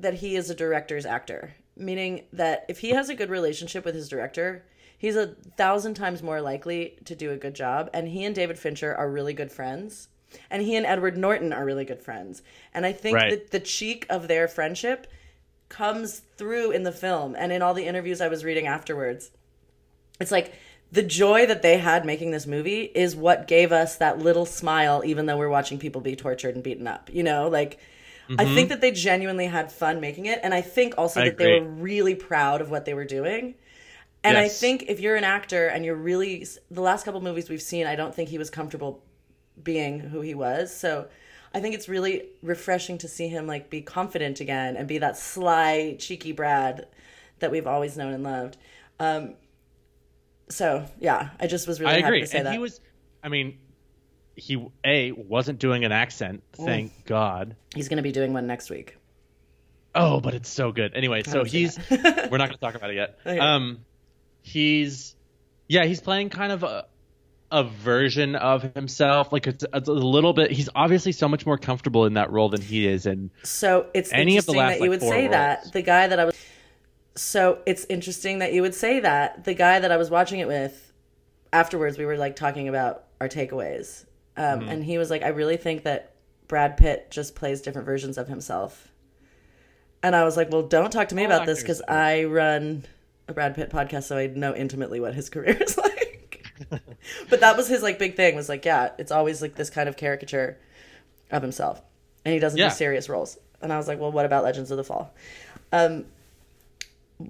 that 0.00 0.14
he 0.14 0.36
is 0.36 0.50
a 0.50 0.54
director's 0.54 1.06
actor, 1.06 1.54
meaning 1.76 2.24
that 2.32 2.64
if 2.68 2.78
he 2.80 2.90
has 2.90 3.08
a 3.08 3.14
good 3.14 3.30
relationship 3.30 3.84
with 3.84 3.94
his 3.94 4.08
director, 4.08 4.64
he's 4.98 5.16
a 5.16 5.34
thousand 5.56 5.94
times 5.94 6.22
more 6.22 6.40
likely 6.40 6.98
to 7.04 7.14
do 7.14 7.30
a 7.32 7.36
good 7.36 7.54
job. 7.54 7.90
And 7.94 8.08
he 8.08 8.24
and 8.24 8.34
David 8.34 8.58
Fincher 8.58 8.94
are 8.94 9.10
really 9.10 9.32
good 9.34 9.52
friends. 9.52 10.08
and 10.50 10.60
he 10.60 10.74
and 10.74 10.84
Edward 10.84 11.16
Norton 11.16 11.52
are 11.52 11.64
really 11.64 11.84
good 11.84 12.02
friends. 12.02 12.42
And 12.74 12.84
I 12.84 12.92
think 12.92 13.14
Right. 13.16 13.30
that 13.30 13.50
the 13.52 13.60
cheek 13.60 14.04
of 14.10 14.26
their 14.26 14.48
friendship 14.48 15.06
comes 15.68 16.18
through 16.36 16.72
in 16.72 16.82
the 16.82 16.92
film 16.92 17.36
and 17.38 17.52
in 17.52 17.62
all 17.62 17.74
the 17.74 17.86
interviews 17.86 18.20
I 18.20 18.28
was 18.28 18.44
reading 18.44 18.66
afterwards. 18.66 19.30
It's 20.20 20.32
like 20.32 20.52
the 20.90 21.02
joy 21.04 21.46
that 21.46 21.62
they 21.62 21.78
had 21.78 22.04
making 22.04 22.32
this 22.32 22.46
movie 22.46 22.82
is 22.82 23.14
what 23.16 23.46
gave 23.48 23.70
us 23.72 23.96
that 23.96 24.18
little 24.18 24.46
smile, 24.46 25.02
even 25.06 25.26
though 25.26 25.38
we're 25.38 25.48
watching 25.48 25.78
people 25.78 26.00
be 26.00 26.16
tortured 26.16 26.54
and 26.56 26.64
beaten 26.64 26.86
up. 26.88 27.08
You 27.12 27.22
know, 27.22 27.48
like 27.48 27.78
I 28.38 28.44
think 28.44 28.68
that 28.70 28.80
they 28.80 28.90
genuinely 28.90 29.46
had 29.46 29.70
fun 29.70 30.00
making 30.00 30.26
it, 30.26 30.40
and 30.42 30.52
I 30.52 30.60
think 30.60 30.94
also 30.98 31.20
I 31.20 31.26
that 31.26 31.38
they 31.38 31.60
were 31.60 31.66
really 31.66 32.14
proud 32.14 32.60
of 32.60 32.70
what 32.70 32.84
they 32.84 32.94
were 32.94 33.04
doing. 33.04 33.54
And 34.24 34.36
I 34.36 34.48
think 34.48 34.84
if 34.88 34.98
you're 34.98 35.14
an 35.14 35.24
actor 35.24 35.68
and 35.68 35.84
you're 35.84 35.94
really 35.94 36.44
the 36.70 36.80
last 36.80 37.04
couple 37.04 37.20
movies 37.20 37.48
we've 37.48 37.62
seen, 37.62 37.86
I 37.86 37.94
don't 37.94 38.12
think 38.14 38.28
he 38.28 38.38
was 38.38 38.50
comfortable 38.50 39.04
being 39.62 40.00
who 40.00 40.20
he 40.20 40.34
was. 40.34 40.74
So 40.74 41.08
I 41.54 41.60
think 41.60 41.74
it's 41.74 41.88
really 41.88 42.24
refreshing 42.42 42.98
to 42.98 43.08
see 43.08 43.28
him 43.28 43.46
like 43.46 43.70
be 43.70 43.82
confident 43.82 44.40
again 44.40 44.76
and 44.76 44.88
be 44.88 44.98
that 44.98 45.16
sly, 45.16 45.96
cheeky 45.98 46.32
Brad 46.32 46.86
that 47.38 47.50
we've 47.52 47.66
always 47.66 47.96
known 47.96 48.12
and 48.12 48.24
loved. 48.24 48.56
Um, 48.98 49.34
so 50.48 50.86
yeah, 51.00 51.30
I 51.40 51.46
just 51.46 51.66
was 51.68 51.80
really 51.80 51.92
I 51.92 52.00
happy 52.00 52.06
agree. 52.06 52.20
to 52.22 52.26
say 52.26 52.38
And 52.38 52.46
that. 52.48 52.52
he 52.52 52.58
was, 52.58 52.80
I 53.22 53.28
mean, 53.28 53.58
he 54.36 54.64
a 54.84 55.12
wasn't 55.12 55.58
doing 55.58 55.84
an 55.84 55.92
accent. 55.92 56.42
Thank 56.52 56.92
God. 57.06 57.56
He's 57.74 57.88
going 57.88 57.96
to 57.96 58.02
be 58.02 58.12
doing 58.12 58.32
one 58.32 58.46
next 58.46 58.70
week. 58.70 58.96
Oh, 59.94 60.20
but 60.20 60.34
it's 60.34 60.50
so 60.50 60.72
good. 60.72 60.94
Anyway, 60.94 61.22
so 61.22 61.42
he's 61.42 61.78
we're 61.90 61.96
not 61.96 62.30
going 62.30 62.50
to 62.50 62.58
talk 62.58 62.74
about 62.74 62.90
it 62.90 62.96
yet. 62.96 63.18
Okay. 63.26 63.38
Um, 63.38 63.84
he's 64.42 65.16
yeah, 65.68 65.84
he's 65.84 66.00
playing 66.00 66.28
kind 66.28 66.52
of 66.52 66.62
a 66.62 66.86
a 67.50 67.64
version 67.64 68.36
of 68.36 68.74
himself. 68.74 69.32
Like 69.32 69.46
it's, 69.46 69.64
it's 69.72 69.88
a 69.88 69.92
little 69.92 70.32
bit. 70.32 70.50
He's 70.50 70.68
obviously 70.74 71.12
so 71.12 71.28
much 71.28 71.46
more 71.46 71.56
comfortable 71.56 72.04
in 72.04 72.14
that 72.14 72.30
role 72.30 72.48
than 72.48 72.60
he 72.60 72.86
is 72.86 73.06
in. 73.06 73.30
So 73.44 73.86
it's 73.94 74.12
Any 74.12 74.36
of 74.36 74.46
the 74.46 74.52
last, 74.52 74.78
that 74.78 74.84
you 74.84 74.90
like, 74.90 75.00
would 75.00 75.08
say 75.08 75.22
roles. 75.22 75.30
that 75.30 75.72
the 75.72 75.82
guy 75.82 76.08
that 76.08 76.20
I 76.20 76.24
was. 76.26 76.36
So 77.14 77.60
it's 77.64 77.86
interesting 77.88 78.40
that 78.40 78.52
you 78.52 78.62
would 78.62 78.74
say 78.74 79.00
that 79.00 79.44
the 79.44 79.54
guy 79.54 79.78
that 79.78 79.90
I 79.90 79.96
was 79.96 80.10
watching 80.10 80.40
it 80.40 80.48
with. 80.48 80.82
Afterwards, 81.52 81.96
we 81.96 82.04
were 82.04 82.18
like 82.18 82.36
talking 82.36 82.68
about 82.68 83.04
our 83.20 83.28
takeaways, 83.28 84.04
um, 84.36 84.60
Mm-hmm. 84.60 84.68
and 84.68 84.84
he 84.84 84.98
was 84.98 85.10
like, 85.10 85.22
"I 85.22 85.28
really 85.28 85.56
think 85.56 85.84
that 85.84 86.12
Brad 86.48 86.76
Pitt 86.76 87.10
just 87.10 87.34
plays 87.34 87.60
different 87.62 87.86
versions 87.86 88.18
of 88.18 88.28
himself." 88.28 88.88
And 90.02 90.14
I 90.14 90.24
was 90.24 90.36
like, 90.36 90.50
"Well, 90.50 90.62
don't 90.62 90.90
talk 90.90 91.08
to 91.08 91.14
me 91.14 91.24
All 91.24 91.32
about 91.32 91.46
this 91.46 91.60
because. 91.62 91.82
I 91.88 92.24
run 92.24 92.84
a 93.28 93.32
Brad 93.32 93.54
Pitt 93.54 93.70
podcast, 93.70 94.04
so 94.04 94.16
I 94.16 94.26
know 94.28 94.54
intimately 94.54 95.00
what 95.00 95.14
his 95.14 95.28
career 95.34 95.56
is 95.60 95.76
like." 95.78 96.44
but 97.30 97.40
that 97.40 97.56
was 97.56 97.68
his 97.68 97.82
like 97.82 97.98
big 97.98 98.16
thing 98.16 98.34
was 98.36 98.48
like, 98.48 98.64
yeah, 98.64 98.90
it's 98.98 99.12
always 99.12 99.42
like 99.42 99.54
this 99.56 99.68
kind 99.70 99.88
of 99.88 99.96
caricature 99.96 100.58
of 101.30 101.42
himself, 101.42 101.82
and 102.24 102.32
he 102.32 102.38
doesn't 102.40 102.58
Yeah. 102.58 102.68
do 102.68 102.74
serious 102.74 103.08
roles. 103.08 103.36
And 103.62 103.72
I 103.72 103.76
was 103.78 103.88
like, 103.88 103.98
well, 103.98 104.12
what 104.12 104.24
about 104.26 104.44
Legends 104.44 104.70
of 104.70 104.76
the 104.76 104.84
Fall? 104.84 105.14
Um, 105.72 106.04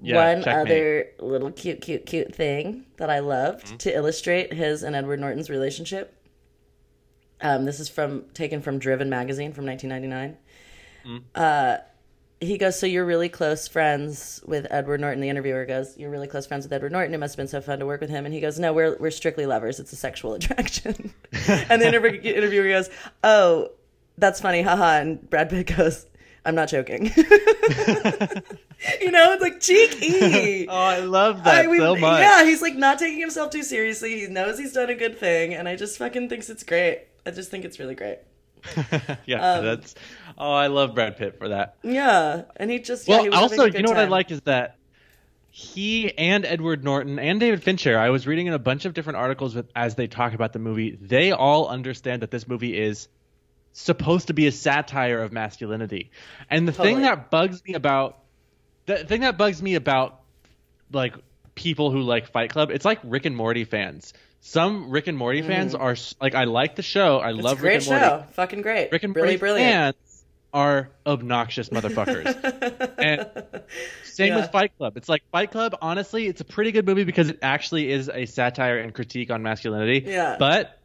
Yeah, 0.01 0.33
one 0.33 0.43
checkmate. 0.43 0.67
other 0.67 1.07
little 1.19 1.51
cute, 1.51 1.81
cute, 1.81 2.05
cute 2.05 2.35
thing 2.35 2.85
that 2.97 3.09
I 3.09 3.19
loved 3.19 3.67
Mm-hmm. 3.67 3.77
to 3.77 3.95
illustrate 3.95 4.53
his 4.53 4.83
and 4.83 4.95
Edward 4.95 5.19
Norton's 5.19 5.49
relationship. 5.49 6.13
Um, 7.41 7.65
this 7.65 7.79
is 7.79 7.89
from 7.89 8.25
taken 8.33 8.61
from 8.61 8.79
Driven 8.79 9.09
magazine 9.09 9.53
from 9.53 9.65
1999. 9.65 10.37
Mm. 11.05 11.23
Uh, 11.35 11.77
he 12.39 12.57
goes, 12.57 12.79
so 12.79 12.85
you're 12.85 13.05
really 13.05 13.29
close 13.29 13.67
friends 13.67 14.41
with 14.45 14.67
Edward 14.69 15.01
Norton. 15.01 15.21
The 15.21 15.29
interviewer 15.29 15.65
goes, 15.65 15.97
you're 15.97 16.11
really 16.11 16.27
close 16.27 16.45
friends 16.45 16.65
with 16.65 16.73
Edward 16.73 16.91
Norton. 16.91 17.13
It 17.13 17.17
must 17.17 17.33
have 17.33 17.37
been 17.37 17.47
so 17.47 17.61
fun 17.61 17.79
to 17.79 17.85
work 17.85 17.99
with 17.99 18.09
him. 18.09 18.25
And 18.25 18.33
he 18.33 18.39
goes, 18.39 18.59
no, 18.59 18.73
we're 18.73 18.95
we're 18.97 19.11
strictly 19.11 19.45
lovers. 19.45 19.79
It's 19.79 19.91
a 19.91 19.95
sexual 19.95 20.33
attraction. 20.35 21.13
and 21.47 21.81
the 21.81 21.87
interview, 21.87 22.19
interviewer 22.21 22.67
goes, 22.67 22.89
oh, 23.23 23.71
that's 24.17 24.39
funny, 24.39 24.61
haha. 24.61 24.99
And 24.99 25.27
Brad 25.29 25.49
Pitt 25.49 25.75
goes, 25.75 26.05
I'm 26.45 26.55
not 26.55 26.69
joking. 26.69 27.11
you 29.01 29.11
know, 29.11 29.33
it's 29.33 29.41
like 29.41 29.59
cheeky. 29.59 30.67
Oh, 30.69 30.73
I 30.75 30.99
love 30.99 31.43
that 31.45 31.65
I- 31.67 31.77
so 31.77 31.95
much. 31.95 32.19
Yeah, 32.21 32.43
he's 32.43 32.61
like 32.61 32.75
not 32.75 32.99
taking 32.99 33.19
himself 33.19 33.51
too 33.51 33.63
seriously. 33.63 34.19
He 34.21 34.27
knows 34.27 34.57
he's 34.59 34.73
done 34.73 34.89
a 34.89 34.95
good 34.95 35.17
thing, 35.17 35.53
and 35.53 35.67
I 35.67 35.75
just 35.75 35.97
fucking 35.97 36.29
thinks 36.29 36.49
it's 36.49 36.63
great. 36.63 37.01
I 37.25 37.31
just 37.31 37.49
think 37.51 37.65
it's 37.65 37.79
really 37.79 37.95
great. 37.95 38.19
yeah, 39.25 39.53
Um, 39.53 39.65
that's. 39.65 39.95
Oh, 40.37 40.51
I 40.51 40.67
love 40.67 40.93
Brad 40.93 41.17
Pitt 41.17 41.37
for 41.39 41.49
that. 41.49 41.77
Yeah, 41.83 42.43
and 42.57 42.69
he 42.69 42.79
just 42.79 43.07
yeah, 43.07 43.15
Well, 43.15 43.23
he 43.23 43.29
was 43.29 43.39
also, 43.39 43.65
you 43.65 43.81
know 43.81 43.89
what 43.89 43.97
I 43.99 44.05
like 44.05 44.29
is 44.31 44.41
that 44.41 44.77
he 45.49 46.15
and 46.17 46.45
Edward 46.45 46.83
Norton 46.83 47.17
and 47.17 47.39
David 47.39 47.63
Fincher. 47.63 47.97
I 47.97 48.09
was 48.11 48.27
reading 48.27 48.47
in 48.47 48.53
a 48.53 48.59
bunch 48.59 48.85
of 48.85 48.93
different 48.93 49.17
articles 49.17 49.55
with, 49.55 49.69
as 49.75 49.95
they 49.95 50.07
talk 50.07 50.33
about 50.33 50.53
the 50.53 50.59
movie. 50.59 50.97
They 51.01 51.31
all 51.31 51.67
understand 51.67 52.21
that 52.21 52.29
this 52.31 52.47
movie 52.47 52.77
is 52.79 53.07
supposed 53.73 54.27
to 54.27 54.33
be 54.33 54.45
a 54.47 54.51
satire 54.51 55.21
of 55.21 55.31
masculinity. 55.31 56.11
And 56.49 56.67
the 56.67 56.71
thing 56.71 57.01
that 57.01 57.31
bugs 57.31 57.63
me 57.65 57.73
about 57.73 58.19
the 58.87 58.97
thing 59.05 59.21
that 59.21 59.37
bugs 59.37 59.61
me 59.61 59.75
about 59.75 60.19
like 60.91 61.13
people 61.55 61.91
who 61.91 62.01
like 62.01 62.31
Fight 62.31 62.49
Club, 62.49 62.71
it's 62.71 62.85
like 62.85 62.99
Rick 63.03 63.25
and 63.25 63.35
Morty 63.37 63.63
fans. 63.63 64.13
Some 64.41 64.89
Rick 64.89 65.07
and 65.07 65.17
Morty 65.17 65.41
fans 65.41 65.75
are 65.75 65.95
like, 66.21 66.33
I 66.35 66.45
like 66.45 66.75
the 66.75 66.81
show. 66.83 67.19
I 67.19 67.31
Mm. 67.31 67.35
It's 67.35 67.43
love 67.43 67.61
Rick 67.61 67.75
and 67.81 67.85
Morty. 67.87 68.05
show, 68.05 68.23
fucking 68.33 68.61
great, 68.61 68.91
Rick 68.91 69.03
and 69.03 69.15
really 69.15 69.27
Morty 69.29 69.37
brilliant. 69.37 69.71
fans 69.97 70.23
are 70.53 70.89
obnoxious 71.05 71.69
motherfuckers. 71.69 72.93
and 72.97 73.27
same 74.03 74.29
Yeah. 74.29 74.37
with 74.37 74.51
Fight 74.51 74.71
Club. 74.77 74.95
It's 74.97 75.09
like 75.09 75.23
Fight 75.31 75.51
Club, 75.51 75.75
honestly, 75.81 76.27
it's 76.27 76.41
a 76.41 76.45
pretty 76.45 76.71
good 76.71 76.85
movie 76.85 77.03
because 77.03 77.29
it 77.29 77.39
actually 77.41 77.91
is 77.91 78.09
a 78.11 78.25
satire 78.25 78.77
and 78.77 78.93
critique 78.93 79.29
on 79.29 79.43
masculinity. 79.43 80.03
Yeah. 80.09 80.37
But 80.39 80.76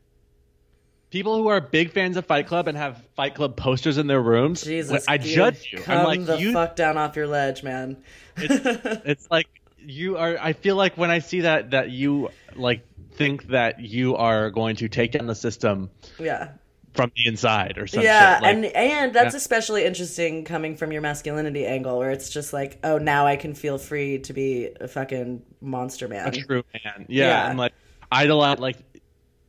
people 1.13 1.37
who 1.37 1.49
are 1.49 1.61
big 1.61 1.93
fans 1.93 2.17
of 2.17 2.27
Fight 2.27 2.49
Club 2.49 2.67
and 2.67 2.77
have 2.77 3.05
Fight 3.15 3.35
Club 3.35 3.55
posters 3.55 3.99
in 3.99 4.09
their 4.09 4.21
rooms, 4.21 4.63
Jesus, 4.63 5.05
I 5.07 5.19
dude, 5.19 5.27
judge 5.27 5.69
you. 5.71 5.79
Come 5.79 5.99
I'm 5.99 6.05
like, 6.05 6.25
the 6.25 6.39
you 6.39 6.53
fuck 6.53 6.75
down 6.75 6.97
off 6.97 7.15
your 7.15 7.29
ledge, 7.29 7.63
man. 7.63 7.99
it's 8.37 9.31
like 9.31 9.47
you 9.79 10.17
are 10.17 10.39
I 10.41 10.55
feel 10.55 10.75
like 10.75 10.97
when 10.97 11.11
I 11.11 11.21
see 11.21 11.43
that 11.43 11.71
that 11.73 11.91
you 11.91 12.31
like 12.57 12.85
think 13.13 13.49
that 13.49 13.81
you 13.81 14.17
are 14.17 14.51
going 14.51 14.77
to 14.77 14.89
take 14.89 15.13
down 15.13 15.27
the 15.27 15.35
system 15.35 15.91
yeah. 16.19 16.53
from 16.95 17.13
the 17.15 17.29
inside 17.29 17.77
or 17.77 17.87
some 17.87 18.03
yeah, 18.03 18.37
shit. 18.37 18.43
Like, 18.43 18.55
and 18.55 18.65
and 18.65 19.15
that's 19.15 19.35
Yeah. 19.35 19.39
especially 19.39 19.85
interesting 19.85 20.45
coming 20.45 20.77
from 20.77 20.93
your 20.93 21.03
masculinity 21.03 21.67
angle, 21.67 21.99
where 21.99 22.11
it's 22.11 22.31
just 22.31 22.55
like, 22.55 22.79
oh, 22.83 22.97
now 22.97 23.27
I 23.27 23.37
can 23.37 23.55
feel 23.55 23.77
free 23.77 24.21
to 24.21 24.33
be 24.33 24.71
a 24.81 24.89
fucking 24.89 25.43
monster 25.61 26.09
man. 26.09 26.27
a 26.27 26.31
true 26.31 26.65
man. 26.73 27.05
Yeah, 27.09 27.27
Yeah. 27.27 27.51
and 27.51 27.59
like 27.59 27.75
idolize 28.11 28.59
like 28.59 28.79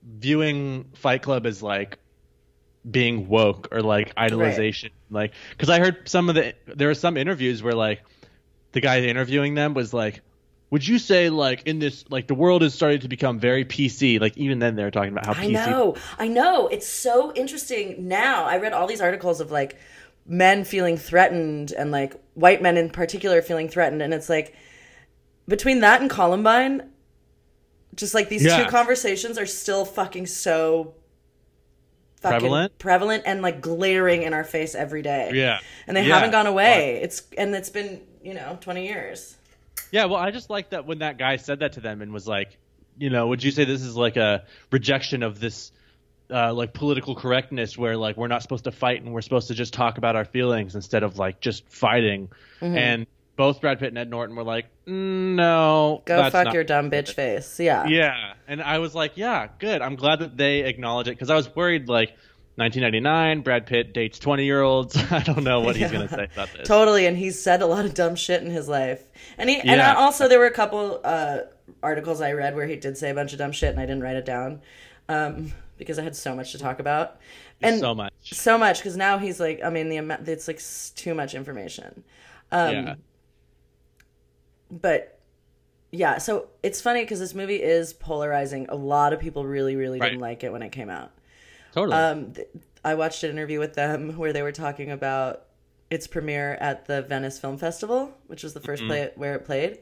viewing 0.06 0.86
Fight 0.94 1.22
Club 1.22 1.46
as 1.46 1.64
like 1.64 2.00
being 2.90 3.28
woke 3.28 3.70
or 3.72 3.82
like 3.82 4.14
idolization. 4.16 4.90
Like 5.10 5.34
because 5.52 5.70
I 5.70 5.80
heard 5.80 6.10
some 6.10 6.30
of 6.30 6.36
the 6.36 6.54
there 6.68 6.88
were 6.88 6.96
some 6.96 7.18
interviews 7.18 7.64
where 7.64 7.76
like 7.76 8.04
the 8.74 8.82
guy 8.82 9.02
interviewing 9.02 9.56
them 9.56 9.74
was 9.74 9.94
like. 9.94 10.22
Would 10.70 10.88
you 10.88 10.98
say 10.98 11.30
like 11.30 11.68
in 11.68 11.78
this 11.78 12.04
like 12.10 12.26
the 12.26 12.34
world 12.34 12.64
is 12.64 12.74
starting 12.74 13.02
to 13.02 13.08
become 13.08 13.38
very 13.38 13.64
PC? 13.64 14.20
Like 14.20 14.36
even 14.40 14.58
then 14.58 14.76
they're 14.76 14.90
talking 14.90 15.12
about 15.12 15.28
how 15.28 15.34
I 15.34 15.46
PC. 15.46 15.52
know, 15.52 15.96
I 16.18 16.28
know. 16.28 16.68
It's 16.68 16.88
so 16.88 17.32
interesting 17.36 18.08
now. 18.08 18.46
I 18.46 18.58
read 18.58 18.74
all 18.74 18.88
these 18.88 19.00
articles 19.00 19.40
of 19.40 19.52
like 19.52 19.78
men 20.26 20.64
feeling 20.64 20.98
threatened 20.98 21.74
and 21.74 21.92
like 21.92 22.16
white 22.34 22.60
men 22.60 22.78
in 22.78 22.90
particular 22.90 23.44
feeling 23.44 23.70
threatened, 23.70 24.02
and 24.02 24.16
it's 24.16 24.30
like 24.30 24.56
between 25.48 25.82
that 25.82 26.02
and 26.02 26.10
Columbine, 26.10 26.90
just 27.96 28.14
like 28.14 28.30
these 28.30 28.44
Yeah. 28.44 28.64
two 28.64 28.70
conversations 28.70 29.38
are 29.38 29.46
still 29.46 29.86
fucking 29.86 30.26
so 30.28 30.94
fucking 32.22 32.40
Prevalent? 32.40 32.78
prevalent 32.80 33.24
and 33.26 33.42
like 33.42 33.62
glaring 33.62 34.24
in 34.24 34.34
our 34.34 34.44
face 34.44 34.76
every 34.76 35.02
day. 35.02 35.32
Yeah. 35.34 35.60
and 35.88 35.96
they 35.98 36.04
Yeah. 36.06 36.16
haven't 36.16 36.32
gone 36.32 36.48
away. 36.48 37.00
It's 37.02 37.24
and 37.38 37.54
it's 37.56 37.70
been 37.70 38.02
you 38.24 38.34
know 38.34 38.58
twenty 38.62 38.88
years. 38.88 39.36
Yeah, 39.92 40.06
well, 40.06 40.20
I 40.20 40.32
just 40.32 40.50
like 40.50 40.70
that 40.72 40.86
when 40.86 41.00
that 41.00 41.18
guy 41.18 41.36
said 41.36 41.60
that 41.60 41.74
to 41.74 41.80
them 41.82 42.02
and 42.02 42.12
was 42.14 42.28
like, 42.28 42.58
you 42.98 43.10
know, 43.10 43.28
would 43.28 43.44
you 43.44 43.52
say 43.52 43.66
this 43.66 43.82
is 43.82 43.96
like 43.96 44.18
a 44.18 44.44
rejection 44.72 45.22
of 45.22 45.40
this, 45.40 45.72
uh, 46.32 46.52
like 46.54 46.74
political 46.74 47.14
correctness 47.16 47.78
where 47.78 47.96
like 47.98 48.18
we're 48.18 48.28
not 48.28 48.42
supposed 48.42 48.64
to 48.64 48.72
fight 48.72 49.04
and 49.04 49.14
we're 49.14 49.22
supposed 49.22 49.50
to 49.50 49.54
just 49.54 49.74
talk 49.74 49.98
about 50.00 50.16
our 50.16 50.26
feelings 50.26 50.74
instead 50.76 51.04
of 51.04 51.20
like 51.20 51.42
just 51.42 51.68
fighting? 51.70 52.30
Mm-hmm. 52.62 52.78
And 52.78 53.08
both 53.36 53.62
Brad 53.62 53.80
Pitt 53.80 53.90
and 53.90 53.98
Ed 53.98 54.10
Norton 54.10 54.36
were 54.36 54.44
like, 54.44 54.66
"Mm, 54.88 55.36
no, 55.36 56.02
Go 56.06 56.30
fuck 56.30 56.46
not- 56.46 56.54
your 56.54 56.64
dumb 56.64 56.92
bitch 56.92 57.14
face. 57.14 57.60
Yeah. 57.60 57.86
Yeah, 57.88 58.34
and 58.48 58.62
I 58.62 58.80
was 58.80 58.94
like, 58.94 59.14
yeah, 59.16 59.48
good. 59.60 59.82
I'm 59.82 59.96
glad 59.96 60.20
that 60.20 60.38
they 60.38 60.62
acknowledge 60.62 61.08
it 61.08 61.12
because 61.12 61.30
I 61.30 61.36
was 61.36 61.54
worried 61.56 61.88
like. 61.88 62.14
1999, 62.56 63.42
Brad 63.42 63.66
Pitt 63.66 63.94
dates 63.96 64.20
20 64.20 64.46
year 64.46 64.62
olds. 64.62 64.96
I 65.12 65.24
don't 65.24 65.44
know 65.44 65.62
what 65.62 65.76
he's 65.76 65.92
Yeah. 65.92 65.98
going 65.98 66.08
to 66.08 66.14
say 66.16 66.28
about 66.32 66.54
this. 66.54 66.68
Totally, 66.68 67.08
and 67.08 67.18
he's 67.18 67.42
said 67.42 67.64
a 67.64 67.66
lot 67.66 67.84
of 67.84 67.96
dumb 67.96 68.16
shit 68.16 68.44
in 68.44 68.52
his 68.52 68.68
life. 68.68 69.02
And 69.40 69.50
he 69.50 69.60
and 69.60 69.82
I- 69.82 69.96
also 69.96 70.28
there 70.28 70.38
were 70.38 70.46
a 70.46 70.52
couple 70.52 71.02
uh, 71.04 71.40
articles 71.82 72.22
I 72.22 72.34
read 72.34 72.56
where 72.56 72.68
he 72.68 72.76
did 72.76 72.96
say 72.96 73.10
a 73.10 73.16
bunch 73.16 73.34
of 73.34 73.40
dumb 73.40 73.54
shit, 73.54 73.72
and 73.72 73.80
I 73.80 73.88
didn't 73.88 74.04
write 74.04 74.18
it 74.18 74.26
down 74.26 74.62
um, 75.10 75.52
because 75.80 75.98
I 75.98 76.04
had 76.04 76.16
so 76.16 76.36
much 76.36 76.52
to 76.52 76.60
talk 76.60 76.80
about. 76.80 77.18
And 77.60 77.80
so 77.80 77.96
much. 77.96 78.14
so 78.22 78.56
much 78.60 78.78
because 78.78 78.96
now 78.98 79.18
he's 79.18 79.40
like, 79.40 79.62
I 79.64 79.72
mean, 79.72 79.90
the 79.90 79.98
amount 79.98 80.30
it's 80.30 80.48
like 80.48 80.62
too 80.96 81.16
much 81.16 81.34
information. 81.34 82.04
Um, 82.52 82.72
yeah. 82.76 82.96
But 84.82 85.20
yeah, 85.92 86.18
so 86.18 86.48
it's 86.64 86.82
funny 86.82 87.02
because 87.02 87.20
this 87.20 87.36
movie 87.36 87.62
is 87.62 87.94
polarizing. 87.94 88.66
A 88.70 88.76
lot 88.76 89.14
of 89.14 89.20
people 89.20 89.46
really, 89.46 89.76
really 89.76 90.00
didn't 90.00 90.20
like 90.20 90.44
it 90.44 90.52
when 90.52 90.64
it 90.64 90.72
came 90.72 90.90
out. 90.90 91.12
Totally. 91.74 91.96
Um, 91.96 92.34
th- 92.34 92.48
I 92.84 92.96
watched 92.96 93.24
an 93.24 93.30
interview 93.30 93.60
with 93.60 93.76
them 93.76 94.14
where 94.18 94.34
they 94.34 94.42
were 94.42 94.52
talking 94.52 94.92
about 94.92 95.44
its 95.92 96.08
premiere 96.08 96.58
at 96.60 96.88
the 96.88 97.04
Venice 97.04 97.38
Film 97.38 97.58
Festival, 97.58 98.12
which 98.26 98.44
was 98.44 98.54
the 98.54 98.60
1st 98.60 98.88
play 98.88 99.12
where 99.16 99.36
it 99.36 99.46
played. 99.46 99.80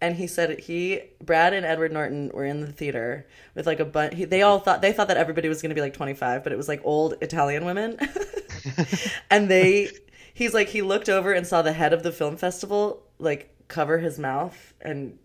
And 0.00 0.16
he 0.16 0.28
said 0.28 0.60
he, 0.60 1.00
Brad 1.20 1.52
and 1.52 1.66
Edward 1.66 1.92
Norton 1.92 2.30
were 2.32 2.44
in 2.44 2.60
the 2.60 2.72
theater 2.72 3.26
with 3.54 3.66
like 3.66 3.80
a 3.80 3.84
bunch. 3.84 4.14
They 4.16 4.42
all 4.42 4.60
thought 4.60 4.80
they 4.80 4.92
thought 4.92 5.08
that 5.08 5.18
everybody 5.18 5.48
was 5.48 5.60
going 5.60 5.70
to 5.70 5.74
be 5.74 5.82
like 5.82 5.92
25, 5.92 6.42
but 6.42 6.52
it 6.52 6.56
was 6.56 6.68
like 6.68 6.80
old 6.84 7.16
Italian 7.20 7.64
women. 7.64 7.98
and 9.30 9.50
they, 9.50 9.90
he's 10.32 10.54
like 10.54 10.68
he 10.68 10.80
looked 10.80 11.08
over 11.08 11.32
and 11.32 11.46
saw 11.46 11.60
the 11.60 11.72
head 11.72 11.92
of 11.92 12.02
the 12.02 12.12
film 12.12 12.36
festival 12.36 13.02
like 13.18 13.54
cover 13.70 13.98
his 13.98 14.18
mouth 14.18 14.74
and 14.82 15.18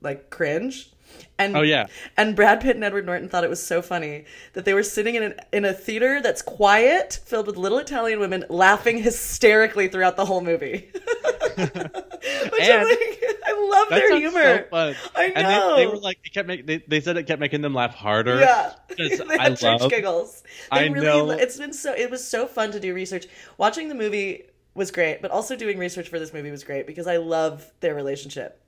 like 0.00 0.30
cringe. 0.30 0.90
And 1.38 1.56
Oh, 1.56 1.62
yeah. 1.62 1.86
and 2.16 2.34
Brad 2.34 2.60
Pitt 2.60 2.74
and 2.74 2.82
Edward 2.84 3.06
Norton 3.06 3.28
thought 3.28 3.44
it 3.44 3.50
was 3.50 3.64
so 3.64 3.80
funny 3.82 4.24
that 4.54 4.64
they 4.64 4.74
were 4.74 4.82
sitting 4.82 5.14
in 5.14 5.22
an, 5.22 5.34
in 5.52 5.64
a 5.64 5.72
theater 5.72 6.20
that's 6.20 6.42
quiet, 6.42 7.20
filled 7.24 7.46
with 7.46 7.56
little 7.56 7.78
Italian 7.78 8.18
women, 8.18 8.44
laughing 8.48 8.98
hysterically 8.98 9.86
throughout 9.86 10.16
the 10.16 10.24
whole 10.24 10.40
movie. 10.40 10.90
Which 11.56 11.60
I'm 11.60 12.80
And- 12.80 12.88
like, 12.88 13.22
I 13.46 13.68
love 13.70 13.88
their 13.90 14.16
humor. 14.18 14.66
so. 14.72 14.94
I 15.14 15.24
And 15.36 15.46
know. 15.46 15.76
they, 15.76 15.82
they 15.82 15.86
were 15.86 15.98
like, 15.98 16.18
it 16.24 16.32
kept 16.32 16.48
make, 16.48 16.66
they, 16.66 16.78
they 16.78 17.00
said 17.00 17.16
it 17.16 17.24
kept 17.26 17.40
making 17.40 17.60
them 17.60 17.74
laugh 17.74 17.94
harder. 17.94 18.40
Yeah, 18.40 18.72
I 19.38 19.56
love. 19.60 19.90
giggles. 19.90 20.42
They 20.72 20.78
I 20.78 20.86
really, 20.86 21.06
know. 21.06 21.30
It's 21.30 21.58
been 21.58 21.72
so. 21.72 21.92
It 21.94 22.10
was 22.10 22.26
so 22.26 22.46
fun 22.46 22.72
to 22.72 22.80
do 22.80 22.92
research. 22.94 23.26
Watching 23.58 23.88
the 23.88 23.94
movie 23.94 24.44
was 24.74 24.90
great, 24.90 25.22
but 25.22 25.30
also 25.30 25.56
doing 25.56 25.78
research 25.78 26.08
for 26.08 26.18
this 26.18 26.32
movie 26.32 26.50
was 26.50 26.64
great 26.64 26.86
because 26.86 27.06
I 27.06 27.18
love 27.18 27.64
their 27.80 27.94
relationship. 27.94 28.60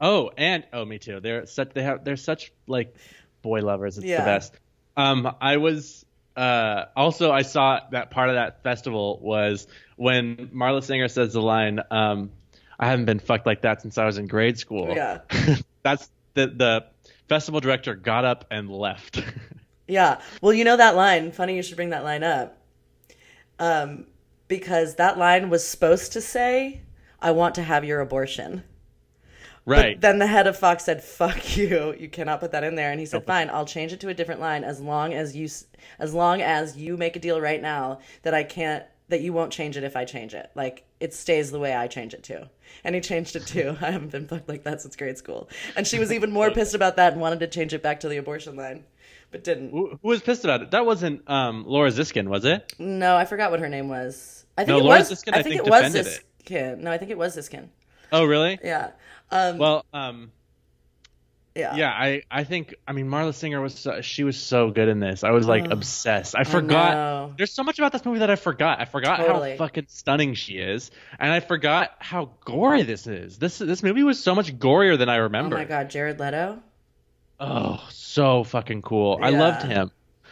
Oh, 0.00 0.30
and 0.36 0.64
oh, 0.72 0.84
me 0.84 0.98
too. 0.98 1.20
They're 1.20 1.46
such 1.46 1.72
they 1.74 1.82
have 1.82 2.04
they're 2.04 2.16
such 2.16 2.52
like 2.66 2.94
boy 3.42 3.60
lovers. 3.60 3.96
It's 3.98 4.06
Yeah. 4.06 4.18
the 4.20 4.24
best. 4.24 4.54
Um, 4.96 5.34
I 5.40 5.56
was 5.58 6.04
uh 6.36 6.86
also 6.96 7.30
I 7.30 7.42
saw 7.42 7.80
that 7.92 8.10
part 8.10 8.28
of 8.28 8.34
that 8.34 8.62
festival 8.62 9.20
was 9.22 9.66
when 9.96 10.48
Marla 10.54 10.82
Singer 10.82 11.08
says 11.08 11.32
the 11.32 11.42
line, 11.42 11.80
um, 11.90 12.30
"I 12.78 12.88
haven't 12.88 13.04
been 13.04 13.20
fucked 13.20 13.46
like 13.46 13.62
that 13.62 13.82
since 13.82 13.98
I 13.98 14.04
was 14.04 14.18
in 14.18 14.26
grade 14.26 14.58
school." 14.58 14.92
Yeah. 14.94 15.20
That's 15.82 16.10
the 16.34 16.48
the 16.48 16.86
festival 17.28 17.60
director 17.60 17.94
got 17.94 18.24
up 18.24 18.46
and 18.50 18.70
left. 18.70 19.22
Yeah. 19.86 20.22
Well, 20.40 20.54
you 20.54 20.64
know 20.64 20.78
that 20.78 20.96
line. 20.96 21.30
Funny 21.30 21.56
you 21.56 21.62
should 21.62 21.76
bring 21.76 21.90
that 21.90 22.04
line 22.04 22.22
up. 22.22 22.56
Um, 23.58 24.06
because 24.48 24.96
that 24.96 25.18
line 25.18 25.50
was 25.50 25.66
supposed 25.66 26.12
to 26.12 26.20
say, 26.20 26.82
"I 27.20 27.30
want 27.30 27.54
to 27.56 27.62
have 27.62 27.84
your 27.84 28.00
abortion." 28.00 28.64
right. 29.66 29.96
But 29.96 30.00
then 30.02 30.18
the 30.18 30.26
head 30.26 30.46
of 30.46 30.56
Fox 30.56 30.84
said, 30.84 31.02
"Fuck 31.02 31.56
you! 31.56 31.94
You 31.98 32.08
cannot 32.08 32.40
put 32.40 32.52
that 32.52 32.64
in 32.64 32.74
there." 32.74 32.90
And 32.90 33.00
he 33.00 33.06
said, 33.06 33.24
"Fine, 33.24 33.50
I'll 33.50 33.66
change 33.66 33.92
it 33.92 34.00
to 34.00 34.08
a 34.08 34.14
different 34.14 34.40
line 34.40 34.64
as 34.64 34.80
long 34.80 35.14
as 35.14 35.36
you, 35.36 35.48
as 35.98 36.14
long 36.14 36.42
as 36.42 36.76
you 36.76 36.96
make 36.96 37.16
a 37.16 37.20
deal 37.20 37.40
right 37.40 37.60
now 37.60 38.00
that 38.22 38.34
I 38.34 38.44
can't, 38.44 38.84
that 39.08 39.20
you 39.20 39.32
won't 39.32 39.52
change 39.52 39.76
it 39.76 39.84
if 39.84 39.96
I 39.96 40.04
change 40.04 40.34
it. 40.34 40.50
Like 40.54 40.84
it 41.00 41.14
stays 41.14 41.50
the 41.50 41.58
way 41.58 41.74
I 41.74 41.86
change 41.86 42.14
it 42.14 42.22
to." 42.24 42.50
And 42.82 42.94
he 42.94 43.00
changed 43.00 43.36
it 43.36 43.46
too. 43.46 43.76
"I 43.80 43.90
haven't 43.90 44.12
been 44.12 44.28
fucked 44.28 44.48
like 44.48 44.64
that 44.64 44.80
since 44.82 44.96
grade 44.96 45.18
school." 45.18 45.48
And 45.76 45.86
she 45.86 45.98
was 45.98 46.12
even 46.12 46.30
more 46.30 46.50
pissed 46.58 46.74
about 46.74 46.96
that 46.96 47.12
and 47.12 47.20
wanted 47.20 47.40
to 47.40 47.46
change 47.46 47.74
it 47.74 47.82
back 47.82 48.00
to 48.00 48.08
the 48.08 48.18
abortion 48.18 48.56
line, 48.56 48.84
but 49.34 49.42
didn't. 49.42 49.70
who, 49.72 49.98
who 50.00 50.08
was 50.08 50.22
pissed 50.22 50.44
about 50.44 50.62
it? 50.62 50.70
That 50.70 50.86
wasn't 50.86 51.28
um 51.28 51.64
Laura 51.66 51.90
Ziskin, 51.90 52.28
was 52.28 52.44
it? 52.44 52.72
No, 52.78 53.16
I 53.16 53.24
forgot 53.24 53.50
what 53.50 53.58
her 53.58 53.68
name 53.68 53.88
was. 53.88 54.46
I 54.56 54.60
think 54.62 54.68
No, 54.68 54.78
it 54.78 54.84
Laura 54.84 54.98
was. 55.00 55.10
Ziskin, 55.10 55.34
I 55.34 55.40
I 55.40 55.42
think 55.42 55.56
think, 55.56 55.66
it 55.66 55.70
was 55.70 55.92
defended 55.92 56.20
it. 56.46 56.78
No, 56.78 56.92
I 56.92 56.98
think 56.98 57.10
it 57.10 57.18
was 57.18 57.36
Ziskin. 57.36 57.68
Oh, 58.12 58.24
really? 58.24 58.60
Yeah. 58.62 58.90
Um, 59.32 59.58
Well, 59.58 59.84
um, 59.92 60.30
yeah. 61.56 61.74
yeah, 61.74 61.90
I, 61.90 62.22
I 62.30 62.44
think 62.44 62.76
I 62.86 62.92
mean 62.92 63.08
Marla 63.08 63.34
Singer 63.34 63.60
was 63.60 63.74
so, 63.74 64.02
she 64.02 64.22
was 64.22 64.36
so 64.36 64.70
good 64.70 64.88
in 64.88 65.00
this. 65.00 65.24
I 65.24 65.30
was 65.30 65.48
like 65.48 65.68
obsessed. 65.68 66.36
I 66.36 66.44
forgot. 66.44 66.94
know. 66.94 67.34
There's 67.36 67.52
so 67.52 67.64
much 67.64 67.80
about 67.80 67.90
this 67.90 68.04
movie 68.04 68.20
that 68.20 68.30
I 68.30 68.36
forgot. 68.36 68.80
I 68.80 68.84
forgot 68.84 69.16
Totally. 69.18 69.50
how 69.52 69.56
fucking 69.56 69.86
stunning 69.88 70.34
she 70.34 70.58
is, 70.58 70.92
and 71.18 71.32
I 71.32 71.40
forgot 71.40 71.90
how 71.98 72.30
gory 72.44 72.82
this 72.84 73.08
is. 73.08 73.36
This 73.38 73.58
this 73.58 73.82
movie 73.82 74.04
was 74.04 74.22
so 74.22 74.36
much 74.36 74.56
gorier 74.60 74.96
than 74.96 75.08
I 75.08 75.16
remember. 75.16 75.56
Oh 75.56 75.58
my 75.58 75.64
god, 75.64 75.90
Jared 75.90 76.20
Leto. 76.20 76.62
Oh, 77.40 77.84
so 77.90 78.44
fucking 78.44 78.82
cool. 78.82 79.18
I 79.22 79.30
loved 79.30 79.62
him. 79.62 79.90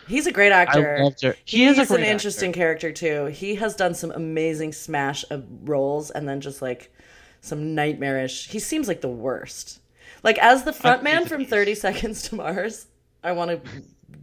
He's 0.08 0.26
a 0.26 0.32
great 0.32 0.52
actor. 0.52 0.96
I 0.98 1.02
loved 1.02 1.22
her. 1.22 1.36
He 1.44 1.66
He's 1.66 1.78
is 1.78 1.84
a 1.84 1.86
great 1.86 1.98
an 2.00 2.02
actor. 2.04 2.12
interesting 2.12 2.52
character 2.52 2.92
too. 2.92 3.26
He 3.26 3.54
has 3.56 3.76
done 3.76 3.94
some 3.94 4.10
amazing 4.10 4.72
smash 4.72 5.24
of 5.30 5.44
roles 5.68 6.10
and 6.10 6.28
then 6.28 6.40
just 6.40 6.60
like 6.62 6.92
some 7.40 7.74
nightmarish. 7.74 8.48
He 8.48 8.58
seems 8.58 8.88
like 8.88 9.00
the 9.00 9.08
worst. 9.08 9.80
Like 10.22 10.38
as 10.38 10.64
the 10.64 10.72
front 10.72 11.02
man 11.02 11.26
from 11.26 11.44
30 11.44 11.74
Seconds 11.74 12.22
to 12.28 12.34
Mars, 12.36 12.86
I 13.22 13.32
want 13.32 13.64
to 13.64 13.70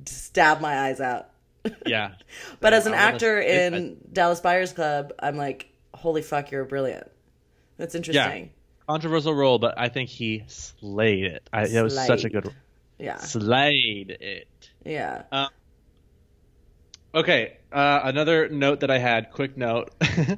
stab 0.05 0.61
my 0.61 0.79
eyes 0.87 0.99
out. 1.01 1.29
Yeah, 1.85 2.11
But 2.61 2.73
as 2.73 2.85
an 2.85 2.93
I 2.93 2.97
actor 2.97 3.39
it- 3.39 3.73
in 3.73 3.97
Dallas 4.11 4.39
Buyers 4.41 4.71
Club, 4.73 5.11
I'm 5.19 5.35
like, 5.37 5.69
holy 5.93 6.21
fuck, 6.21 6.51
you're 6.51 6.65
brilliant. 6.65 7.09
That's 7.77 7.95
interesting. 7.95 8.43
Yeah. 8.45 8.49
controversial 8.87 9.33
role, 9.33 9.59
but 9.59 9.75
I 9.77 9.87
think 9.89 10.09
he 10.09 10.43
slayed 10.47 11.25
it. 11.25 11.49
I, 11.53 11.63
it 11.67 11.81
was 11.81 11.95
such 11.95 12.23
a 12.25 12.29
good 12.29 12.45
role. 12.45 12.53
Yeah. 12.99 13.17
Slayed 13.17 14.11
it. 14.11 14.69
Yeah. 14.85 15.47
Okay, 17.13 17.57
uh, 17.71 18.01
another 18.03 18.49
note 18.49 18.81
that 18.81 18.91
I 18.91 18.99
had, 18.99 19.31
quick 19.31 19.57
note, 19.57 19.89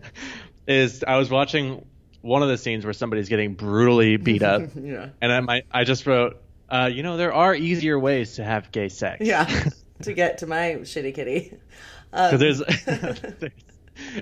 is 0.67 1.03
I 1.05 1.17
was 1.17 1.29
watching 1.29 1.85
one 2.21 2.43
of 2.43 2.49
the 2.49 2.57
scenes 2.57 2.85
where 2.85 2.93
somebody's 2.93 3.27
getting 3.27 3.55
brutally 3.55 4.15
beat 4.15 4.41
up, 4.43 4.61
Yeah. 4.75 5.09
and 5.21 5.33
I 5.33 5.39
might, 5.41 5.65
I 5.69 5.83
just 5.83 6.05
wrote, 6.07 6.41
uh, 6.69 6.89
you 6.93 7.03
know, 7.03 7.17
there 7.17 7.33
are 7.33 7.53
easier 7.53 7.99
ways 7.99 8.35
to 8.35 8.43
have 8.45 8.71
gay 8.71 8.87
sex. 8.87 9.25
Yeah. 9.25 9.69
to 10.03 10.13
get 10.13 10.37
to 10.39 10.47
my 10.47 10.77
shitty 10.83 11.13
kitty. 11.13 11.57
Um, 12.13 12.37
there's, 12.37 12.59
there's, 12.85 13.19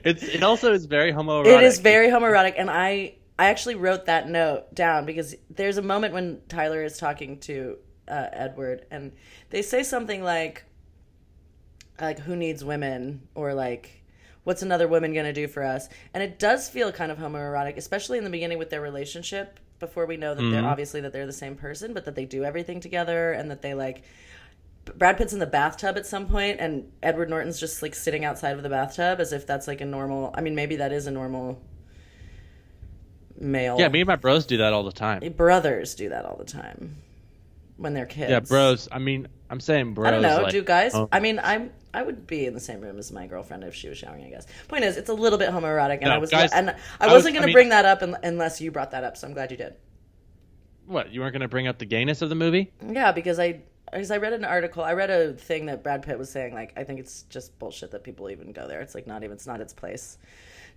it's 0.03 0.23
it 0.23 0.43
also 0.43 0.73
is 0.73 0.85
very 0.85 1.13
homoerotic. 1.13 1.57
It 1.57 1.63
is 1.63 1.79
very 1.79 2.09
homoerotic, 2.09 2.55
and 2.57 2.69
I 2.69 3.15
I 3.37 3.45
actually 3.45 3.75
wrote 3.75 4.05
that 4.05 4.29
note 4.29 4.73
down 4.75 5.05
because 5.05 5.35
there's 5.49 5.77
a 5.77 5.81
moment 5.81 6.13
when 6.13 6.41
Tyler 6.49 6.83
is 6.83 6.97
talking 6.97 7.39
to 7.41 7.77
uh, 8.09 8.29
Edward, 8.33 8.85
and 8.91 9.11
they 9.49 9.61
say 9.61 9.83
something 9.83 10.23
like, 10.23 10.63
like 11.99 12.19
who 12.19 12.35
needs 12.35 12.63
women, 12.63 13.27
or 13.35 13.53
like 13.53 14.03
what's 14.43 14.61
another 14.61 14.87
woman 14.87 15.13
gonna 15.13 15.33
do 15.33 15.47
for 15.47 15.63
us? 15.63 15.89
And 16.13 16.23
it 16.23 16.39
does 16.39 16.69
feel 16.69 16.91
kind 16.91 17.11
of 17.11 17.17
homoerotic, 17.17 17.77
especially 17.77 18.17
in 18.17 18.23
the 18.23 18.29
beginning 18.29 18.57
with 18.57 18.69
their 18.69 18.81
relationship. 18.81 19.59
Before 19.79 20.05
we 20.05 20.17
know 20.17 20.35
that 20.35 20.41
they're 20.41 20.65
obviously 20.65 20.99
that 21.01 21.13
they're 21.13 21.25
the 21.25 21.31
same 21.31 21.55
person, 21.55 21.93
but 21.93 22.03
that 22.03 22.13
they 22.13 22.25
do 22.25 22.43
everything 22.43 22.81
together, 22.81 23.31
and 23.31 23.49
that 23.49 23.61
they 23.61 23.73
like. 23.73 24.03
Brad 24.97 25.17
Pitt's 25.17 25.33
in 25.33 25.39
the 25.39 25.45
bathtub 25.45 25.97
at 25.97 26.05
some 26.05 26.27
point, 26.27 26.59
and 26.59 26.91
Edward 27.03 27.29
Norton's 27.29 27.59
just 27.59 27.81
like 27.81 27.93
sitting 27.95 28.25
outside 28.25 28.57
of 28.57 28.63
the 28.63 28.69
bathtub 28.69 29.19
as 29.19 29.31
if 29.31 29.45
that's 29.45 29.67
like 29.67 29.79
a 29.79 29.85
normal. 29.85 30.33
I 30.35 30.41
mean, 30.41 30.55
maybe 30.55 30.77
that 30.77 30.91
is 30.91 31.07
a 31.07 31.11
normal 31.11 31.61
male. 33.39 33.77
Yeah, 33.79 33.87
me 33.87 34.01
and 34.01 34.07
my 34.07 34.15
bros 34.17 34.45
do 34.45 34.57
that 34.57 34.73
all 34.73 34.83
the 34.83 34.91
time. 34.91 35.21
brothers 35.31 35.95
do 35.95 36.09
that 36.09 36.25
all 36.25 36.35
the 36.35 36.43
time 36.43 36.97
when 37.79 37.93
they're 37.93 38.05
kids. 38.05 38.29
Yeah, 38.29 38.39
bros. 38.41 38.87
I 38.91 38.99
mean, 38.99 39.27
I'm 39.49 39.59
saying 39.59 39.93
bros. 39.93 40.07
I 40.07 40.11
don't 40.11 40.21
know. 40.21 40.41
like- 40.43 40.51
do 40.51 40.61
guys? 40.61 40.93
oh. 40.93 41.07
I 41.11 41.19
mean, 41.19 41.39
I'm. 41.43 41.71
I 41.91 42.03
would 42.03 42.27
be 42.27 42.45
in 42.45 42.53
the 42.53 42.59
same 42.59 42.81
room 42.81 42.99
as 42.99 43.11
my 43.11 43.25
girlfriend 43.25 43.63
if 43.63 43.73
she 43.73 43.89
was 43.89 43.97
showering. 43.97 44.23
I 44.23 44.29
guess. 44.29 44.45
Point 44.67 44.83
is, 44.83 44.95
it's 44.97 45.09
a 45.09 45.13
little 45.13 45.39
bit 45.39 45.49
homoerotic, 45.49 45.93
and 46.01 46.03
No, 46.03 46.11
I 46.11 46.17
was 46.19 46.29
guys- 46.29 46.51
and 46.53 46.69
I 46.69 46.75
I 46.99 47.05
was- 47.07 47.13
wasn't 47.15 47.35
I 47.35 47.39
going 47.39 47.47
to 47.47 47.53
bring 47.53 47.69
that 47.69 47.85
up 47.85 48.03
un- 48.03 48.17
unless 48.21 48.61
you 48.61 48.69
brought 48.71 48.91
that 48.91 49.03
up. 49.03 49.17
So 49.17 49.25
I'm 49.27 49.33
glad 49.33 49.49
you 49.49 49.57
did. 49.57 49.73
What? 50.85 51.11
You 51.11 51.21
weren't 51.21 51.33
going 51.33 51.41
to 51.41 51.47
bring 51.47 51.67
up 51.67 51.77
the 51.79 51.85
gayness 51.85 52.21
of 52.21 52.29
the 52.29 52.35
movie? 52.35 52.71
Yeah, 52.87 53.11
because 53.11 53.39
I 53.39 53.61
because 53.91 54.11
I 54.11 54.17
read 54.17 54.33
an 54.33 54.45
article, 54.45 54.83
I 54.83 54.93
read 54.93 55.09
a 55.09 55.33
thing 55.33 55.65
that 55.65 55.81
Brad 55.81 56.03
Pitt 56.03 56.19
was 56.19 56.29
saying 56.29 56.53
like 56.53 56.73
I 56.77 56.83
think 56.83 56.99
it's 56.99 57.23
just 57.23 57.57
bullshit 57.57 57.91
that 57.91 58.03
people 58.03 58.29
even 58.29 58.51
go 58.51 58.67
there. 58.67 58.81
It's 58.81 58.93
like 58.93 59.07
not 59.07 59.23
even 59.23 59.33
it's 59.35 59.47
not 59.47 59.61
its 59.61 59.73
place 59.73 60.17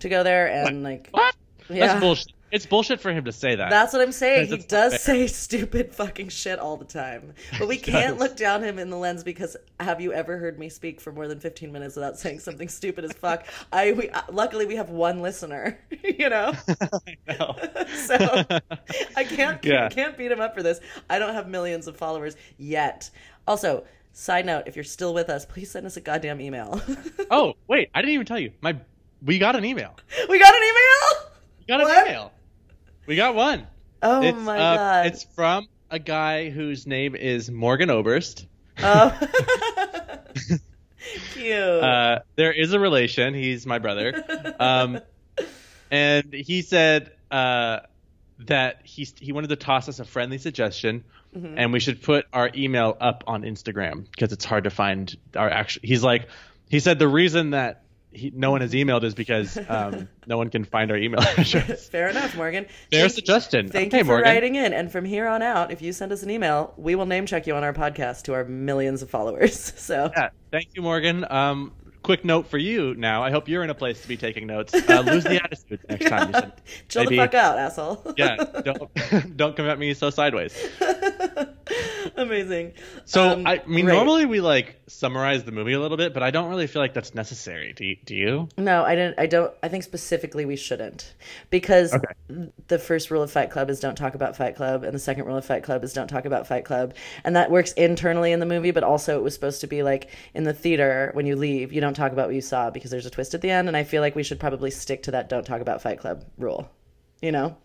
to 0.01 0.09
go 0.09 0.23
there 0.23 0.49
and 0.49 0.83
like 0.83 1.09
What? 1.11 1.35
Yeah. 1.69 1.89
That's 1.89 2.01
bullshit. 2.01 2.33
It's 2.53 2.67
bullshit 2.67 3.01
for 3.01 3.11
him 3.11 3.25
to 3.25 3.33
say 3.33 3.55
that. 3.57 3.71
That's 3.71 3.95
what 3.95 4.03
I'm 4.03 4.13
saying. 4.13 4.49
He 4.49 4.59
does 4.59 5.01
say 5.01 5.27
stupid 5.27 5.95
fucking 5.95 6.29
shit 6.29 6.59
all 6.59 6.77
the 6.77 6.85
time. 6.85 7.33
But 7.59 7.67
we 7.67 7.79
can't 7.79 8.19
look 8.19 8.37
down 8.37 8.63
him 8.63 8.79
in 8.79 8.91
the 8.91 8.97
lens 8.99 9.25
because 9.25 9.57
have 9.81 10.03
you 10.03 10.13
ever 10.13 10.37
heard 10.37 10.59
me 10.59 10.69
speak 10.69 11.01
for 11.01 11.13
more 11.13 11.27
than 11.27 11.41
15 11.41 11.73
minutes 11.73 11.97
without 11.97 12.19
saying 12.19 12.41
something 12.41 12.69
stupid 12.69 13.07
as 13.07 13.15
fuck? 13.15 13.47
I 13.73 13.93
we, 13.93 14.11
uh, 14.11 14.21
luckily 14.31 14.67
we 14.67 14.77
have 14.77 14.91
one 14.91 15.23
listener, 15.23 15.79
you 16.05 16.29
know. 16.29 16.53
I 16.69 17.17
know. 17.27 17.57
so 17.95 18.45
I 19.17 19.25
can't 19.25 19.65
Yeah. 19.65 19.89
Can't 19.89 20.19
beat 20.19 20.31
him 20.31 20.43
up 20.43 20.55
for 20.55 20.63
this. 20.63 20.81
I 21.09 21.19
don't 21.19 21.33
have 21.33 21.49
millions 21.49 21.87
of 21.87 21.97
followers 21.97 22.37
yet. 22.59 23.09
Also, 23.49 23.85
side 24.13 24.45
note, 24.45 24.65
if 24.67 24.77
you're 24.77 24.85
still 24.85 25.15
with 25.15 25.31
us, 25.31 25.47
please 25.47 25.71
send 25.71 25.87
us 25.87 25.97
a 25.97 26.03
goddamn 26.03 26.39
email. 26.41 26.83
oh, 27.31 27.55
wait, 27.67 27.89
I 27.95 28.03
didn't 28.03 28.13
even 28.13 28.27
tell 28.27 28.39
you. 28.39 28.53
My 28.61 28.77
we 29.25 29.39
got 29.39 29.57
an 29.57 29.65
email. 29.65 29.97
we 30.29 30.39
got 30.39 30.55
an 30.55 30.63
email? 30.63 31.31
We 31.61 31.67
got 31.67 31.81
an 31.81 31.87
What? 31.87 32.07
email. 32.09 32.33
We 33.07 33.17
got 33.17 33.35
one. 33.35 33.67
Oh 34.03 34.23
it's, 34.23 34.39
my 34.39 34.59
uh, 34.59 34.77
god. 34.77 35.07
It's 35.07 35.25
from 35.25 35.69
a 35.91 35.99
guy 35.99 36.51
whose 36.51 36.87
name 36.87 37.15
is 37.15 37.51
Morgan 37.51 37.91
Oberst. 37.91 38.47
Oh. 38.83 39.19
Cute. 41.33 41.53
Uh, 41.53 42.21
there 42.37 42.53
is 42.53 42.73
a 42.73 42.81
relation. 42.81 43.35
He's 43.35 43.67
my 43.67 43.79
brother. 43.79 44.55
Um, 44.59 45.01
and 45.91 46.33
he 46.33 46.63
said 46.63 47.13
uh, 47.31 47.81
that 48.41 48.81
he 48.85 49.09
he 49.19 49.33
wanted 49.33 49.49
to 49.49 49.57
toss 49.57 49.89
us 49.89 49.99
a 50.01 50.05
friendly 50.05 50.39
suggestion, 50.39 51.05
Mm-hmm. 51.37 51.55
and 51.57 51.73
we 51.73 51.81
should 51.81 52.03
put 52.03 52.27
our 52.31 52.51
email 52.55 52.95
up 53.01 53.25
on 53.27 53.41
Instagram 53.43 54.05
because 54.11 54.35
it's 54.35 54.45
hard 54.45 54.65
to 54.65 54.71
find 54.71 55.17
our 55.35 55.49
actual. 55.49 55.81
He's 55.83 56.05
like, 56.05 56.29
he 56.69 56.79
said 56.79 56.99
the 56.99 57.09
reason 57.09 57.51
that 57.51 57.82
he, 58.13 58.31
no 58.35 58.51
one 58.51 58.61
has 58.61 58.73
emailed 58.73 59.05
is 59.05 59.15
because 59.15 59.59
um, 59.69 60.09
no 60.27 60.37
one 60.37 60.51
can 60.51 60.65
find 60.65 60.91
our 60.91 60.97
email 60.97 61.21
address. 61.21 61.89
Fair 61.89 62.09
enough, 62.09 62.37
Morgan. 62.37 62.67
Fair 62.91 63.03
Thank- 63.03 63.13
suggestion. 63.13 63.69
Thank 63.69 63.89
okay, 63.89 63.99
you 63.99 64.05
for 64.05 64.13
Morgan. 64.13 64.33
writing 64.33 64.55
in. 64.57 64.73
And 64.73 64.91
from 64.93 65.05
here 65.05 65.27
on 65.27 65.43
out, 65.43 65.71
if 65.73 65.83
you 65.83 65.93
send 65.93 66.13
us 66.13 66.23
an 66.23 66.31
email, 66.31 66.75
we 66.77 66.95
will 66.95 67.07
name 67.07 67.27
check 67.27 67.47
you 67.47 67.55
on 67.55 67.65
our 67.65 67.73
podcast 67.73 68.23
to 68.25 68.35
our 68.35 68.45
millions 68.45 69.03
of 69.03 69.11
followers. 69.11 69.73
So 69.83 70.11
Yeah, 70.17 70.29
thank 70.51 70.69
you, 70.75 70.83
Morgan. 70.83 71.25
Um, 71.31 71.73
quick 72.03 72.25
note 72.25 72.47
for 72.49 72.59
you 72.59 72.95
now. 72.95 73.23
I 73.23 73.31
hope 73.31 73.49
you're 73.49 73.65
in 73.65 73.71
a 73.71 73.75
place 73.75 74.01
to 74.03 74.09
be 74.09 74.17
taking 74.17 74.47
notes. 74.47 74.75
Uh, 74.75 75.01
lose 75.01 75.25
the 75.25 75.43
attitude 75.43 75.81
next 75.89 76.09
time. 76.09 76.29
You 76.29 76.33
send, 76.41 76.53
chill 76.89 77.05
maybe- 77.05 77.17
the 77.17 77.23
fuck 77.23 77.35
out, 77.35 77.59
asshole. 77.59 78.15
Yeah, 78.17 78.37
don't 78.37 79.37
don't 79.37 79.57
come 79.57 79.67
at 79.67 79.79
me 79.79 79.95
so 79.95 80.11
sideways. 80.11 80.55
Amazing. 82.17 82.73
So 83.05 83.31
Um, 83.31 83.47
I 83.47 83.63
mean, 83.67 83.85
great. 83.87 83.95
normally 83.95 84.27
we 84.27 84.41
like 84.41 84.77
summarize 84.87 85.45
the 85.45 85.53
movie 85.53 85.73
a 85.73 85.81
little 85.81 85.97
bit, 85.97 86.13
but 86.15 86.23
I 86.23 86.31
don't 86.31 86.49
really 86.51 86.67
feel 86.67 86.83
like 86.83 86.95
that's 86.95 87.15
necessary. 87.15 87.73
Do 87.73 87.85
you? 87.85 87.97
Do 88.05 88.15
you? 88.15 88.49
No, 88.59 88.85
I 88.85 88.95
didn't. 88.95 89.19
I 89.19 89.27
don't. 89.27 89.53
I 89.63 89.69
think 89.69 89.83
specifically 89.85 90.45
we 90.45 90.57
shouldn't, 90.57 91.15
because 91.51 91.93
Okay. 91.95 92.51
the 92.69 92.79
first 92.79 93.11
rule 93.11 93.23
of 93.23 93.31
Fight 93.31 93.51
Club 93.51 93.71
is 93.71 93.81
don't 93.81 93.97
talk 93.97 94.15
about 94.15 94.37
Fight 94.37 94.57
Club, 94.57 94.85
and 94.85 94.95
the 94.95 94.99
second 94.99 95.25
rule 95.27 95.37
of 95.37 95.45
Fight 95.45 95.63
Club 95.63 95.85
is 95.85 95.93
don't 95.93 96.09
talk 96.09 96.25
about 96.25 96.47
Fight 96.47 96.65
Club, 96.65 96.95
and 97.25 97.37
that 97.37 97.51
works 97.51 97.73
internally 97.73 98.33
in 98.33 98.41
the 98.41 98.47
movie, 98.47 98.71
but 98.71 98.83
also 98.85 99.17
it 99.19 99.23
was 99.23 99.35
supposed 99.35 99.61
to 99.63 99.67
be 99.67 99.83
like 99.83 100.09
in 100.35 100.45
the 100.45 100.53
theater 100.55 101.11
when 101.15 101.27
you 101.27 101.37
leave, 101.37 101.73
you 101.73 101.81
don't 101.81 101.95
talk 101.95 102.13
about 102.13 102.27
what 102.27 102.35
you 102.35 102.41
saw 102.41 102.71
because 102.71 102.91
there's 102.91 103.07
a 103.07 103.11
twist 103.11 103.35
at 103.35 103.41
the 103.41 103.51
end, 103.51 103.69
and 103.69 103.77
I 103.77 103.85
feel 103.85 104.01
like 104.03 104.15
we 104.15 104.23
should 104.23 104.41
probably 104.41 104.71
stick 104.71 105.03
to 105.05 105.11
that 105.13 105.29
don't 105.29 105.45
talk 105.47 105.61
about 105.61 105.83
Fight 105.83 105.99
Club 105.99 106.25
rule. 106.39 106.71
You 107.21 107.33
know? 107.33 107.57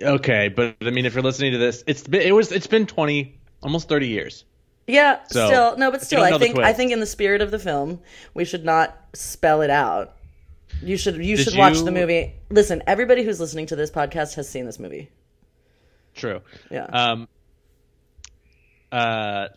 Okay, 0.00 0.48
but 0.48 0.76
I 0.82 0.90
mean, 0.90 1.04
if 1.04 1.14
you're 1.14 1.22
listening 1.22 1.50
to 1.52 1.58
this, 1.58 1.82
it's 1.86 2.04
it 2.12 2.32
was 2.32 2.52
it's 2.52 2.68
been 2.68 2.86
twenty, 2.86 3.39
almost 3.62 3.88
thirty 3.88 4.08
years. 4.08 4.44
Yeah. 4.86 5.20
So, 5.28 5.46
still, 5.46 5.76
no, 5.76 5.90
but 5.90 6.02
still, 6.02 6.22
I 6.22 6.36
think 6.38 6.58
I 6.58 6.72
think 6.72 6.92
in 6.92 7.00
the 7.00 7.06
spirit 7.06 7.40
of 7.40 7.50
the 7.50 7.58
film, 7.58 8.00
we 8.34 8.44
should 8.44 8.64
not 8.64 8.96
spell 9.14 9.62
it 9.62 9.70
out. 9.70 10.16
You 10.82 10.96
should 10.96 11.16
you 11.24 11.36
Did 11.36 11.44
should 11.44 11.58
watch 11.58 11.76
you- 11.76 11.84
the 11.84 11.92
movie. 11.92 12.34
Listen, 12.50 12.82
everybody 12.86 13.22
who's 13.22 13.40
listening 13.40 13.66
to 13.66 13.76
this 13.76 13.90
podcast 13.90 14.34
has 14.34 14.48
seen 14.48 14.66
this 14.66 14.78
movie. 14.78 15.10
True. 16.14 16.40
Yeah. 16.70 16.84
Um. 16.86 17.28
Uh, 18.90 19.48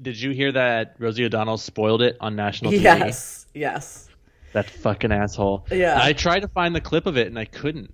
did 0.00 0.20
you 0.20 0.30
hear 0.32 0.52
that 0.52 0.96
Rosie 0.98 1.24
O'Donnell 1.24 1.56
spoiled 1.56 2.02
it 2.02 2.16
on 2.20 2.36
national 2.36 2.72
TV? 2.72 2.82
Yes, 2.82 3.46
yes. 3.54 4.08
That 4.52 4.68
fucking 4.68 5.12
asshole. 5.12 5.66
Yeah. 5.70 5.98
I 6.02 6.12
tried 6.12 6.40
to 6.40 6.48
find 6.48 6.74
the 6.74 6.80
clip 6.80 7.06
of 7.06 7.16
it 7.16 7.26
and 7.26 7.38
I 7.38 7.46
couldn't. 7.46 7.92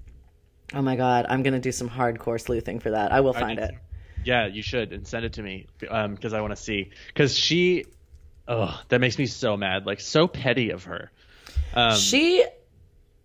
Oh 0.74 0.82
my 0.82 0.96
god, 0.96 1.26
I'm 1.28 1.42
gonna 1.42 1.60
do 1.60 1.70
some 1.72 1.88
hardcore 1.88 2.40
sleuthing 2.40 2.80
for 2.80 2.90
that. 2.90 3.12
I 3.12 3.20
will 3.20 3.32
find 3.32 3.58
did 3.58 3.70
it. 3.70 3.74
Yeah, 4.24 4.46
you 4.46 4.62
should 4.62 4.92
and 4.92 5.06
send 5.06 5.24
it 5.24 5.34
to 5.34 5.42
me 5.42 5.66
um 5.88 6.14
because 6.14 6.32
I 6.32 6.40
want 6.40 6.52
to 6.52 6.56
see 6.62 6.90
because 7.08 7.36
she, 7.36 7.86
oh, 8.48 8.80
that 8.88 9.00
makes 9.00 9.18
me 9.18 9.26
so 9.26 9.56
mad. 9.56 9.86
Like 9.86 10.00
so 10.00 10.28
petty 10.28 10.70
of 10.70 10.84
her. 10.84 11.12
Um, 11.74 12.12
She, 12.12 12.44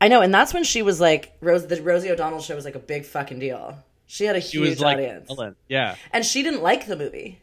I 0.02 0.08
know, 0.10 0.22
and 0.22 0.34
that's 0.34 0.54
when 0.54 0.64
she 0.64 0.82
was 0.82 1.00
like 1.02 1.38
Rose. 1.42 1.68
The 1.68 1.82
Rosie 1.82 2.12
O'Donnell 2.12 2.42
show 2.42 2.56
was 2.56 2.66
like 2.66 2.76
a 2.76 2.80
big 2.80 3.06
fucking 3.06 3.40
deal. 3.40 3.84
She 4.08 4.26
had 4.26 4.36
a 4.36 4.42
she 4.42 4.60
huge 4.60 4.70
was 4.70 4.80
like, 4.80 5.00
audience, 5.00 5.46
yeah, 5.68 5.98
and 6.12 6.26
she 6.26 6.44
didn't 6.44 6.62
like 6.64 6.88
the 6.88 6.96
movie. 6.98 7.42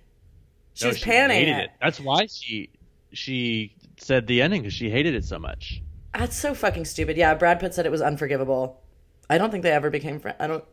She 0.75 0.89
No, 0.89 0.89
was 0.89 0.99
panning 0.99 1.47
hated 1.47 1.59
it. 1.59 1.71
That's 1.81 2.01
why 2.01 2.27
she 2.27 2.71
she 3.13 3.77
said 3.99 4.27
the 4.27 4.43
ending 4.43 4.63
because 4.63 4.75
she 4.75 4.91
hated 4.91 5.15
it 5.15 5.25
so 5.25 5.39
much. 5.39 5.83
That's 6.13 6.37
so 6.37 6.55
fucking 6.55 6.85
stupid. 6.85 7.17
Yeah, 7.17 7.35
Brad 7.35 7.61
Pitt 7.61 7.75
said 7.75 7.87
it 7.87 7.93
was 7.93 8.03
unforgivable. 8.03 8.81
I 9.29 9.39
don't 9.39 9.51
think 9.51 9.63
they 9.63 9.73
ever 9.73 9.91
became 9.91 10.21
friends. 10.21 10.37
I 10.41 10.47
don't 10.47 10.65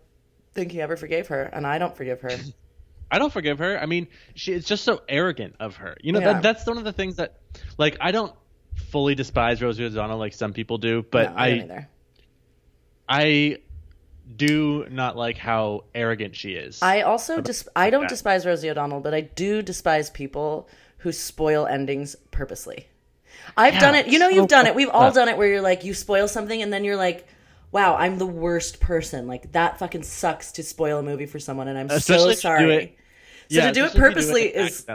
think 0.54 0.72
he 0.72 0.82
ever 0.82 0.98
forgave 0.98 1.28
her, 1.28 1.44
and 1.44 1.66
I 1.66 1.78
don't 1.80 1.96
forgive 1.96 2.22
her. 2.22 2.46
I 3.12 3.20
don't 3.20 3.32
forgive 3.32 3.60
her. 3.60 3.78
I 3.80 3.86
mean, 3.86 4.08
she 4.36 4.54
it's 4.54 4.68
just 4.68 4.84
so 4.84 5.02
arrogant 5.10 5.56
of 5.60 5.76
her. 5.76 5.98
You 6.02 6.14
know, 6.14 6.20
Yeah. 6.20 6.34
that, 6.34 6.42
that's 6.44 6.66
one 6.66 6.78
of 6.78 6.84
the 6.86 6.94
things 6.94 7.18
that, 7.18 7.38
like, 7.78 7.98
I 8.00 8.12
don't 8.12 8.34
fully 8.90 9.16
despise 9.16 9.62
Rosie 9.62 9.84
O'Donnell 9.86 10.18
like 10.18 10.34
some 10.34 10.54
people 10.54 10.78
do, 10.78 11.04
but 11.12 11.32
no, 11.32 11.38
I 11.38 11.48
I. 11.48 11.88
I 13.10 13.58
do 14.38 14.88
not 14.90 15.18
like 15.18 15.38
how 15.38 15.84
arrogant 15.94 16.36
she 16.36 16.54
is. 16.54 16.82
I 16.82 17.02
also 17.02 17.42
dis- 17.42 17.68
I 17.76 17.90
don't 17.90 18.04
that. 18.04 18.10
despise 18.10 18.46
Rosie 18.46 18.70
O'Donnell, 18.70 19.02
but 19.02 19.14
I 19.14 19.22
do 19.22 19.62
despise 19.62 20.10
people 20.10 20.70
who 21.00 21.12
spoil 21.12 21.66
endings 21.66 22.16
purposely. 22.32 22.88
I've 23.58 23.74
Yeah, 23.74 23.80
done 23.82 23.96
it. 23.96 24.08
You 24.08 24.20
know, 24.20 24.30
so 24.30 24.36
you've 24.36 24.48
done 24.48 24.68
it. 24.68 24.76
We've 24.76 24.90
all 24.90 25.12
done 25.12 25.28
it 25.28 25.38
where 25.38 25.48
you're 25.48 25.62
like, 25.62 25.84
you 25.84 25.94
spoil 25.94 26.28
something 26.28 26.62
and 26.62 26.72
then 26.72 26.84
you're 26.86 26.96
like, 26.96 27.28
wow, 27.72 27.96
I'm 27.96 28.18
the 28.18 28.26
worst 28.26 28.80
person. 28.80 29.28
Like, 29.28 29.52
that 29.54 29.80
fucking 29.80 30.04
sucks 30.04 30.52
to 30.54 30.64
spoil 30.64 31.00
a 31.00 31.04
movie 31.04 31.26
for 31.26 31.40
someone, 31.40 31.68
and 31.68 31.78
I'm 31.78 31.90
Especially 31.90 32.36
so 32.36 32.50
if 32.50 32.60
you 32.60 32.68
do 32.68 32.72
sorry. 32.74 32.98
Yeah, 33.56 33.68
to 33.68 33.74
do 33.74 33.86
it 33.86 33.94
purposely 33.94 34.44
it 34.56 34.56
is 34.56 34.86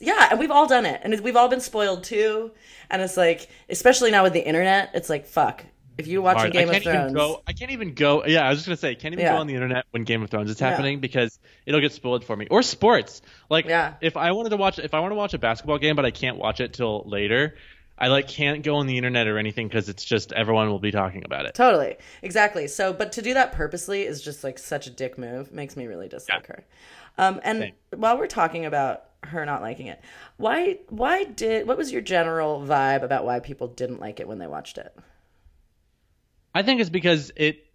yeah, 0.00 0.28
and 0.30 0.38
we've 0.38 0.50
all 0.50 0.66
done 0.68 0.86
it, 0.86 1.00
and 1.02 1.18
we've 1.20 1.36
all 1.36 1.48
been 1.48 1.60
spoiled 1.60 2.04
too. 2.04 2.52
And 2.88 3.02
it's 3.02 3.16
like, 3.16 3.48
especially 3.68 4.10
now 4.12 4.22
with 4.22 4.32
the 4.32 4.46
internet, 4.46 4.90
it's 4.94 5.10
like, 5.10 5.26
fuck. 5.26 5.64
If 5.98 6.06
you 6.06 6.20
watch 6.20 6.36
hard. 6.36 6.52
Game 6.52 6.68
I 6.68 6.74
of 6.76 6.82
can't 6.82 6.84
even 6.84 7.00
Thrones, 7.00 7.14
go. 7.14 7.42
I 7.46 7.52
can't 7.54 7.70
even 7.70 7.94
go. 7.94 8.24
Yeah, 8.26 8.46
I 8.46 8.50
was 8.50 8.58
just 8.58 8.66
gonna 8.68 8.76
say, 8.76 8.94
can't 8.94 9.14
even 9.14 9.24
Yeah. 9.24 9.32
go 9.32 9.38
on 9.40 9.46
the 9.46 9.54
internet 9.54 9.86
when 9.92 10.04
Game 10.04 10.22
of 10.22 10.28
Thrones 10.30 10.50
is 10.50 10.60
Yeah. 10.60 10.68
happening 10.70 11.00
because 11.00 11.38
it'll 11.64 11.80
get 11.80 11.92
spoiled 11.92 12.22
for 12.24 12.36
me. 12.36 12.46
Or 12.50 12.62
sports. 12.62 13.22
Like, 13.48 13.64
Yeah. 13.64 13.94
if 14.02 14.16
I 14.16 14.32
wanted 14.32 14.50
to 14.50 14.58
watch, 14.58 14.78
if 14.78 14.92
I 14.92 15.00
want 15.00 15.12
to 15.12 15.16
watch 15.16 15.32
a 15.32 15.38
basketball 15.38 15.78
game, 15.78 15.96
but 15.96 16.04
I 16.04 16.10
can't 16.10 16.36
watch 16.36 16.60
it 16.60 16.74
till 16.74 17.02
later, 17.06 17.56
I 17.98 18.08
like 18.08 18.28
can't 18.28 18.62
go 18.62 18.76
on 18.76 18.86
the 18.86 18.98
internet 18.98 19.26
or 19.26 19.38
anything 19.38 19.68
because 19.68 19.88
it's 19.88 20.04
just 20.04 20.32
everyone 20.34 20.68
will 20.68 20.78
be 20.78 20.90
talking 20.90 21.24
about 21.24 21.46
it. 21.46 21.54
Totally. 21.54 21.96
Exactly. 22.20 22.68
So, 22.68 22.92
but 22.92 23.12
to 23.12 23.22
do 23.22 23.32
that 23.32 23.52
purposely 23.52 24.02
is 24.02 24.22
just 24.22 24.44
like 24.44 24.58
such 24.58 24.86
a 24.86 24.90
dick 24.90 25.16
move. 25.16 25.50
Makes 25.50 25.76
me 25.78 25.86
really 25.86 26.08
dislike 26.08 26.46
her. 26.48 26.64
Um, 27.18 27.40
and 27.42 27.58
Same. 27.60 27.72
while 27.96 28.18
we're 28.18 28.26
talking 28.26 28.66
about 28.66 29.04
her 29.24 29.44
not 29.46 29.62
liking 29.62 29.86
it, 29.86 30.00
why, 30.36 30.78
why 30.88 31.24
did, 31.24 31.66
what 31.66 31.76
was 31.78 31.90
your 31.92 32.02
general 32.02 32.60
vibe 32.60 33.02
about 33.02 33.24
why 33.24 33.40
people 33.40 33.68
didn't 33.68 34.00
like 34.00 34.20
it 34.20 34.28
when 34.28 34.38
they 34.38 34.46
watched 34.46 34.78
it? 34.78 34.94
I 36.54 36.62
think 36.62 36.80
it's 36.80 36.88
because 36.90 37.32
it. 37.36 37.66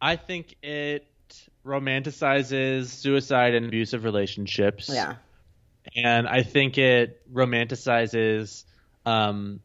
I 0.00 0.16
think 0.16 0.54
it 0.62 1.06
romanticizes 1.66 2.86
suicide 2.86 3.54
and 3.54 3.66
abusive 3.66 4.04
relationships. 4.04 4.88
Yeah. 4.90 5.16
and 5.94 6.26
I 6.26 6.44
think 6.44 6.78
it 6.78 7.20
romanticizes. 7.30 8.64
Um, 9.04 9.60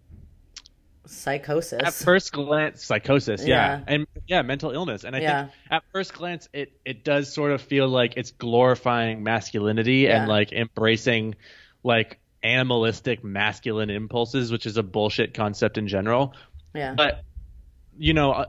Psychosis. 1.05 1.81
at 1.83 1.93
first 1.93 2.31
glance 2.31 2.83
psychosis 2.83 3.45
yeah. 3.45 3.79
Yeah. 3.79 3.83
and 3.87 4.07
yeah 4.27 4.41
mental 4.41 4.71
illness 4.71 5.03
and 5.03 5.15
i 5.15 5.19
Yeah. 5.19 5.41
think 5.43 5.53
at 5.71 5.83
first 5.91 6.13
glance 6.13 6.47
it 6.53 6.71
it 6.85 7.03
does 7.03 7.31
sort 7.33 7.51
of 7.51 7.61
feel 7.61 7.87
like 7.89 8.13
it's 8.15 8.31
glorifying 8.31 9.21
masculinity 9.23 9.97
Yeah. 10.07 10.21
and 10.21 10.29
like 10.29 10.53
embracing 10.53 11.35
like 11.83 12.19
animalistic 12.41 13.23
masculine 13.23 13.89
impulses 13.89 14.51
which 14.51 14.65
is 14.65 14.77
a 14.77 14.83
bullshit 14.83 15.33
concept 15.33 15.77
in 15.77 15.87
general 15.87 16.33
yeah. 16.73 16.93
but 16.95 17.23
you 17.97 18.13
know 18.13 18.31
uh, 18.31 18.45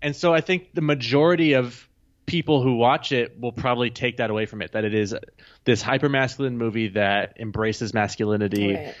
and 0.00 0.14
so 0.14 0.32
i 0.32 0.40
think 0.40 0.72
the 0.74 0.80
majority 0.82 1.54
of 1.54 1.88
people 2.26 2.62
who 2.62 2.76
watch 2.76 3.10
it 3.10 3.38
will 3.40 3.50
probably 3.52 3.90
take 3.90 4.18
that 4.18 4.30
away 4.30 4.46
from 4.46 4.62
it 4.62 4.72
that 4.72 4.84
it 4.84 4.94
is 4.94 5.14
this 5.64 5.82
hyper 5.82 6.08
masculine 6.08 6.56
movie 6.56 6.88
that 6.88 7.36
embraces 7.40 7.92
masculinity 7.92 8.74
Right. 8.74 8.94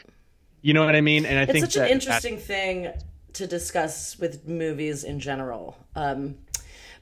You 0.62 0.72
know 0.74 0.84
what 0.84 0.96
i 0.96 1.00
mean? 1.00 1.26
And 1.26 1.38
i 1.38 1.44
think 1.44 1.64
it's 1.64 1.64
think 1.64 1.72
such 1.72 1.74
that- 1.74 1.86
an 1.86 1.92
interesting 1.92 2.38
thing 2.38 2.92
to 3.34 3.46
discuss 3.46 4.18
with 4.18 4.46
movies 4.46 5.04
in 5.04 5.18
general 5.20 5.76
um, 5.96 6.36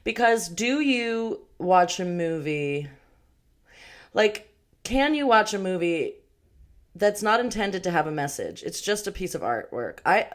because 0.03 0.47
do 0.49 0.79
you 0.81 1.41
watch 1.59 1.99
a 1.99 2.05
movie 2.05 2.87
like 4.13 4.53
can 4.83 5.13
you 5.13 5.27
watch 5.27 5.53
a 5.53 5.59
movie 5.59 6.15
that's 6.95 7.21
not 7.21 7.39
intended 7.39 7.83
to 7.83 7.91
have 7.91 8.07
a 8.07 8.11
message? 8.11 8.63
It's 8.63 8.81
just 8.81 9.07
a 9.07 9.11
piece 9.11 9.33
of 9.35 9.41
artwork. 9.41 9.99
I 10.05 10.27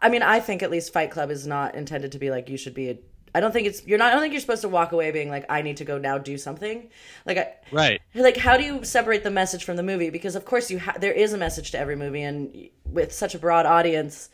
i 0.00 0.08
mean 0.08 0.22
i 0.22 0.40
think 0.40 0.62
at 0.62 0.70
least 0.70 0.92
fight 0.92 1.10
club 1.10 1.30
is 1.30 1.46
not 1.46 1.74
intended 1.74 2.10
to 2.10 2.18
be 2.18 2.30
like 2.30 2.48
you 2.48 2.56
should 2.56 2.72
be 2.72 2.88
a 2.88 2.98
I 3.34 3.40
don't 3.40 3.52
think 3.52 3.66
it's 3.66 3.86
you're 3.86 3.98
not. 3.98 4.08
I 4.08 4.12
don't 4.12 4.20
think 4.22 4.32
you're 4.32 4.40
supposed 4.40 4.62
to 4.62 4.68
walk 4.68 4.92
away 4.92 5.10
being 5.10 5.28
like, 5.28 5.44
I 5.48 5.62
need 5.62 5.78
to 5.78 5.84
go 5.84 5.98
now 5.98 6.18
do 6.18 6.38
something. 6.38 6.88
Like, 7.26 7.38
I, 7.38 7.54
right 7.72 8.00
like 8.14 8.36
how 8.36 8.56
do 8.56 8.64
you 8.64 8.84
separate 8.84 9.24
the 9.24 9.30
message 9.30 9.64
from 9.64 9.76
the 9.76 9.82
movie 9.82 10.10
because 10.10 10.36
of 10.36 10.44
course 10.44 10.70
you 10.70 10.78
ha- 10.78 10.94
there 11.00 11.12
is 11.12 11.32
a 11.32 11.38
message 11.38 11.70
to 11.72 11.78
every 11.78 11.96
movie 11.96 12.22
and 12.22 12.68
with 12.84 13.12
such 13.12 13.34
a 13.34 13.38
broad 13.38 13.66
audience 13.66 14.28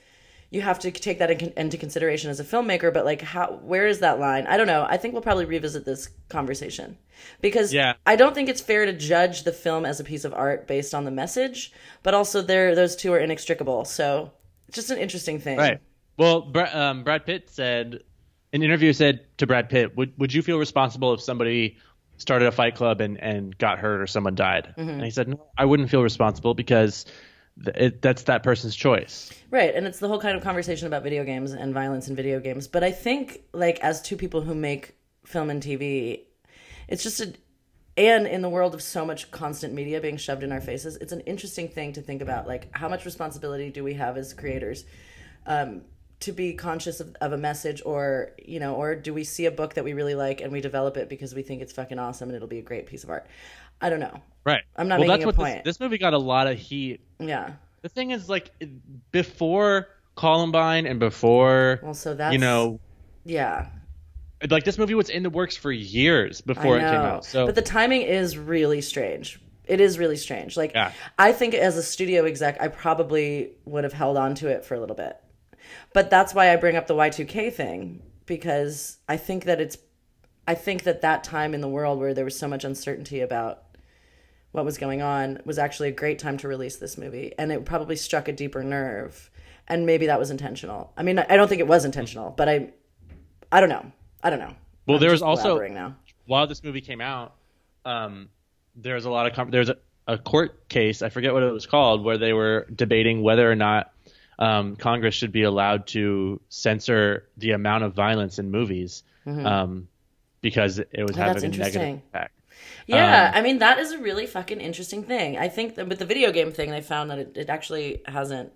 you 0.51 0.61
have 0.61 0.79
to 0.81 0.91
take 0.91 1.19
that 1.21 1.31
in 1.31 1.53
into 1.57 1.79
consideration 1.79 2.29
as 2.29 2.41
a 2.41 2.45
filmmaker 2.45 2.93
but 2.93 3.05
like 3.05 3.23
how 3.23 3.53
where 3.63 3.87
is 3.87 4.01
that 4.01 4.19
line 4.19 4.47
i 4.49 4.57
don't 4.57 4.67
know 4.67 4.85
i 4.91 4.97
think 4.97 5.15
we'll 5.15 5.23
probably 5.23 5.45
revisit 5.47 5.85
this 5.85 6.09
conversation 6.29 6.99
because 7.41 7.73
Yeah. 7.73 7.95
i 8.05 8.17
don't 8.17 8.35
think 8.35 8.49
it's 8.49 8.61
fair 8.61 8.85
to 8.85 8.93
judge 8.93 9.45
the 9.45 9.53
film 9.53 9.87
as 9.87 10.01
a 10.01 10.05
piece 10.05 10.25
of 10.25 10.35
art 10.35 10.67
based 10.67 10.93
on 10.93 11.05
the 11.05 11.11
message 11.11 11.73
but 12.03 12.13
also 12.13 12.43
there 12.43 12.75
those 12.75 12.97
two 12.97 13.13
are 13.13 13.19
inextricable 13.19 13.85
so 13.85 14.33
it's 14.69 14.77
just 14.77 14.91
an 14.91 14.99
interesting 14.99 15.39
thing 15.41 15.57
Right. 15.59 15.81
Well, 16.19 16.53
um, 16.75 17.03
Brad 17.03 17.25
Pitt 17.25 17.49
said, 17.49 18.03
an 18.53 18.63
interview 18.63 18.93
said 18.93 19.21
to 19.39 19.47
Brad 19.47 19.69
Pitt, 19.69 19.97
would, 19.97 20.13
would 20.19 20.33
you 20.33 20.43
feel 20.43 20.59
responsible 20.59 21.15
if 21.15 21.21
somebody 21.21 21.79
started 22.17 22.49
a 22.49 22.53
fight 22.53 22.75
club 22.75 23.01
and, 23.01 23.19
and 23.19 23.57
got 23.59 23.79
hurt 23.79 24.01
or 24.01 24.07
someone 24.07 24.35
died? 24.35 24.75
Mm-hmm. 24.77 24.89
And 24.89 25.05
he 25.05 25.11
said, 25.11 25.29
no, 25.29 25.47
I 25.57 25.65
wouldn't 25.65 25.91
feel 25.91 26.03
responsible 26.03 26.55
because 26.55 27.07
th- 27.65 27.77
it, 27.77 28.03
that's 28.03 28.25
that 28.25 28.43
person's 28.43 28.77
choice. 28.77 29.33
Right, 29.51 29.75
and 29.75 29.87
it's 29.87 29.99
the 29.99 30.09
whole 30.09 30.21
kind 30.21 30.37
of 30.37 30.43
conversation 30.43 30.87
about 30.87 31.03
video 31.03 31.25
games 31.25 31.53
and 31.53 31.73
violence 31.73 32.09
in 32.09 32.17
video 32.17 32.41
games. 32.41 32.67
But 32.67 32.85
I 32.85 32.93
think, 32.93 33.43
like, 33.53 33.79
as 33.81 34.03
two 34.03 34.17
people 34.17 34.41
who 34.41 34.55
make 34.55 34.97
film 35.25 35.51
and 35.51 35.63
TV. 35.63 36.23
It's 36.89 37.03
just 37.03 37.21
a 37.21 37.33
and 37.97 38.27
in 38.27 38.41
the 38.41 38.49
world 38.49 38.75
of 38.75 38.83
so 38.83 39.05
much 39.05 39.31
constant 39.31 39.75
media 39.75 40.01
being 40.01 40.17
shoved 40.17 40.43
in 40.43 40.53
our 40.53 40.61
faces, 40.61 40.97
it's 40.97 41.13
an 41.13 41.21
interesting 41.21 41.69
thing 41.69 41.93
to 41.95 42.01
think 42.01 42.23
about. 42.23 42.47
Like, 42.47 42.75
how 42.75 42.89
much 42.89 43.05
responsibility 43.05 43.69
do 43.69 43.85
we 43.85 43.95
have 43.95 44.17
as 44.17 44.33
creators 44.33 44.85
um, 45.47 45.83
to 46.21 46.33
be 46.33 46.53
conscious 46.53 47.01
of, 47.01 47.17
of 47.21 47.33
a 47.33 47.39
message, 47.39 47.83
or 47.85 48.33
you 48.45 48.61
know, 48.61 48.75
or 48.75 48.95
do 48.95 49.13
we 49.13 49.25
see 49.25 49.47
a 49.47 49.51
book 49.51 49.75
that 49.75 49.85
we 49.85 49.93
really 49.93 50.15
like 50.15 50.41
and 50.41 50.53
we 50.53 50.61
develop 50.61 50.97
it 50.97 51.09
because 51.09 51.35
we 51.35 51.43
think 51.43 51.63
it's 51.63 51.73
fucking 51.73 51.99
awesome 51.99 52.29
and 52.29 52.37
it'll 52.37 52.49
be 52.49 52.59
a 52.59 52.63
great 52.63 52.87
piece 52.87 53.05
of 53.05 53.11
art? 53.11 53.27
I 53.81 53.89
don't 53.89 54.01
know. 54.01 54.21
Right. 54.45 54.63
I'm 54.77 54.89
not 54.89 54.99
well, 54.99 55.09
making 55.09 55.11
that's 55.11 55.25
a 55.25 55.27
what 55.27 55.37
point. 55.37 55.65
This, 55.65 55.77
this 55.77 55.81
movie 55.81 55.99
got 55.99 56.13
a 56.13 56.19
lot 56.19 56.47
of 56.47 56.59
heat. 56.59 57.01
Yeah. 57.19 57.53
The 57.83 57.89
thing 57.89 58.11
is, 58.11 58.29
like, 58.29 58.51
before 59.11 59.89
Columbine 60.15 60.87
and 60.87 61.01
before, 61.01 61.81
Well, 61.83 61.95
so 61.95 62.15
that's 62.15 62.33
you 62.33 62.39
know, 62.39 62.79
yeah. 63.25 63.69
like 64.51 64.65
this 64.65 64.77
movie 64.77 64.95
was 64.95 65.09
in 65.09 65.23
the 65.23 65.31
works 65.31 65.57
for 65.57 65.73
years 65.73 66.43
before 66.43 66.77
it 66.77 66.81
came 66.81 66.95
out. 66.95 67.25
So 67.25 67.47
but 67.47 67.55
the 67.55 67.63
timing 67.63 68.03
is 68.03 68.37
really 68.37 68.83
strange. 68.83 69.41
It 69.65 69.81
is 69.81 69.99
really 69.99 70.17
strange. 70.17 70.57
Like 70.59 70.73
Yeah. 70.75 70.93
I 71.19 71.33
think 71.33 71.55
as 71.55 71.79
a 71.79 71.83
studio 71.83 72.25
exec, 72.25 72.61
I 72.61 72.69
probably 72.69 73.53
would 73.65 73.85
have 73.85 73.95
held 73.95 74.19
on 74.19 74.35
to 74.37 74.49
it 74.49 74.65
for 74.65 74.75
a 74.75 74.81
little 74.81 74.97
bit. 74.97 75.17
But 75.93 76.11
that's 76.11 76.35
why 76.35 76.53
I 76.53 76.57
bring 76.57 76.77
up 76.77 76.87
the 76.87 76.95
Y2K 76.95 77.53
thing 77.53 78.03
because 78.27 78.99
I 79.09 79.17
think 79.17 79.45
that 79.45 79.61
it's 79.61 79.77
I 80.47 80.55
think 80.55 80.85
that 80.85 81.03
that 81.03 81.23
time 81.23 81.55
in 81.55 81.61
the 81.61 81.69
world 81.69 81.99
where 81.99 82.15
there 82.15 82.25
was 82.25 82.39
so 82.39 82.49
much 82.49 82.65
uncertainty 82.65 83.21
about 83.21 83.63
what 84.53 84.65
was 84.65 84.79
going 84.79 85.01
on 85.01 85.41
was 85.45 85.59
actually 85.59 85.89
a 85.89 85.93
great 85.93 86.19
time 86.19 86.37
to 86.39 86.49
release 86.49 86.77
this 86.77 86.99
movie 86.99 87.33
and 87.39 87.53
it 87.53 87.65
probably 87.65 87.97
struck 87.97 88.27
a 88.29 88.33
deeper 88.33 88.63
nerve 88.63 89.31
and 89.69 89.87
maybe 89.87 90.07
that 90.07 90.19
was 90.19 90.31
intentional. 90.31 90.93
I 90.97 91.03
mean, 91.03 91.19
I 91.19 91.37
don't 91.37 91.49
think 91.49 91.61
it 91.61 91.69
was 91.69 91.85
intentional, 91.85 92.31
but 92.31 92.49
I 92.49 92.71
I 93.53 93.61
don't 93.61 93.69
know. 93.69 93.91
I 94.23 94.31
don't 94.31 94.39
know. 94.39 94.55
Well, 94.87 94.97
I'm 94.97 95.01
there 95.01 95.11
was 95.11 95.23
also- 95.23 95.59
now. 95.69 95.97
while 96.27 96.47
this 96.47 96.63
movie 96.63 96.81
came 96.81 97.01
out, 97.01 97.35
um, 97.85 98.29
there 98.77 98.95
was 98.95 99.05
a 99.05 99.11
lot 99.11 99.27
of 99.27 99.35
com- 99.35 99.51
there's 99.51 99.69
a, 99.69 99.77
a 100.07 100.19
court 100.19 100.69
case 100.69 101.03
I 101.03 101.09
forget 101.09 101.33
what 101.33 101.43
it 101.43 101.53
was 101.53 101.67
called 101.67 102.05
where 102.05 102.19
they 102.19 102.33
were 102.33 102.67
debating 102.75 103.23
whether 103.23 103.51
or 103.51 103.55
not 103.55 103.93
um, 104.41 104.77
Congress 104.77 105.15
should 105.15 105.33
be 105.33 105.45
allowed 105.45 105.87
to 105.89 106.41
censor 106.49 107.29
the 107.37 107.53
amount 107.53 107.85
of 107.85 107.95
violence 107.95 108.39
in 108.41 108.51
movies 108.51 109.05
um, 109.27 109.89
because 110.41 110.79
it 110.81 111.05
was 111.05 111.17
Mm-hmm. 111.17 111.21
Oh, 111.27 111.35
having 111.35 111.45
a 111.45 111.49
negative 111.51 111.83
interesting. 111.83 112.03
impact. 112.13 112.35
Yeah, 112.87 113.29
Um, 113.29 113.35
I 113.35 113.43
mean 113.43 113.59
that 113.59 113.79
is 113.79 113.93
a 113.93 113.99
really 113.99 114.27
fucking 114.27 114.61
interesting 114.61 115.05
thing. 115.05 115.39
I 115.39 115.49
think 115.49 115.77
that 115.77 115.89
with 115.89 115.99
the 115.99 116.07
video 116.07 116.33
game 116.33 116.53
thing, 116.53 116.71
they 116.71 116.81
found 116.83 117.11
that 117.11 117.19
it, 117.19 117.37
it 117.37 117.51
actually 117.51 118.03
hasn't 118.07 118.53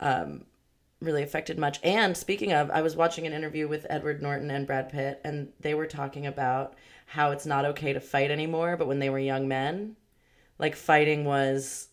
um, 0.00 0.44
really 1.00 1.22
affected 1.22 1.58
much. 1.58 1.80
And 1.82 2.16
speaking 2.16 2.52
of, 2.52 2.70
I 2.70 2.82
was 2.82 2.96
watching 2.96 3.26
an 3.26 3.32
interview 3.32 3.68
with 3.68 3.86
Edward 3.90 4.22
Norton 4.22 4.50
and 4.50 4.66
Brad 4.66 4.90
Pitt, 4.90 5.20
and 5.24 5.52
they 5.60 5.74
were 5.74 5.86
talking 5.86 6.26
about 6.26 6.74
how 7.06 7.30
it's 7.32 7.46
not 7.46 7.64
okay 7.66 7.92
to 7.92 8.00
fight 8.00 8.30
anymore. 8.30 8.76
But 8.76 8.88
when 8.88 8.98
they 8.98 9.10
were 9.10 9.18
young 9.18 9.48
men, 9.48 9.96
like 10.58 10.76
fighting 10.76 11.24
was 11.24 11.88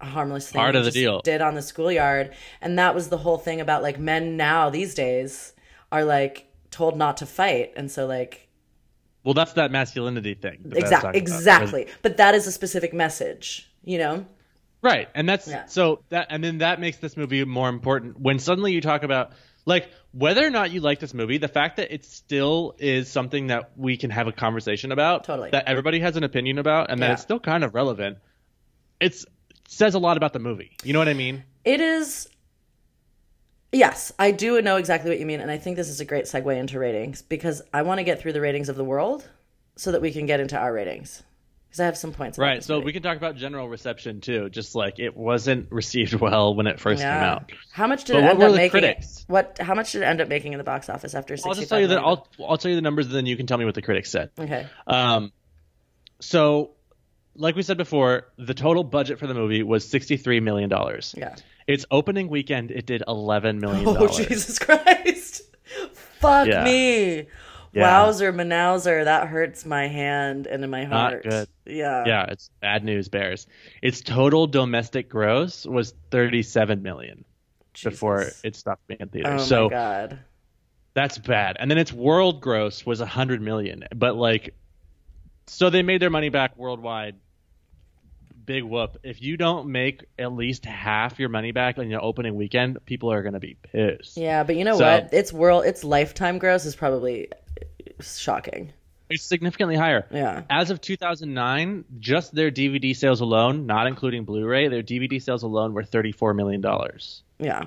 harmless 0.00 0.50
thing 0.50 0.60
Part 0.60 0.76
of 0.76 0.84
the 0.84 0.90
deal. 0.90 1.20
Did 1.22 1.40
on 1.40 1.54
the 1.54 1.62
schoolyard, 1.62 2.34
and 2.60 2.78
that 2.78 2.94
was 2.94 3.08
the 3.08 3.18
whole 3.18 3.38
thing 3.38 3.60
about 3.60 3.82
like 3.82 3.98
men 3.98 4.36
now 4.36 4.70
these 4.70 4.94
days 4.94 5.52
are 5.90 6.04
like 6.04 6.46
told 6.70 6.96
not 6.96 7.16
to 7.18 7.26
fight, 7.26 7.72
and 7.76 7.90
so 7.90 8.06
like 8.06 8.48
Well, 9.24 9.34
that's 9.34 9.54
that 9.54 9.70
masculinity 9.70 10.34
thing. 10.34 10.60
that 10.64 10.76
I 10.78 10.80
was 10.80 10.84
Exactly. 10.84 11.08
about. 11.08 11.16
Exactly. 11.16 11.86
But 12.02 12.16
that 12.18 12.34
is 12.34 12.46
a 12.46 12.52
specific 12.52 12.92
message, 12.94 13.70
you 13.84 13.98
know? 13.98 14.24
Right. 14.80 15.08
And 15.14 15.28
that's 15.28 15.48
Yeah. 15.48 15.66
so 15.66 16.04
that 16.10 16.28
and 16.30 16.42
then 16.44 16.58
that 16.58 16.78
makes 16.80 16.98
this 16.98 17.16
movie 17.16 17.44
more 17.44 17.68
important 17.68 18.20
when 18.20 18.38
suddenly 18.38 18.72
you 18.72 18.80
talk 18.80 19.02
about 19.02 19.32
like 19.66 19.90
whether 20.12 20.46
or 20.46 20.50
not 20.50 20.70
you 20.70 20.80
like 20.80 21.00
this 21.00 21.12
movie, 21.12 21.36
the 21.38 21.48
fact 21.48 21.76
that 21.76 21.92
it 21.92 22.04
still 22.04 22.74
is 22.78 23.10
something 23.10 23.48
that 23.48 23.72
we 23.76 23.96
can 23.98 24.08
have 24.10 24.26
a 24.28 24.32
conversation 24.32 24.92
about, 24.92 25.24
Totally. 25.24 25.50
that 25.50 25.66
everybody 25.66 26.00
has 26.00 26.16
an 26.16 26.24
opinion 26.24 26.58
about, 26.58 26.90
and 26.90 27.02
that 27.02 27.10
it's 27.10 27.22
still 27.22 27.38
kind 27.40 27.62
of 27.64 27.74
relevant. 27.74 28.16
It's 29.00 29.26
says 29.68 29.94
a 29.94 29.98
lot 29.98 30.16
about 30.16 30.32
the 30.32 30.38
movie. 30.38 30.72
You 30.82 30.92
know 30.94 30.98
what 30.98 31.08
I 31.08 31.14
mean? 31.14 31.44
It 31.64 31.80
is. 31.80 32.26
Yes, 33.70 34.12
I 34.18 34.30
do 34.30 34.60
know 34.62 34.76
exactly 34.76 35.10
what 35.10 35.20
you 35.20 35.26
mean. 35.26 35.40
And 35.40 35.50
I 35.50 35.58
think 35.58 35.76
this 35.76 35.90
is 35.90 36.00
a 36.00 36.04
great 36.06 36.24
segue 36.24 36.56
into 36.56 36.78
ratings 36.78 37.20
because 37.20 37.60
I 37.72 37.82
want 37.82 37.98
to 37.98 38.04
get 38.04 38.18
through 38.18 38.32
the 38.32 38.40
ratings 38.40 38.70
of 38.70 38.76
the 38.76 38.84
world 38.84 39.28
so 39.76 39.92
that 39.92 40.00
we 40.00 40.10
can 40.10 40.24
get 40.24 40.40
into 40.40 40.56
our 40.58 40.72
ratings. 40.72 41.22
Because 41.68 41.80
I 41.80 41.84
have 41.84 41.98
some 41.98 42.14
points. 42.14 42.38
Right. 42.38 42.64
So 42.64 42.76
movie. 42.76 42.86
we 42.86 42.92
can 42.94 43.02
talk 43.02 43.18
about 43.18 43.36
general 43.36 43.68
reception 43.68 44.22
too. 44.22 44.48
Just 44.48 44.74
like 44.74 44.98
it 44.98 45.14
wasn't 45.14 45.70
received 45.70 46.14
well 46.14 46.54
when 46.54 46.66
it 46.66 46.80
first 46.80 47.02
came 47.02 47.10
out. 47.10 47.52
How 47.70 47.86
much 47.86 48.04
did 48.04 48.14
But 48.14 48.20
it 48.20 48.22
what 48.22 48.30
end 48.30 48.38
were 48.38 48.44
up 48.46 48.50
the 48.52 48.56
making? 48.56 48.70
critics? 48.70 49.24
What? 49.28 49.58
How 49.60 49.74
much 49.74 49.92
did 49.92 50.00
it 50.00 50.06
end 50.06 50.22
up 50.22 50.28
making 50.28 50.54
in 50.54 50.58
the 50.58 50.64
box 50.64 50.88
office 50.88 51.14
after? 51.14 51.36
I'll 51.44 51.52
just 51.52 51.68
tell 51.68 51.78
you 51.78 51.88
that 51.88 51.98
I'll 51.98 52.26
I'll 52.42 52.56
tell 52.56 52.70
you 52.70 52.74
the 52.74 52.80
numbers, 52.80 53.04
and 53.04 53.14
then 53.14 53.26
you 53.26 53.36
can 53.36 53.46
tell 53.46 53.58
me 53.58 53.66
what 53.66 53.74
the 53.74 53.82
critics 53.82 54.10
said. 54.10 54.30
Okay. 54.38 54.66
Um, 54.86 55.30
so, 56.20 56.70
like 57.38 57.54
we 57.56 57.62
said 57.62 57.76
before, 57.78 58.26
the 58.36 58.52
total 58.54 58.84
budget 58.84 59.18
for 59.18 59.26
the 59.26 59.34
movie 59.34 59.62
was 59.62 59.88
sixty-three 59.88 60.40
million 60.40 60.68
dollars. 60.68 61.14
Yeah. 61.16 61.36
Its 61.66 61.84
opening 61.90 62.28
weekend, 62.28 62.70
it 62.70 62.86
did 62.86 63.02
$11 63.06 63.60
million. 63.60 63.84
Oh, 63.86 64.08
Jesus 64.16 64.58
Christ! 64.58 65.42
Fuck 66.18 66.46
Yeah. 66.48 66.64
me. 66.64 67.26
Yeah. 67.74 67.82
Wowzer, 67.82 68.32
Manowzer, 68.32 69.04
that 69.04 69.28
hurts 69.28 69.66
my 69.66 69.86
hand 69.86 70.46
and 70.46 70.64
in 70.64 70.70
my 70.70 70.84
heart. 70.84 71.24
Not 71.26 71.30
good. 71.30 71.48
Yeah. 71.66 72.04
Yeah, 72.06 72.24
it's 72.30 72.48
bad 72.62 72.82
news 72.84 73.08
bears. 73.10 73.46
Its 73.82 74.00
total 74.00 74.46
domestic 74.46 75.10
gross 75.10 75.66
was 75.66 75.92
thirty-seven 76.10 76.82
million 76.82 77.24
before 77.84 78.20
Jesus. 78.24 78.40
it 78.44 78.56
stopped 78.56 78.86
being 78.86 79.00
in 79.00 79.08
theaters. 79.10 79.42
Oh 79.42 79.44
so 79.44 79.64
my 79.64 79.70
god. 79.70 80.18
that's 80.94 81.18
bad. 81.18 81.58
And 81.60 81.70
then 81.70 81.76
its 81.76 81.92
world 81.92 82.40
gross 82.40 82.86
was 82.86 83.02
a 83.02 83.06
hundred 83.06 83.42
million. 83.42 83.84
But 83.94 84.16
like, 84.16 84.54
so 85.46 85.68
they 85.68 85.82
made 85.82 86.00
their 86.00 86.08
money 86.10 86.30
back 86.30 86.56
worldwide. 86.56 87.16
Big 88.48 88.64
whoop. 88.64 88.96
If 89.02 89.20
you 89.22 89.36
don't 89.36 89.68
make 89.68 90.06
at 90.18 90.32
least 90.32 90.64
half 90.64 91.18
your 91.18 91.28
money 91.28 91.52
back 91.52 91.76
on 91.76 91.90
your 91.90 92.02
opening 92.02 92.34
weekend, 92.34 92.78
people 92.86 93.12
are 93.12 93.22
gonna 93.22 93.38
be 93.38 93.56
pissed. 93.62 94.16
Yeah, 94.16 94.42
but 94.42 94.56
you 94.56 94.64
know 94.64 94.78
So- 94.78 94.84
what? 94.84 95.12
Its 95.12 95.32
world, 95.34 95.66
its 95.66 95.84
lifetime 95.84 96.38
gross 96.38 96.64
is 96.64 96.74
probably 96.74 97.28
shocking. 98.00 98.72
It's 99.10 99.22
significantly 99.22 99.76
higher. 99.76 100.06
Yeah. 100.10 100.42
As 100.50 100.70
of 100.70 100.80
2009, 100.80 101.84
just 102.00 102.34
their 102.34 102.50
DVD 102.50 102.94
sales 102.94 103.20
alone, 103.20 103.66
not 103.66 103.86
including 103.86 104.24
Blu-ray, 104.24 104.68
their 104.68 104.82
DVD 104.82 105.18
sales 105.20 105.42
alone 105.42 105.72
were 105.74 105.82
34 105.84 106.32
million 106.34 106.60
dollars 106.62 107.22
Yeah. 107.38 107.66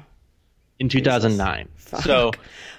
in 0.79 0.89
2009. 0.89 1.67
Fuck. 1.75 2.01
So 2.01 2.31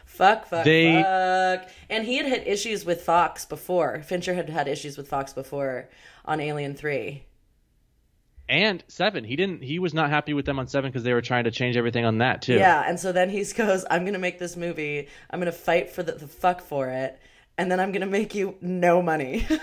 Fuck, 0.04 0.46
fuck, 0.46 0.64
They- 0.64 1.02
fuck. 1.02 1.68
And 1.88 2.04
he 2.04 2.18
had 2.18 2.26
had 2.26 2.46
issues 2.46 2.84
with 2.84 3.00
Fox 3.00 3.44
before. 3.46 4.02
Fincher 4.02 4.34
had 4.34 4.50
had 4.50 4.68
issues 4.68 4.98
with 4.98 5.08
Fox 5.08 5.32
before 5.32 5.88
on 6.24 6.38
Alien 6.40 6.74
3. 6.74 7.22
And 8.52 8.84
seven, 8.86 9.24
he 9.24 9.34
didn't. 9.34 9.62
He 9.64 9.78
was 9.78 9.94
not 9.94 10.10
happy 10.10 10.34
with 10.34 10.44
them 10.44 10.58
on 10.58 10.68
seven 10.68 10.90
because 10.90 11.02
they 11.02 11.14
were 11.14 11.22
trying 11.22 11.44
to 11.44 11.50
change 11.50 11.76
everything 11.76 12.04
on 12.04 12.18
that 12.18 12.42
too. 12.42 12.54
Yeah, 12.54 12.84
and 12.86 13.00
so 13.00 13.10
then 13.12 13.30
he 13.30 13.42
goes, 13.56 13.84
I'm 13.90 14.02
going 14.02 14.12
to 14.12 14.18
make 14.18 14.38
this 14.38 14.56
movie. 14.56 15.08
I'm 15.30 15.40
going 15.40 15.50
to 15.50 15.58
fight 15.58 15.90
for 15.90 16.02
the, 16.02 16.12
the 16.12 16.28
fuck 16.28 16.60
for 16.60 16.88
it. 16.88 17.18
And 17.58 17.70
then 17.70 17.80
I'm 17.80 17.92
going 17.92 18.02
to 18.02 18.06
make 18.06 18.34
you 18.34 18.56
no 18.60 19.02
money. 19.02 19.46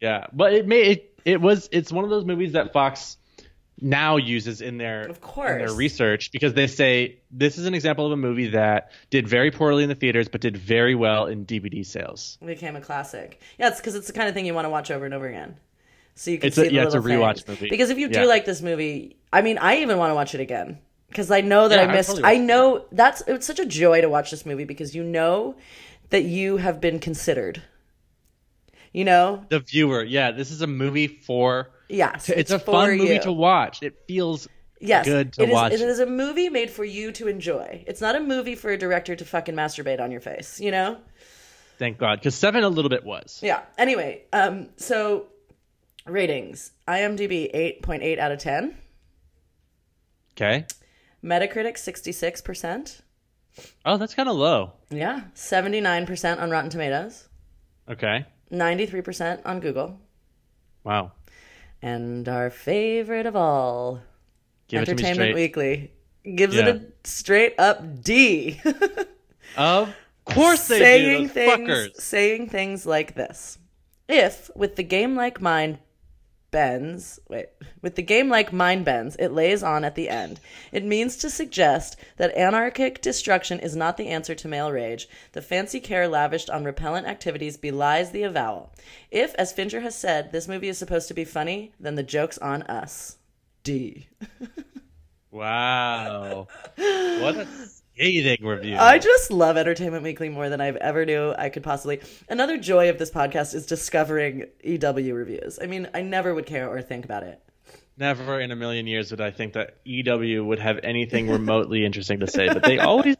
Yeah, 0.00 0.26
but 0.34 0.52
it 0.52 0.66
made 0.66 0.86
it. 0.98 1.18
It 1.24 1.40
was. 1.40 1.68
It's 1.72 1.90
one 1.90 2.04
of 2.04 2.10
those 2.10 2.26
movies 2.26 2.52
that 2.52 2.74
Fox 2.74 3.16
now 3.80 4.16
uses 4.18 4.60
in 4.60 4.76
their 4.76 5.02
Of 5.02 5.16
in 5.16 5.22
course. 5.22 5.66
their 5.70 5.74
research 5.76 6.30
because 6.30 6.52
they 6.52 6.66
say 6.66 7.20
this 7.30 7.56
is 7.58 7.66
an 7.66 7.74
example 7.74 8.04
of 8.06 8.12
a 8.12 8.16
movie 8.16 8.48
that 8.50 8.90
did 9.08 9.26
very 9.26 9.50
poorly 9.50 9.82
in 9.82 9.88
the 9.88 9.94
theaters 9.94 10.28
but 10.28 10.40
did 10.42 10.56
very 10.56 10.94
well 10.94 11.26
in 11.26 11.46
DVD 11.46 11.86
sales. 11.86 12.36
It 12.42 12.46
became 12.46 12.76
a 12.76 12.80
classic. 12.82 13.40
Yeah, 13.58 13.68
it's 13.68 13.78
because 13.80 13.94
it's 13.94 14.06
the 14.06 14.12
kind 14.12 14.28
of 14.28 14.34
thing 14.34 14.44
you 14.46 14.52
want 14.52 14.66
to 14.66 14.70
watch 14.70 14.90
over 14.90 15.04
and 15.06 15.14
over 15.14 15.26
again. 15.26 15.56
So 16.16 16.30
you 16.30 16.38
can 16.38 16.48
It's 16.48 16.58
a- 16.58 16.62
see 16.62 16.68
the 16.68 16.74
yeah, 16.74 16.84
it's 16.84 16.94
a 16.94 17.00
little 17.00 17.20
rewatch 17.20 17.42
things. 17.42 17.60
movie. 17.60 17.70
Because 17.70 17.90
if 17.90 17.98
you 17.98 18.08
do 18.08 18.20
Yeah. 18.20 18.26
like 18.26 18.44
this 18.44 18.62
movie, 18.62 19.16
I 19.32 19.42
mean, 19.42 19.58
I 19.58 19.78
even 19.78 19.98
want 19.98 20.10
to 20.10 20.14
watch 20.14 20.34
it 20.34 20.40
again 20.40 20.78
because 21.08 21.30
I 21.30 21.40
know 21.40 21.68
that 21.68 21.76
Yeah, 21.76 21.82
I 21.88 21.92
I 21.92 21.92
missed. 21.96 22.08
totally 22.10 22.24
I 22.24 22.32
watch 22.34 22.40
it 22.40 22.44
know 22.44 22.84
that's 22.92 23.22
it's 23.26 23.46
such 23.46 23.58
a 23.58 23.66
joy 23.66 24.00
to 24.00 24.08
watch 24.08 24.30
this 24.30 24.46
movie 24.46 24.64
because 24.64 24.94
you 24.94 25.02
know 25.02 25.56
that 26.10 26.22
you 26.22 26.58
have 26.58 26.80
been 26.80 26.98
considered. 27.00 27.62
You 28.92 29.04
know, 29.04 29.44
The 29.48 29.58
viewer, 29.58 30.04
yeah, 30.04 30.30
this 30.30 30.52
is 30.52 30.62
a 30.62 30.68
movie 30.68 31.08
for. 31.08 31.70
yes, 31.88 32.28
It's, 32.28 32.52
a 32.52 32.60
for 32.60 32.72
fun 32.72 32.96
movie 32.96 33.14
you. 33.14 33.20
to 33.22 33.32
watch. 33.32 33.82
It 33.82 33.94
feels 34.06 34.46
Yes, 34.78 35.04
good 35.04 35.32
to 35.32 35.42
it 35.42 35.48
is, 35.48 35.52
watch. 35.52 35.72
It 35.72 35.80
is 35.80 35.98
a 35.98 36.06
movie 36.06 36.48
made 36.48 36.70
for 36.70 36.84
you 36.84 37.10
to 37.12 37.26
enjoy. 37.26 37.82
It's 37.88 38.00
not 38.00 38.14
a 38.14 38.20
movie 38.20 38.54
for 38.54 38.70
a 38.70 38.78
director 38.78 39.16
to 39.16 39.24
fucking 39.24 39.54
masturbate 39.56 40.00
on 40.00 40.12
your 40.12 40.20
face. 40.20 40.60
You 40.60 40.70
know. 40.70 40.98
Thank 41.76 41.98
God, 41.98 42.20
because 42.20 42.36
seven 42.36 42.62
a 42.62 42.68
little 42.68 42.88
bit 42.88 43.04
was. 43.04 43.40
Yeah. 43.42 43.62
Anyway, 43.76 44.22
um, 44.32 44.68
so 44.76 45.26
ratings: 46.06 46.72
IMDb 46.88 47.50
eight 47.54 47.82
point 47.82 48.02
eight 48.02 48.18
out 48.18 48.32
of 48.32 48.38
ten. 48.38 48.76
Okay. 50.36 50.66
Metacritic 51.22 51.78
sixty 51.78 52.12
six 52.12 52.40
percent. 52.40 53.00
Oh, 53.84 53.96
that's 53.96 54.14
kind 54.14 54.28
of 54.28 54.36
low. 54.36 54.72
Yeah, 54.90 55.22
seventy 55.34 55.80
nine 55.80 56.06
percent 56.06 56.40
on 56.40 56.50
Rotten 56.50 56.70
Tomatoes. 56.70 57.28
Okay. 57.88 58.26
Ninety 58.50 58.86
three 58.86 59.00
percent 59.02 59.40
on 59.44 59.60
Google. 59.60 59.98
Wow. 60.82 61.12
And 61.80 62.28
our 62.28 62.50
favorite 62.50 63.26
of 63.26 63.36
all, 63.36 64.00
Give 64.68 64.82
it 64.82 64.86
to 64.86 64.94
me 64.94 65.02
Entertainment. 65.02 65.34
Weekly, 65.34 65.92
gives 66.34 66.54
Yeah. 66.56 66.68
it 66.68 66.76
a 66.76 67.08
straight 67.08 67.54
up 67.58 68.02
D. 68.02 68.60
Of 68.64 69.88
Of 69.88 69.94
course 70.24 70.66
they 70.68 70.78
saying 70.78 71.20
do. 71.22 71.28
Those 71.28 71.32
things, 71.34 71.68
fuckers. 71.68 71.96
saying 72.00 72.48
things 72.48 72.86
like 72.86 73.14
this. 73.14 73.58
If 74.08 74.50
with 74.56 74.76
the 74.76 74.82
game 74.82 75.14
like 75.14 75.40
mind 75.40 75.78
bends, 76.54 77.18
wait, 77.28 77.48
with 77.82 77.96
the 77.96 78.02
game 78.02 78.28
like 78.28 78.52
mind 78.52 78.84
bends, 78.84 79.16
it 79.16 79.32
lays 79.32 79.64
on 79.64 79.82
at 79.82 79.96
the 79.96 80.08
end. 80.08 80.38
It 80.70 80.84
means 80.84 81.16
to 81.16 81.28
suggest 81.28 81.96
that 82.16 82.32
anarchic 82.36 83.02
destruction 83.02 83.58
is 83.58 83.74
not 83.74 83.96
the 83.96 84.06
answer 84.06 84.36
to 84.36 84.46
male 84.46 84.70
rage. 84.70 85.08
The 85.32 85.42
fancy 85.42 85.80
care 85.80 86.06
lavished 86.06 86.48
on 86.48 86.62
repellent 86.62 87.08
activities 87.08 87.56
belies 87.56 88.12
the 88.12 88.22
avowal. 88.22 88.72
If, 89.10 89.34
as 89.34 89.52
Fincher 89.52 89.80
has 89.80 89.96
said, 89.96 90.30
this 90.30 90.46
movie 90.46 90.68
is 90.68 90.78
supposed 90.78 91.08
to 91.08 91.14
be 91.14 91.24
funny, 91.24 91.72
then 91.80 91.96
the 91.96 92.04
joke's 92.04 92.38
on 92.38 92.62
us. 92.62 93.18
D. 93.64 94.06
Wow. 95.34 96.46
What 96.76 97.36
a 97.36 97.48
scathing 97.94 98.44
review. 98.46 98.76
I 98.78 98.98
just 98.98 99.30
love 99.30 99.56
Entertainment 99.56 100.02
Weekly 100.02 100.28
more 100.28 100.48
than 100.48 100.60
I've 100.60 100.76
ever 100.76 101.04
knew 101.04 101.34
I 101.36 101.48
could 101.48 101.62
possibly. 101.62 102.00
Another 102.28 102.58
joy 102.58 102.88
of 102.90 102.98
this 102.98 103.10
podcast 103.10 103.54
is 103.54 103.66
discovering 103.66 104.46
EW 104.62 105.14
reviews. 105.14 105.58
I 105.62 105.66
mean, 105.66 105.88
I 105.94 106.02
never 106.02 106.34
would 106.34 106.46
care 106.46 106.68
or 106.68 106.82
think 106.82 107.04
about 107.04 107.22
it. 107.22 107.40
Never 107.96 108.40
in 108.40 108.50
a 108.50 108.56
million 108.56 108.86
years 108.88 109.10
would 109.12 109.20
I 109.20 109.30
think 109.30 109.52
that 109.52 109.76
EW 109.84 110.44
would 110.44 110.58
have 110.58 110.80
anything 110.82 111.30
remotely 111.30 111.84
interesting 111.84 112.20
to 112.20 112.26
say, 112.26 112.48
but 112.48 112.62
they 112.64 112.78
always. 112.78 113.16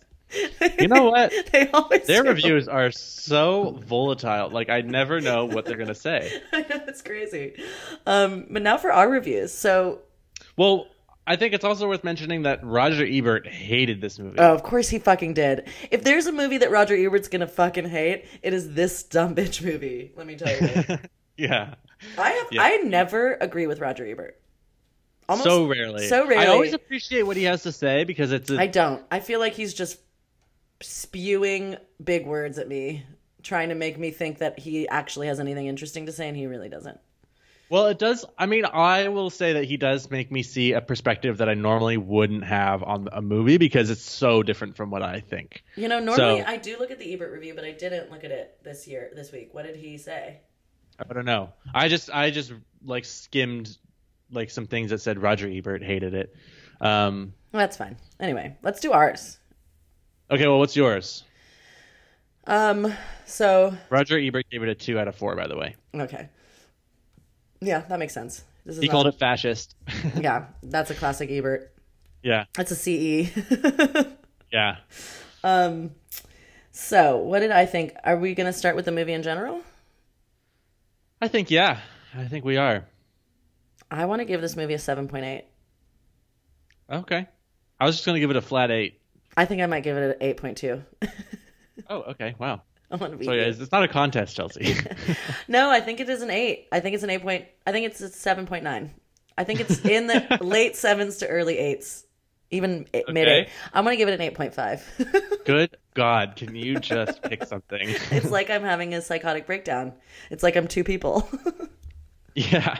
You 0.80 0.88
know 0.88 1.10
what? 1.10 1.32
they 1.52 1.68
always 1.70 2.06
Their 2.08 2.24
do. 2.24 2.30
reviews 2.30 2.66
are 2.66 2.90
so 2.90 3.78
volatile. 3.86 4.50
Like 4.50 4.68
I 4.70 4.80
never 4.80 5.20
know 5.20 5.44
what 5.44 5.64
they're 5.64 5.76
gonna 5.76 5.94
say. 5.94 6.42
I 6.52 6.62
know 6.62 6.80
it's 6.88 7.02
crazy. 7.02 7.54
Um, 8.04 8.46
but 8.50 8.62
now 8.62 8.76
for 8.76 8.90
our 8.90 9.08
reviews. 9.08 9.52
So, 9.52 10.00
Well, 10.56 10.88
I 11.26 11.36
think 11.36 11.54
it's 11.54 11.64
also 11.64 11.88
worth 11.88 12.04
mentioning 12.04 12.42
that 12.42 12.62
Roger 12.62 13.04
Ebert 13.04 13.46
hated 13.46 14.00
this 14.00 14.18
movie. 14.18 14.38
oh, 14.38 14.54
of 14.54 14.62
course 14.62 14.88
he 14.90 14.98
fucking 14.98 15.34
did. 15.34 15.68
If 15.90 16.04
there's 16.04 16.26
a 16.26 16.32
movie 16.32 16.58
that 16.58 16.70
Roger 16.70 16.94
Ebert's 16.94 17.28
gonna 17.28 17.46
fucking 17.46 17.88
hate, 17.88 18.26
it 18.42 18.52
is 18.52 18.74
this 18.74 19.02
dumb 19.02 19.34
bitch 19.34 19.62
movie. 19.62 20.12
Let 20.16 20.26
me 20.26 20.36
tell 20.36 20.52
you. 20.54 20.98
yeah. 21.36 21.74
I 22.18 22.30
have. 22.30 22.46
Yeah. 22.52 22.62
I 22.62 22.76
never 22.78 23.34
agree 23.40 23.66
with 23.66 23.80
Roger 23.80 24.06
Ebert. 24.06 24.38
Almost 25.28 25.48
so 25.48 25.66
rarely. 25.66 26.06
So 26.08 26.26
rarely. 26.26 26.46
I 26.46 26.50
always 26.50 26.74
appreciate 26.74 27.22
what 27.22 27.36
he 27.36 27.44
has 27.44 27.62
to 27.62 27.72
say 27.72 28.04
because 28.04 28.30
it's 28.30 28.50
a, 28.50 28.60
I 28.60 28.66
don't. 28.66 29.02
I 29.10 29.20
feel 29.20 29.40
like 29.40 29.54
he's 29.54 29.72
just 29.72 29.98
spewing 30.82 31.76
big 32.02 32.26
words 32.26 32.58
at 32.58 32.68
me, 32.68 33.06
trying 33.42 33.70
to 33.70 33.74
make 33.74 33.98
me 33.98 34.10
think 34.10 34.38
that 34.38 34.58
he 34.58 34.86
actually 34.88 35.28
has 35.28 35.40
anything 35.40 35.66
interesting 35.66 36.04
to 36.06 36.12
say, 36.12 36.28
and 36.28 36.36
he 36.36 36.46
really 36.46 36.68
doesn't. 36.68 37.00
Well, 37.74 37.86
it 37.88 37.98
does. 37.98 38.24
I 38.38 38.46
mean, 38.46 38.64
I 38.64 39.08
will 39.08 39.30
say 39.30 39.54
that 39.54 39.64
he 39.64 39.76
does 39.76 40.08
make 40.08 40.30
me 40.30 40.44
see 40.44 40.74
a 40.74 40.80
perspective 40.80 41.38
that 41.38 41.48
I 41.48 41.54
normally 41.54 41.96
wouldn't 41.96 42.44
have 42.44 42.84
on 42.84 43.08
a 43.10 43.20
movie 43.20 43.58
because 43.58 43.90
it's 43.90 44.00
so 44.08 44.44
different 44.44 44.76
from 44.76 44.92
what 44.92 45.02
I 45.02 45.18
think. 45.18 45.64
You 45.74 45.88
know, 45.88 45.98
normally 45.98 46.42
So- 46.42 46.46
I 46.46 46.56
do 46.56 46.78
look 46.78 46.92
at 46.92 47.00
the 47.00 47.12
Ebert 47.12 47.32
review, 47.32 47.52
but 47.54 47.64
I 47.64 47.72
didn't 47.72 48.12
look 48.12 48.22
at 48.22 48.30
it 48.30 48.58
this 48.62 48.86
year, 48.86 49.10
this 49.16 49.32
week. 49.32 49.52
What 49.52 49.64
did 49.66 49.74
he 49.74 49.98
say? 49.98 50.38
I 51.00 51.12
don't 51.12 51.24
know. 51.24 51.50
I 51.74 51.88
just 51.88 52.10
I 52.14 52.30
just 52.30 52.52
like 52.84 53.04
skimmed 53.04 53.76
like 54.30 54.50
some 54.50 54.66
things 54.68 54.90
that 54.90 55.00
said 55.00 55.20
Roger 55.20 55.48
Ebert 55.50 55.82
hated 55.82 56.14
it. 56.14 56.32
Um, 56.80 57.34
Well, 57.50 57.58
that's 57.58 57.76
fine. 57.76 57.96
Anyway, 58.20 58.56
let's 58.62 58.78
do 58.78 58.92
ours. 58.92 59.38
okay, 60.30 60.46
well, 60.46 60.60
what's 60.60 60.76
yours? 60.76 61.24
Um. 62.46 62.92
So 63.26 63.76
Roger 63.90 64.16
Ebert 64.16 64.46
gave 64.50 64.62
it 64.62 64.68
a 64.68 64.74
two 64.76 64.96
out 64.96 65.08
of 65.08 65.16
four, 65.16 65.34
by 65.34 65.48
the 65.48 65.56
way. 65.56 65.74
okay. 65.92 66.28
Yeah, 67.64 67.80
that 67.88 67.98
makes 67.98 68.12
sense. 68.14 68.42
This 68.64 68.76
is 68.76 68.82
He 68.82 68.88
not- 68.88 68.92
called 68.92 69.06
it 69.08 69.18
fascist. 69.18 69.74
Yeah, 70.20 70.46
that's 70.62 70.90
a 70.90 70.94
classic 70.94 71.30
Ebert. 71.30 71.72
yeah, 72.22 72.44
That's 72.54 72.70
a 72.70 72.76
CE. 72.76 73.30
yeah. 74.52 74.76
um. 75.42 75.90
So, 76.76 77.18
what 77.18 77.38
did 77.40 77.52
I 77.52 77.66
think? 77.66 77.94
Are 78.02 78.16
we 78.16 78.34
going 78.34 78.46
to 78.48 78.52
start 78.52 78.74
with 78.74 78.84
the 78.84 78.90
movie 78.92 79.12
in 79.12 79.22
general? 79.22 79.60
I 81.22 81.28
think 81.28 81.50
yeah. 81.50 81.78
I 82.16 82.24
think 82.26 82.44
we 82.44 82.56
are. 82.56 82.84
I 83.90 84.06
want 84.06 84.20
to 84.20 84.24
give 84.24 84.40
this 84.40 84.56
movie 84.56 84.74
a 84.74 84.78
seven 84.78 85.06
point 85.08 85.24
eight. 85.24 85.44
Okay. 86.90 87.26
I 87.80 87.86
was 87.86 87.96
just 87.96 88.06
gonna 88.06 88.20
give 88.20 88.30
it 88.30 88.36
a 88.36 88.40
flat 88.42 88.70
eight. 88.70 89.00
I 89.36 89.44
think 89.46 89.62
I 89.62 89.66
might 89.66 89.82
give 89.84 89.96
it 89.96 90.02
an 90.10 90.16
eight 90.20 90.36
point 90.36 90.58
two. 90.58 90.82
Oh, 91.90 92.02
okay. 92.12 92.36
Wow. 92.38 92.62
I 92.94 92.96
want 92.96 93.12
to 93.12 93.18
be. 93.18 93.24
So 93.24 93.32
yeah, 93.32 93.42
it's, 93.42 93.72
not 93.72 93.82
a 93.82 93.88
contest, 93.88 94.36
Chelsea. 94.36 94.76
No, 95.48 95.68
I 95.68 95.80
think 95.80 96.00
it 96.00 96.08
is 96.08 96.22
an 96.22 96.30
eight. 96.30 96.68
I 96.70 96.80
think 96.80 96.94
it's 96.94 97.02
an 97.02 97.10
eight 97.10 97.22
point. 97.22 97.46
I 97.66 97.72
think 97.72 97.86
it's 97.86 98.00
a 98.00 98.08
seven 98.08 98.46
point 98.46 98.62
nine. 98.62 98.94
I 99.36 99.44
think 99.44 99.60
it's 99.60 99.84
in 99.84 100.06
the 100.06 100.38
late 100.40 100.76
sevens 100.76 101.18
to 101.18 101.26
early 101.26 101.58
eights, 101.58 102.04
even 102.50 102.86
eight, 102.94 103.08
mid 103.08 103.26
eight. 103.26 103.48
I'm 103.72 103.84
gonna 103.84 103.96
give 103.96 104.08
it 104.08 104.14
an 104.14 104.20
eight 104.20 104.34
point 104.34 104.54
five. 104.54 104.84
Good 105.44 105.76
God, 105.94 106.36
can 106.36 106.54
you 106.54 106.78
just 106.78 107.20
pick 107.22 107.44
something? 107.44 107.88
it's 108.10 108.30
like 108.30 108.48
I'm 108.48 108.62
having 108.62 108.94
a 108.94 109.02
psychotic 109.02 109.46
breakdown. 109.46 109.92
It's 110.30 110.42
like 110.42 110.54
I'm 110.56 110.68
two 110.68 110.84
people. 110.84 111.28
yeah. 112.34 112.78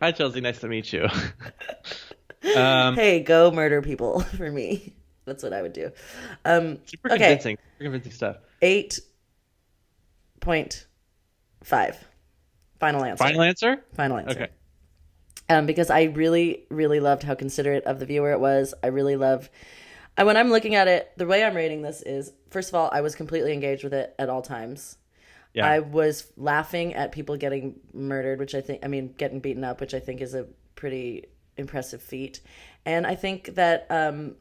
Hi, 0.00 0.12
Chelsea. 0.12 0.40
Nice 0.42 0.60
to 0.60 0.68
meet 0.68 0.92
you. 0.92 1.08
um, 2.54 2.94
hey, 2.94 3.20
go 3.20 3.50
murder 3.50 3.80
people 3.80 4.20
for 4.20 4.50
me. 4.50 4.94
That's 5.26 5.42
what 5.42 5.52
I 5.52 5.60
would 5.60 5.72
do. 5.72 5.90
Um, 6.44 6.78
super 6.86 7.12
okay. 7.12 7.18
convincing. 7.18 7.58
Super 7.74 7.84
convincing 7.84 8.12
stuff. 8.12 8.36
eight 8.62 9.00
point 10.40 10.86
five. 11.62 12.02
Final 12.78 13.04
answer. 13.04 13.24
Final 13.24 13.42
answer? 13.42 13.84
Final 13.94 14.18
answer. 14.18 14.42
Okay. 14.42 14.48
um, 15.48 15.66
because 15.66 15.90
I 15.90 16.04
really, 16.04 16.66
really 16.70 17.00
loved 17.00 17.22
how 17.22 17.34
considerate 17.34 17.84
of 17.84 17.98
the 17.98 18.06
viewer 18.06 18.32
it 18.32 18.40
was. 18.40 18.74
I 18.82 18.88
really 18.88 19.16
love. 19.16 19.50
And 20.16 20.26
when 20.26 20.36
I'm 20.36 20.50
looking 20.50 20.74
at 20.74 20.88
it, 20.88 21.10
the 21.16 21.26
way 21.26 21.44
I'm 21.44 21.54
rating 21.54 21.82
this 21.82 22.02
is 22.02 22.32
first 22.50 22.70
of 22.70 22.74
all, 22.74 22.88
I 22.92 23.00
was 23.00 23.14
completely 23.14 23.52
engaged 23.52 23.84
with 23.84 23.94
it 23.94 24.14
at 24.18 24.28
all 24.28 24.42
times. 24.42 24.96
Yeah. 25.52 25.66
I 25.66 25.78
was 25.80 26.30
laughing 26.36 26.94
at 26.94 27.12
people 27.12 27.36
getting 27.36 27.76
murdered, 27.94 28.38
which 28.38 28.54
I 28.54 28.60
think, 28.60 28.84
I 28.84 28.88
mean, 28.88 29.14
getting 29.16 29.40
beaten 29.40 29.64
up, 29.64 29.80
which 29.80 29.94
I 29.94 30.00
think 30.00 30.20
is 30.20 30.34
a 30.34 30.46
pretty 30.74 31.26
impressive 31.56 32.02
feat. 32.02 32.40
And 32.84 33.06
I 33.06 33.14
think 33.14 33.54
that 33.54 33.86
um, 33.90 34.36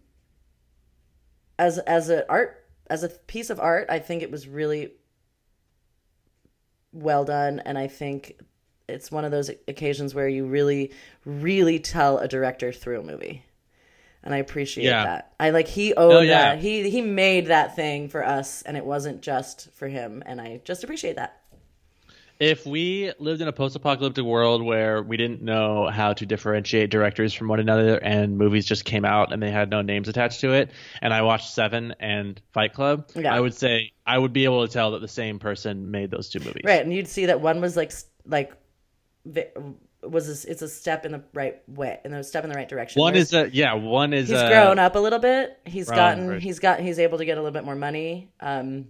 as 1.57 1.77
as 1.79 2.09
an 2.09 2.23
art 2.29 2.65
as 2.89 3.03
a 3.03 3.09
piece 3.09 3.49
of 3.49 3.59
art, 3.59 3.87
I 3.89 3.99
think 3.99 4.21
it 4.23 4.29
was 4.31 4.47
really 4.47 4.91
well 6.91 7.25
done, 7.25 7.59
and 7.65 7.77
I 7.77 7.87
think 7.87 8.39
it's 8.87 9.11
one 9.11 9.25
of 9.25 9.31
those 9.31 9.49
occasions 9.67 10.13
where 10.13 10.27
you 10.27 10.45
really, 10.45 10.91
really 11.25 11.79
tell 11.79 12.19
a 12.19 12.27
director 12.27 12.71
through 12.71 12.99
a 12.99 13.03
movie. 13.03 13.43
And 14.23 14.33
I 14.33 14.37
appreciate 14.37 14.85
Yeah. 14.85 15.03
that. 15.03 15.33
I 15.39 15.51
like 15.51 15.67
he 15.67 15.93
owned 15.95 16.13
Oh, 16.13 16.19
yeah. 16.21 16.55
that. 16.55 16.59
He 16.59 16.89
he 16.89 17.01
made 17.01 17.47
that 17.47 17.75
thing 17.75 18.09
for 18.09 18.25
us 18.25 18.61
and 18.63 18.75
it 18.77 18.85
wasn't 18.85 19.21
just 19.21 19.71
for 19.73 19.87
him 19.87 20.23
and 20.25 20.39
I 20.41 20.61
just 20.63 20.83
appreciate 20.83 21.15
that. 21.17 21.41
If 22.39 22.65
we 22.65 23.13
lived 23.17 23.41
in 23.41 23.47
a 23.47 23.53
post-apocalyptic 23.53 24.23
world 24.25 24.61
where 24.61 25.01
we 25.01 25.15
didn't 25.15 25.41
know 25.41 25.87
how 25.87 26.13
to 26.13 26.25
differentiate 26.25 26.89
directors 26.89 27.33
from 27.33 27.47
one 27.47 27.59
another 27.61 27.97
and 27.97 28.37
movies 28.37 28.65
just 28.65 28.83
came 28.83 29.05
out 29.05 29.31
and 29.31 29.41
they 29.41 29.51
had 29.51 29.69
no 29.69 29.81
names 29.81 30.09
attached 30.09 30.41
to 30.41 30.51
it, 30.51 30.71
and 31.01 31.13
I 31.13 31.21
watched 31.21 31.53
Seven 31.53 31.95
and 31.99 32.41
Fight 32.51 32.73
Club, 32.73 33.09
Yeah. 33.15 33.33
I 33.33 33.39
would 33.39 33.53
say 33.53 33.93
I 34.05 34.17
would 34.17 34.33
be 34.33 34.43
able 34.43 34.67
to 34.67 34.73
tell 34.73 34.91
that 34.91 35.01
the 35.01 35.07
same 35.07 35.39
person 35.39 35.91
made 35.91 36.11
those 36.11 36.29
two 36.29 36.39
movies. 36.39 36.63
Right, 36.65 36.81
and 36.81 36.93
you'd 36.93 37.07
see 37.07 37.27
that 37.27 37.39
one 37.41 37.61
was 37.61 37.77
like 37.77 37.93
like 38.25 38.53
was 40.03 40.45
a, 40.45 40.51
it's 40.51 40.61
a 40.61 40.69
step 40.69 41.05
in 41.05 41.13
the 41.13 41.23
right 41.33 41.61
way, 41.67 41.99
and 42.03 42.13
a 42.13 42.23
step 42.23 42.43
in 42.43 42.49
the 42.49 42.55
right 42.55 42.69
direction. 42.69 42.99
One 42.99 43.13
Whereas 43.13 43.29
is 43.29 43.33
a 43.33 43.49
yeah, 43.51 43.73
one 43.73 44.13
is 44.13 44.29
he's 44.29 44.39
a, 44.39 44.47
grown 44.47 44.77
up 44.77 44.95
a 44.95 44.99
little 44.99 45.19
bit. 45.19 45.57
He's 45.65 45.89
gotten 45.89 46.27
right. 46.27 46.41
he's 46.41 46.59
got 46.59 46.79
he's 46.79 46.99
able 46.99 47.17
to 47.17 47.25
get 47.25 47.37
a 47.37 47.41
little 47.41 47.53
bit 47.53 47.63
more 47.63 47.75
money. 47.75 48.29
Um, 48.39 48.89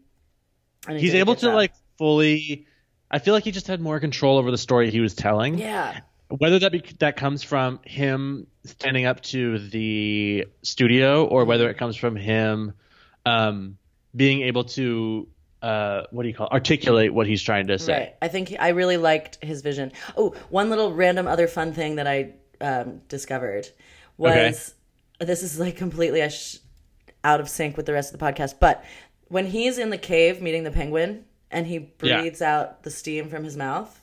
and 0.87 0.97
he 0.97 1.05
He's 1.05 1.15
able 1.15 1.35
to 1.35 1.41
job. 1.41 1.55
like 1.55 1.73
fully. 1.97 2.67
I 3.09 3.19
feel 3.19 3.33
like 3.33 3.43
he 3.43 3.51
just 3.51 3.67
had 3.67 3.79
more 3.81 3.99
control 3.99 4.37
over 4.37 4.51
the 4.51 4.57
story 4.57 4.91
he 4.91 4.99
was 4.99 5.13
telling. 5.13 5.57
yeah. 5.57 6.01
Whether 6.27 6.57
that 6.57 6.71
be, 6.71 6.83
that 6.99 7.17
comes 7.17 7.43
from 7.43 7.79
him 7.85 8.47
standing 8.63 9.05
up 9.05 9.21
to 9.23 9.59
the 9.59 10.47
studio, 10.63 11.23
or 11.23 11.45
whether 11.45 11.69
it 11.69 11.77
comes 11.77 11.95
from 11.95 12.15
him 12.15 12.73
um, 13.27 13.77
being 14.15 14.41
able 14.41 14.63
to 14.63 15.27
uh, 15.61 16.03
what 16.11 16.23
do 16.23 16.29
you 16.29 16.35
call 16.35 16.47
it? 16.47 16.53
articulate 16.53 17.13
what 17.13 17.27
he's 17.27 17.41
trying 17.41 17.67
to 17.67 17.79
say. 17.79 17.93
Right. 17.93 18.15
I 18.21 18.27
think 18.27 18.55
I 18.59 18.69
really 18.69 18.97
liked 18.97 19.43
his 19.43 19.61
vision. 19.61 19.91
Oh, 20.15 20.35
one 20.49 20.69
little 20.69 20.93
random 20.93 21.27
other 21.27 21.47
fun 21.47 21.73
thing 21.73 21.95
that 21.95 22.07
I 22.07 22.33
um, 22.61 23.01
discovered 23.07 23.67
was 24.17 24.73
this 25.19 25.43
is 25.43 25.59
like 25.59 25.75
completely 25.75 26.27
sh- 26.29 26.57
out 27.23 27.39
of 27.39 27.49
sync 27.49 27.77
with 27.77 27.85
the 27.85 27.93
rest 27.93 28.13
of 28.13 28.19
the 28.19 28.25
podcast, 28.25 28.55
but 28.59 28.83
when 29.27 29.47
he's 29.47 29.77
in 29.77 29.89
the 29.89 29.97
cave 29.97 30.41
meeting 30.41 30.63
the 30.63 30.71
penguin 30.71 31.25
and 31.51 31.67
he 31.67 31.91
Yeah. 32.01 32.21
breathes 32.21 32.41
out 32.41 32.83
the 32.83 32.91
steam 32.91 33.29
from 33.29 33.43
his 33.43 33.55
mouth, 33.57 34.01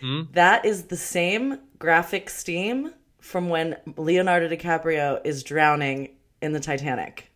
Hmm? 0.00 0.22
that 0.32 0.64
is 0.64 0.84
the 0.84 0.96
same 0.96 1.58
graphic 1.78 2.30
steam 2.30 2.92
from 3.20 3.48
when 3.48 3.76
Leonardo 3.96 4.48
DiCaprio 4.48 5.20
is 5.24 5.42
drowning 5.42 6.16
in 6.40 6.52
the 6.52 6.60
Titanic. 6.60 7.30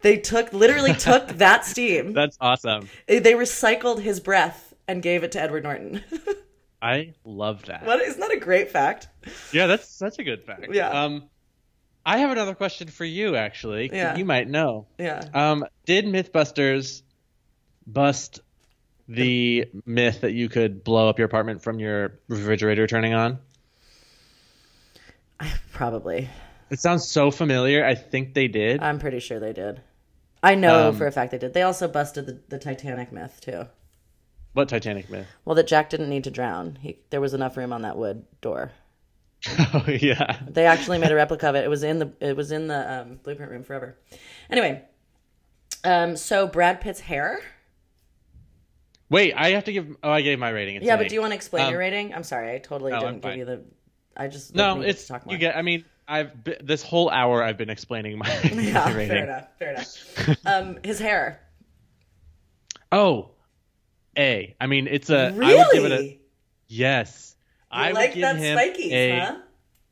They 0.00 0.16
took 0.18 0.52
literally 0.52 0.94
took 0.98 1.28
that 1.38 1.64
steam. 1.64 2.12
That's 2.12 2.36
awesome. 2.40 2.88
They 3.06 3.20
recycled 3.34 4.00
his 4.00 4.20
breath 4.20 4.74
and 4.88 5.02
gave 5.02 5.22
it 5.24 5.32
to 5.32 5.40
Edward 5.40 5.62
Norton. 5.64 6.02
I 6.82 7.14
love 7.24 7.64
that. 7.66 7.84
what 7.86 8.00
isn't 8.00 8.18
that 8.20 8.32
a 8.32 8.40
great 8.40 8.70
fact? 8.70 9.08
Yeah, 9.52 9.66
that's 9.68 9.98
that's 9.98 10.18
a 10.18 10.24
good 10.24 10.42
fact. 10.44 10.66
Yeah. 10.72 10.88
Um, 10.90 11.28
I 12.04 12.18
have 12.18 12.32
another 12.32 12.56
question 12.56 12.88
for 12.88 13.04
you, 13.04 13.36
actually. 13.36 13.90
Yeah. 13.92 14.16
You 14.16 14.24
might 14.24 14.48
know. 14.48 14.88
Yeah. 14.98 15.24
Um, 15.32 15.64
did 15.86 16.06
MythBusters 16.06 17.02
bust 17.86 18.40
the 19.08 19.68
myth 19.84 20.20
that 20.22 20.32
you 20.32 20.48
could 20.48 20.84
blow 20.84 21.08
up 21.08 21.18
your 21.18 21.26
apartment 21.26 21.62
from 21.62 21.78
your 21.78 22.18
refrigerator 22.28 22.86
turning 22.86 23.14
on? 23.14 23.38
Probably. 25.72 26.28
It 26.70 26.78
sounds 26.80 27.08
so 27.08 27.30
familiar. 27.30 27.84
I 27.84 27.94
think 27.94 28.34
they 28.34 28.48
did. 28.48 28.80
I'm 28.82 28.98
pretty 28.98 29.18
sure 29.20 29.40
they 29.40 29.52
did. 29.52 29.80
I 30.42 30.54
know 30.54 30.88
Um, 30.88 30.96
for 30.96 31.06
a 31.06 31.12
fact 31.12 31.32
they 31.32 31.38
did. 31.38 31.52
They 31.54 31.62
also 31.62 31.88
busted 31.88 32.26
the, 32.26 32.40
the 32.48 32.58
Titanic 32.58 33.12
myth 33.12 33.40
too. 33.40 33.66
what 34.54 34.68
Titanic 34.68 35.10
myth? 35.10 35.26
Well, 35.44 35.54
that 35.56 35.66
Jack 35.66 35.90
didn't 35.90 36.08
need 36.08 36.24
to 36.24 36.30
drown. 36.30 36.78
He, 36.80 36.98
there 37.10 37.20
was 37.20 37.34
enough 37.34 37.56
room 37.56 37.72
on 37.72 37.82
that 37.82 37.96
wood 37.96 38.24
door. 38.40 38.72
oh 39.74 39.84
yeah. 39.88 40.38
They 40.48 40.66
actually 40.66 40.98
made 40.98 41.10
a 41.10 41.14
replica 41.16 41.48
of 41.48 41.54
it. 41.56 41.64
It 41.64 41.70
was 41.70 41.82
in 41.82 41.98
the 41.98 42.12
it 42.20 42.36
was 42.36 42.52
in 42.52 42.68
the 42.68 43.00
um, 43.00 43.20
blueprint 43.24 43.50
room 43.50 43.64
forever. 43.64 43.96
Anyway, 44.48 44.82
um, 45.84 46.16
so 46.16 46.46
Brad 46.46 46.80
Pitt's 46.80 47.00
hair. 47.00 47.40
Wait, 49.12 49.34
I 49.36 49.50
have 49.50 49.64
to 49.64 49.72
give. 49.72 49.94
Oh, 50.02 50.10
I 50.10 50.22
gave 50.22 50.38
my 50.38 50.48
rating. 50.48 50.76
It's 50.76 50.86
Yeah, 50.86 50.96
but 50.96 51.08
do 51.10 51.14
you 51.14 51.20
want 51.20 51.32
to 51.32 51.36
explain 51.36 51.66
Um, 51.66 51.70
your 51.70 51.78
rating? 51.78 52.14
I'm 52.14 52.22
sorry, 52.24 52.54
I 52.54 52.58
totally 52.58 52.92
no, 52.92 53.00
didn't 53.00 53.08
I'm 53.08 53.14
give 53.16 53.22
fine. 53.30 53.38
you 53.38 53.44
the. 53.44 53.62
I 54.16 54.28
just 54.28 54.54
No, 54.54 54.80
it's 54.80 55.06
talk 55.06 55.26
more. 55.26 55.34
you 55.34 55.38
get. 55.38 55.54
I 55.54 55.60
mean, 55.62 55.84
I've 56.08 56.42
been, 56.42 56.56
this 56.62 56.82
whole 56.82 57.10
hour 57.10 57.42
I've 57.42 57.58
been 57.58 57.68
explaining 57.70 58.16
my, 58.18 58.26
yeah, 58.52 58.72
my 58.86 58.92
rating. 58.94 59.08
fair 59.08 59.24
enough. 59.24 59.48
Fair 59.58 59.70
enough. 59.72 60.36
um, 60.46 60.78
his 60.82 60.98
hair. 60.98 61.40
Oh, 62.90 63.30
A. 64.16 64.54
I 64.60 64.66
mean, 64.66 64.86
it's 64.86 65.10
a. 65.10 65.32
really? 65.34 65.54
I 65.54 65.56
would 65.58 65.72
give 65.72 65.84
it 65.84 65.92
a 65.92 66.18
yes. 66.68 67.36
You 67.72 67.78
I 67.78 67.90
like 67.92 68.10
would 68.10 68.14
give 68.14 68.22
that 68.22 68.36
him 68.36 68.58
spikies, 68.58 68.92
a 68.92 69.18
huh? 69.20 69.36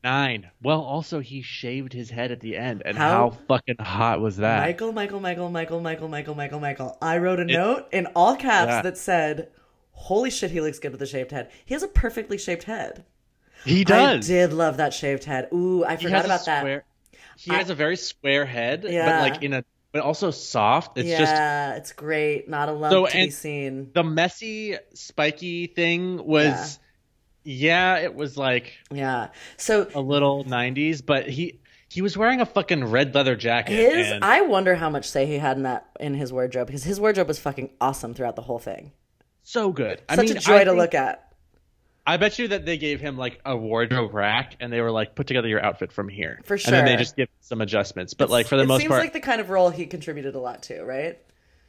Nine. 0.02 0.50
Well, 0.62 0.80
also 0.80 1.20
he 1.20 1.42
shaved 1.42 1.92
his 1.92 2.10
head 2.10 2.30
at 2.30 2.40
the 2.40 2.56
end, 2.56 2.82
and 2.84 2.96
How- 2.96 3.08
how, 3.10 3.30
fucking 3.48 3.76
hot 3.78 4.20
was 4.20 4.38
that? 4.38 4.60
Michael, 4.60 4.92
Michael, 4.92 5.20
Michael, 5.20 5.50
Michael, 5.50 5.80
Michael, 5.80 6.08
Michael, 6.08 6.34
Michael, 6.34 6.60
Michael. 6.60 6.98
I 7.02 7.18
wrote 7.18 7.40
a 7.40 7.44
note 7.44 7.86
in 7.92 8.06
all 8.16 8.36
caps 8.36 8.68
Yeah. 8.70 8.82
that 8.82 8.96
said, 8.98 9.48
"Holy 9.92 10.30
shit, 10.30 10.50
he 10.50 10.60
looks 10.60 10.78
good 10.78 10.92
with 10.92 11.02
a 11.02 11.06
shaved 11.06 11.30
head. 11.32 11.50
He 11.64 11.74
has 11.74 11.82
a 11.82 11.88
perfectly 11.88 12.38
shaved 12.38 12.64
head." 12.64 13.04
he 13.64 13.84
does. 13.84 14.30
I 14.30 14.32
did 14.32 14.52
love 14.54 14.78
that 14.78 14.94
shaved 14.94 15.24
head. 15.24 15.48
Ooh, 15.52 15.84
I 15.84 15.96
forgot 15.96 16.24
about 16.24 16.44
that. 16.46 16.84
He 17.36 17.50
I- 17.50 17.56
has 17.58 17.68
a 17.70 17.74
very 17.74 17.96
square 17.96 18.46
head, 18.46 18.84
Yeah. 18.88 19.06
but 19.22 19.32
like 19.32 19.42
in 19.42 19.52
a, 19.52 19.64
but 19.92 20.02
also 20.02 20.30
soft. 20.30 20.96
It's 20.96 21.10
just 21.10 21.32
yeah, 21.32 21.74
it's 21.76 21.92
great. 21.92 22.48
Not 22.48 22.68
a 22.68 22.72
lump 22.72 22.92
So, 22.92 23.06
to 23.06 23.12
be 23.12 23.30
seen. 23.30 23.90
the 23.92 24.02
messy, 24.04 24.76
spiky 24.94 25.66
thing 25.66 26.24
was. 26.24 26.44
Yeah. 26.46 26.66
It 27.44 28.14
was 28.14 28.36
like 28.36 28.78
Yeah. 28.92 29.28
So 29.56 29.88
a 29.94 30.00
little 30.00 30.44
'90s, 30.44 31.04
but 31.04 31.28
he 31.28 31.60
he 31.88 32.02
was 32.02 32.16
wearing 32.16 32.40
a 32.40 32.46
fucking 32.46 32.84
red 32.84 33.14
leather 33.14 33.36
jacket. 33.36 33.74
his, 33.74 34.10
and 34.10 34.24
I 34.24 34.42
wonder 34.42 34.74
how 34.76 34.90
much 34.90 35.08
say 35.08 35.26
he 35.26 35.38
had 35.38 35.56
in 35.56 35.64
that 35.64 35.88
in 35.98 36.14
his 36.14 36.32
wardrobe 36.32 36.66
because 36.68 36.84
his 36.84 37.00
wardrobe 37.00 37.28
was 37.28 37.38
fucking 37.38 37.70
awesome 37.80 38.14
throughout 38.14 38.36
the 38.36 38.42
whole 38.42 38.58
thing. 38.58 38.92
so 39.42 39.72
good. 39.72 40.00
I 40.08 40.16
Such 40.16 40.28
mean, 40.28 40.36
a 40.36 40.40
joy 40.40 40.54
I 40.56 40.64
to 40.64 40.70
think- 40.70 40.78
look 40.78 40.94
at. 40.94 41.26
I 42.06 42.16
bet 42.16 42.38
you 42.38 42.48
that 42.48 42.64
they 42.64 42.78
gave 42.78 42.98
him 43.00 43.18
like 43.18 43.40
a 43.44 43.54
wardrobe 43.56 44.14
rack, 44.14 44.56
and 44.58 44.72
they 44.72 44.80
were 44.80 44.90
like, 44.90 45.14
"Put 45.14 45.26
together 45.26 45.46
your 45.48 45.62
outfit 45.64 45.92
from 45.92 46.08
here." 46.08 46.40
For 46.44 46.56
sure. 46.58 46.74
And 46.74 46.86
then 46.86 46.92
they 46.92 46.96
just 47.00 47.14
give 47.14 47.28
some 47.40 47.60
adjustments. 47.60 48.14
But 48.14 48.30
like 48.30 48.46
for 48.46 48.56
the 48.56 48.62
it 48.62 48.66
most 48.66 48.80
seems 48.80 48.88
part, 48.88 49.02
like 49.02 49.12
the 49.12 49.20
kind 49.20 49.40
of 49.40 49.50
role 49.50 49.68
he 49.70 49.86
contributed 49.86 50.34
a 50.34 50.40
lot 50.40 50.62
to, 50.64 50.82
right? 50.82 51.18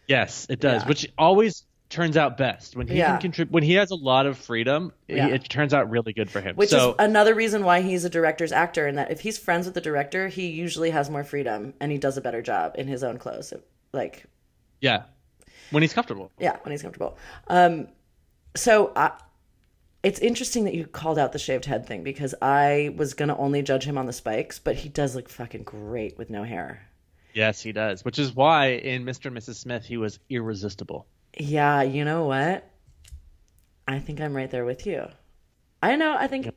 yes, 0.08 0.48
it 0.50 0.60
does. 0.60 0.82
Yeah. 0.84 0.88
Which 0.88 1.08
always 1.18 1.64
turns 1.92 2.18
out 2.18 2.38
best 2.38 2.76
when 2.76 2.88
he 2.88 2.96
Yeah. 2.98 3.12
can 3.12 3.22
contribute. 3.22 3.54
When 3.54 3.64
he 3.64 3.74
has 3.76 3.92
a 3.92 3.96
lot 3.96 4.26
of 4.26 4.38
freedom, 4.38 4.92
Yeah. 5.08 5.28
it 5.28 5.48
turns 5.50 5.74
out 5.74 5.90
really 5.90 6.14
good 6.14 6.32
for 6.32 6.42
him. 6.42 6.56
Which 6.56 6.70
so 6.70 6.92
is 6.92 6.96
another 7.00 7.36
reason 7.36 7.64
why 7.64 7.82
he's 7.82 8.04
a 8.06 8.10
director's 8.10 8.52
actor, 8.52 8.88
and 8.88 8.98
that 8.98 9.12
if 9.12 9.20
he's 9.22 9.38
friends 9.38 9.66
with 9.68 9.76
the 9.76 9.82
director, 9.82 10.28
he 10.30 10.48
usually 10.48 10.90
has 10.90 11.10
more 11.10 11.24
freedom 11.24 11.74
and 11.80 11.92
he 11.92 11.98
does 12.00 12.18
a 12.18 12.22
better 12.22 12.42
job 12.42 12.74
in 12.78 12.88
his 12.88 13.04
own 13.04 13.18
clothes. 13.20 13.54
Like, 13.94 14.26
yeah, 14.80 15.04
when 15.70 15.84
he's 15.84 15.94
comfortable. 15.94 16.32
yeah, 16.40 16.58
when 16.64 16.72
he's 16.72 16.82
comfortable. 16.82 17.18
Um, 17.48 17.88
so 18.56 18.92
I, 18.96 19.12
it's 20.04 20.20
interesting 20.20 20.64
that 20.64 20.74
you 20.74 20.86
called 20.88 21.20
out 21.20 21.32
the 21.32 21.40
shaved 21.40 21.66
head 21.66 21.86
thing 21.86 22.04
because 22.04 22.34
I 22.42 22.94
was 22.98 23.14
gonna 23.14 23.38
only 23.38 23.62
judge 23.62 23.84
him 23.84 23.98
on 23.98 24.06
the 24.08 24.14
spikes, 24.14 24.60
but 24.60 24.76
he 24.78 24.90
does 24.90 25.16
look 25.16 25.30
fucking 25.30 25.64
great 25.64 26.18
with 26.18 26.30
no 26.30 26.44
hair. 26.44 26.88
Yes, 27.34 27.62
he 27.62 27.72
does. 27.72 28.04
Which 28.04 28.20
is 28.20 28.36
why 28.36 28.72
in 28.72 29.06
Mr. 29.06 29.28
and 29.28 29.38
Mrs. 29.38 29.56
Smith 29.56 29.86
he 29.86 29.96
was 29.98 30.20
irresistible. 30.30 31.06
Yeah, 31.38 31.82
you 31.84 32.06
know 32.06 32.26
what? 32.26 32.68
I 33.88 34.00
think 34.00 34.22
I'm 34.22 34.36
right 34.36 34.50
there 34.50 34.66
with 34.66 34.86
you. 34.86 35.08
I 35.82 35.96
know. 35.96 36.16
I 36.18 36.28
think. 36.28 36.50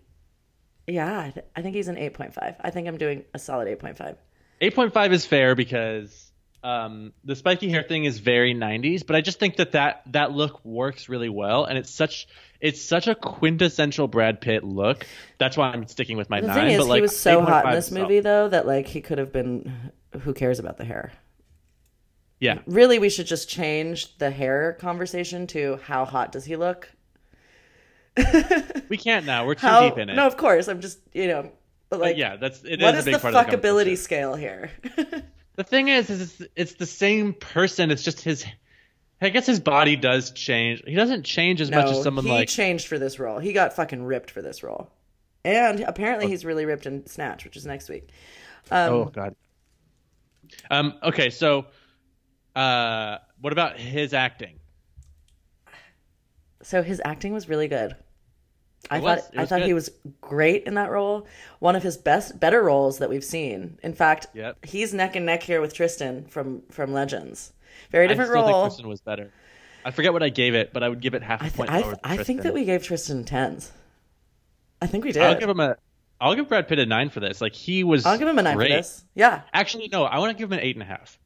Yeah, 0.86 1.18
I, 1.18 1.30
th- 1.30 1.46
I 1.56 1.62
think 1.62 1.74
he's 1.74 1.88
an 1.88 1.96
8.5. 1.96 2.56
I 2.60 2.70
think 2.70 2.88
I'm 2.88 2.98
doing 2.98 3.24
a 3.32 3.38
solid 3.38 3.66
8.5. 3.80 4.16
8.5 4.60 5.12
is 5.12 5.24
fair 5.24 5.54
because 5.54 6.30
um, 6.62 7.12
the 7.24 7.34
spiky 7.36 7.70
hair 7.70 7.82
thing 7.82 8.04
is 8.04 8.18
very 8.18 8.54
90s, 8.54 9.06
but 9.06 9.16
I 9.16 9.20
just 9.20 9.38
think 9.38 9.56
that, 9.56 9.72
that 9.72 10.02
that 10.12 10.32
look 10.32 10.64
works 10.64 11.08
really 11.08 11.28
well, 11.28 11.64
and 11.64 11.76
it's 11.78 11.90
such 11.90 12.26
it's 12.60 12.80
such 12.80 13.06
a 13.06 13.14
quintessential 13.14 14.08
Brad 14.08 14.40
Pitt 14.40 14.64
look. 14.64 15.06
That's 15.38 15.56
why 15.56 15.70
I'm 15.70 15.86
sticking 15.86 16.16
with 16.16 16.30
my 16.30 16.40
The 16.40 16.46
nine. 16.46 16.56
thing 16.56 16.70
is, 16.70 16.78
but 16.78 16.86
like 16.86 16.96
he 16.98 17.02
was 17.02 17.18
so 17.18 17.42
hot 17.42 17.66
in 17.66 17.72
this 17.72 17.90
movie, 17.90 18.20
though, 18.20 18.48
that 18.48 18.66
like 18.66 18.86
he 18.86 19.00
could 19.00 19.18
have 19.18 19.32
been. 19.32 19.92
Who 20.20 20.32
cares 20.32 20.58
about 20.58 20.76
the 20.78 20.84
hair? 20.84 21.12
Yeah, 22.44 22.58
Really, 22.66 22.98
we 22.98 23.08
should 23.08 23.26
just 23.26 23.48
change 23.48 24.16
the 24.18 24.30
hair 24.30 24.74
conversation 24.74 25.46
to 25.48 25.78
how 25.84 26.04
hot 26.04 26.30
does 26.32 26.44
he 26.44 26.56
look? 26.56 26.90
we 28.88 28.96
can't 28.96 29.26
now. 29.26 29.46
We're 29.46 29.54
too 29.54 29.66
How? 29.66 29.88
deep 29.88 29.98
in 29.98 30.08
it. 30.08 30.14
No, 30.14 30.26
of 30.26 30.36
course. 30.36 30.68
I'm 30.68 30.80
just 30.80 30.98
you 31.12 31.26
know, 31.26 31.42
but 31.88 31.98
But 31.98 32.00
like, 32.00 32.16
yeah, 32.16 32.36
that's 32.36 32.62
it 32.62 32.80
what 32.80 32.94
is 32.94 33.00
is 33.00 33.06
a 33.06 33.10
big 33.10 33.14
the 33.14 33.20
part 33.20 33.34
of 33.34 33.46
the 33.46 33.56
fuckability 33.56 33.96
scale 33.96 34.34
here? 34.34 34.70
The 35.56 35.62
thing 35.64 35.86
is, 35.86 36.10
is 36.10 36.40
it's, 36.40 36.52
it's 36.56 36.74
the 36.74 36.86
same 36.86 37.32
person. 37.32 37.90
It's 37.90 38.02
just 38.02 38.20
his. 38.20 38.44
I 39.20 39.28
guess 39.28 39.46
his 39.46 39.60
body 39.60 39.94
does 39.94 40.32
change. 40.32 40.82
He 40.84 40.94
doesn't 40.94 41.22
change 41.22 41.60
as 41.60 41.70
much 41.70 41.86
as 41.86 42.02
someone 42.02 42.24
he 42.24 42.30
like. 42.30 42.50
He 42.50 42.56
changed 42.56 42.88
for 42.88 42.98
this 42.98 43.20
role. 43.20 43.38
He 43.38 43.52
got 43.52 43.74
fucking 43.74 44.02
ripped 44.02 44.30
for 44.32 44.42
this 44.42 44.64
role, 44.64 44.90
and 45.44 45.80
apparently 45.80 46.26
he's 46.26 46.44
really 46.44 46.66
ripped 46.66 46.86
in 46.86 47.06
Snatch, 47.06 47.44
which 47.44 47.56
is 47.56 47.64
next 47.64 47.88
week. 47.88 48.08
Um, 48.70 48.92
oh 48.92 49.04
God. 49.04 49.36
Um. 50.70 50.94
Okay. 51.04 51.30
So, 51.30 51.66
uh, 52.54 53.18
what 53.40 53.52
about 53.52 53.78
his 53.78 54.12
acting? 54.14 54.58
So 56.62 56.82
his 56.82 57.00
acting 57.04 57.32
was 57.32 57.48
really 57.48 57.68
good. 57.68 57.94
I 58.90 58.98
was. 59.00 59.20
thought 59.22 59.30
I 59.38 59.46
thought 59.46 59.60
good. 59.60 59.66
he 59.66 59.74
was 59.74 59.90
great 60.20 60.64
in 60.64 60.74
that 60.74 60.90
role. 60.90 61.26
One 61.58 61.74
of 61.76 61.82
his 61.82 61.96
best, 61.96 62.38
better 62.38 62.62
roles 62.62 62.98
that 62.98 63.08
we've 63.08 63.24
seen. 63.24 63.78
In 63.82 63.94
fact, 63.94 64.26
Yep. 64.34 64.64
he's 64.66 64.92
neck 64.92 65.16
and 65.16 65.24
neck 65.26 65.42
here 65.42 65.60
with 65.60 65.72
Tristan 65.74 66.26
from 66.26 66.62
from 66.70 66.92
Legends. 66.92 67.52
Very 67.90 68.08
different 68.08 68.30
I 68.30 68.34
still 68.34 68.42
role. 68.42 68.52
think 68.62 68.72
Kristen 68.72 68.88
was 68.88 69.00
better. 69.00 69.32
I 69.86 69.90
forget 69.90 70.12
what 70.12 70.22
I 70.22 70.28
gave 70.30 70.54
it, 70.54 70.72
but 70.72 70.82
I 70.82 70.88
would 70.88 71.00
give 71.00 71.14
it 71.14 71.22
half 71.22 71.40
a 71.40 71.44
I, 71.44 71.48
th- 71.48 71.56
point 71.56 71.70
I, 71.70 71.82
th- 71.82 71.94
I 72.04 72.16
think 72.18 72.42
that 72.42 72.54
we 72.54 72.64
gave 72.64 72.82
Tristan 72.82 73.24
tens. 73.24 73.70
I 74.80 74.86
think 74.86 75.04
we 75.04 75.12
did. 75.12 75.22
I'll 75.22 75.38
give 75.38 75.48
him 75.48 75.60
a. 75.60 75.76
I'll 76.20 76.34
give 76.34 76.48
Brad 76.48 76.68
Pitt 76.68 76.78
a 76.78 76.86
nine 76.86 77.10
for 77.10 77.20
this. 77.20 77.40
Like 77.40 77.54
he 77.54 77.84
was. 77.84 78.06
I'll 78.06 78.18
give 78.18 78.28
him 78.28 78.38
a 78.38 78.42
nine 78.42 78.56
great. 78.56 78.70
for 78.70 78.76
this. 78.76 79.04
Yeah, 79.14 79.42
Actually, 79.52 79.88
no. 79.88 80.04
I 80.04 80.18
want 80.18 80.30
to 80.32 80.38
give 80.38 80.50
him 80.50 80.58
an 80.58 80.64
eight 80.64 80.76
and 80.76 80.82
a 80.82 80.86
half. 80.86 81.18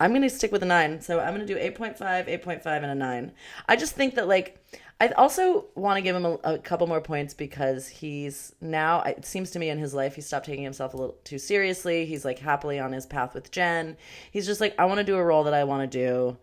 I'm 0.00 0.10
going 0.10 0.22
to 0.22 0.30
stick 0.30 0.52
with 0.52 0.62
a 0.62 0.66
nine. 0.66 1.00
So 1.00 1.20
I'm 1.20 1.34
going 1.34 1.46
to 1.46 1.54
do 1.54 1.58
8.5, 1.58 1.96
8.5, 1.98 2.66
and 2.66 2.86
a 2.86 2.94
nine. 2.94 3.32
I 3.68 3.76
just 3.76 3.94
think 3.94 4.14
that, 4.16 4.28
like, 4.28 4.62
I 5.00 5.08
also 5.08 5.66
want 5.74 5.96
to 5.98 6.02
give 6.02 6.16
him 6.16 6.24
a, 6.24 6.38
a 6.44 6.58
couple 6.58 6.86
more 6.86 7.00
points 7.00 7.34
because 7.34 7.86
he's 7.88 8.54
now, 8.60 9.02
it 9.02 9.24
seems 9.24 9.50
to 9.52 9.58
me 9.58 9.68
in 9.70 9.78
his 9.78 9.94
life, 9.94 10.14
he 10.14 10.20
stopped 10.20 10.46
taking 10.46 10.64
himself 10.64 10.94
a 10.94 10.96
little 10.96 11.16
too 11.24 11.38
seriously. 11.38 12.06
He's, 12.06 12.24
like, 12.24 12.38
happily 12.38 12.78
on 12.78 12.92
his 12.92 13.06
path 13.06 13.34
with 13.34 13.50
Jen. 13.50 13.96
He's 14.30 14.46
just 14.46 14.60
like, 14.60 14.74
I 14.78 14.84
want 14.86 14.98
to 14.98 15.04
do 15.04 15.16
a 15.16 15.24
role 15.24 15.44
that 15.44 15.54
I 15.54 15.64
want 15.64 15.90
to 15.90 15.98
do. 15.98 16.36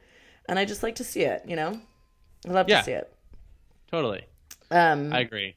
And 0.48 0.58
I 0.60 0.66
just 0.66 0.84
like 0.84 0.96
to 0.96 1.04
see 1.04 1.22
it, 1.22 1.44
you 1.48 1.56
know? 1.56 1.80
I 2.48 2.52
love 2.52 2.68
Yeah. 2.70 2.80
to 2.80 2.84
see 2.84 2.92
it. 2.92 3.14
Totally. 3.90 4.26
Um, 4.72 5.14
I 5.14 5.20
agree. 5.20 5.56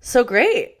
so 0.00 0.22
great. 0.24 0.76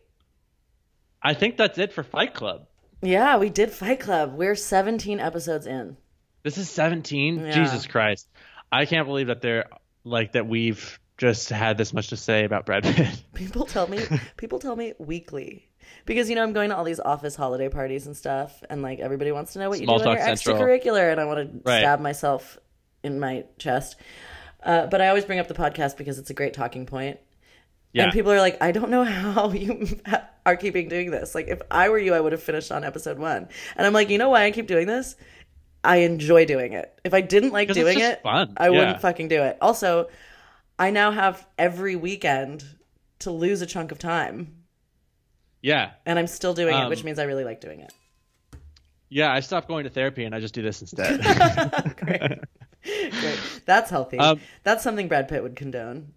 I 1.22 1.34
think 1.34 1.56
that's 1.56 1.78
it 1.78 1.92
for 1.92 2.02
Fight 2.02 2.32
Club. 2.34 2.66
Yeah, 3.02 3.38
we 3.38 3.48
did 3.48 3.70
Fight 3.70 4.00
Club. 4.00 4.34
We're 4.34 4.54
17 4.54 5.20
episodes 5.20 5.66
in. 5.66 5.96
This 6.42 6.58
is 6.58 6.68
17. 6.70 7.38
Yeah. 7.40 7.50
Jesus 7.52 7.86
Christ. 7.86 8.28
I 8.70 8.84
can't 8.86 9.06
believe 9.06 9.28
that 9.28 9.40
they're 9.40 9.66
like 10.04 10.32
that 10.32 10.46
we've 10.46 10.98
just 11.18 11.50
had 11.50 11.76
this 11.76 11.92
much 11.92 12.08
to 12.08 12.16
say 12.16 12.44
about 12.44 12.66
Brad 12.66 12.82
Pitt. 12.84 13.22
People 13.34 13.66
tell 13.66 13.86
me 13.86 14.00
people 14.36 14.58
tell 14.58 14.74
me 14.74 14.94
weekly. 14.98 15.66
Because 16.06 16.30
you 16.30 16.36
know 16.36 16.42
I'm 16.42 16.52
going 16.54 16.70
to 16.70 16.76
all 16.76 16.84
these 16.84 17.00
office 17.00 17.36
holiday 17.36 17.68
parties 17.68 18.06
and 18.06 18.16
stuff 18.16 18.62
and 18.70 18.80
like 18.80 19.00
everybody 19.00 19.32
wants 19.32 19.52
to 19.54 19.58
know 19.58 19.68
what 19.68 19.80
you 19.80 19.86
Small 19.86 19.98
do 19.98 20.04
in 20.10 20.16
your 20.16 20.36
Central. 20.36 20.56
extracurricular 20.56 21.10
and 21.12 21.20
I 21.20 21.24
want 21.26 21.52
to 21.64 21.70
Right. 21.70 21.80
stab 21.80 22.00
myself 22.00 22.58
in 23.02 23.20
my 23.20 23.44
chest. 23.58 23.96
Uh, 24.62 24.86
but 24.86 25.00
I 25.02 25.08
always 25.08 25.24
bring 25.24 25.38
up 25.40 25.48
the 25.48 25.54
podcast 25.54 25.96
because 25.98 26.18
it's 26.18 26.30
a 26.30 26.34
great 26.34 26.54
talking 26.54 26.86
point. 26.86 27.18
Yeah. 27.92 28.04
And 28.04 28.12
people 28.12 28.30
are 28.32 28.38
like, 28.38 28.56
I 28.62 28.70
don't 28.72 28.90
know 28.90 29.02
how 29.04 29.50
you 29.52 29.86
are 30.46 30.56
keeping 30.56 30.88
doing 30.88 31.10
this. 31.10 31.34
Like, 31.34 31.48
if 31.48 31.60
I 31.70 31.88
were 31.88 31.98
you, 31.98 32.14
I 32.14 32.20
would 32.20 32.32
have 32.32 32.42
finished 32.42 32.70
on 32.70 32.84
episode 32.84 33.18
one. 33.18 33.48
And 33.76 33.86
I'm 33.86 33.92
like, 33.92 34.10
you 34.10 34.18
know 34.18 34.28
why 34.30 34.44
I 34.44 34.50
keep 34.52 34.66
doing 34.68 34.86
this? 34.86 35.16
I 35.82 35.96
enjoy 35.98 36.44
doing 36.44 36.72
it. 36.74 36.98
If 37.04 37.14
I 37.14 37.20
didn't 37.20 37.52
like 37.52 37.72
doing 37.72 37.98
it, 38.00 38.22
fun. 38.22 38.54
I 38.56 38.66
Yeah. 38.68 38.78
wouldn't 38.78 39.00
fucking 39.00 39.28
do 39.28 39.42
it. 39.42 39.56
Also, 39.60 40.08
I 40.78 40.90
now 40.90 41.10
have 41.10 41.46
every 41.58 41.96
weekend 41.96 42.64
to 43.20 43.30
lose 43.30 43.60
a 43.62 43.66
chunk 43.66 43.90
of 43.92 43.98
time. 43.98 44.54
Yeah, 45.62 45.90
and 46.06 46.18
I'm 46.18 46.26
still 46.26 46.54
doing 46.54 46.74
it, 46.74 46.80
Um, 46.84 46.88
which 46.88 47.02
means 47.04 47.18
I 47.18 47.24
really 47.24 47.44
like 47.44 47.60
doing 47.60 47.80
it. 47.80 47.92
yeah. 49.10 49.30
I 49.32 49.40
stopped 49.40 49.68
going 49.68 49.84
to 49.84 49.90
therapy 49.90 50.24
and 50.24 50.34
I 50.34 50.40
just 50.40 50.54
do 50.54 50.62
this 50.62 50.80
instead. 50.80 51.20
Great. 51.96 52.20
Great. 52.82 53.40
That's 53.66 53.90
healthy. 53.90 54.18
Um, 54.18 54.40
That's 54.62 54.82
something 54.82 55.08
Brad 55.08 55.28
Pitt 55.28 55.42
would 55.42 55.56
condone. 55.56 56.12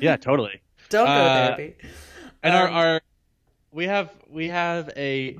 yeah, 0.00 0.16
totally. 0.16 0.60
Don't 0.92 1.06
go 1.06 1.12
to 1.12 1.20
uh, 1.20 1.46
therapy. 1.56 1.74
And 2.42 2.54
our, 2.54 2.68
Um, 2.68 2.74
our 2.74 3.00
we 3.72 3.86
have 3.86 4.10
we 4.30 4.48
have 4.48 4.90
a 4.96 5.38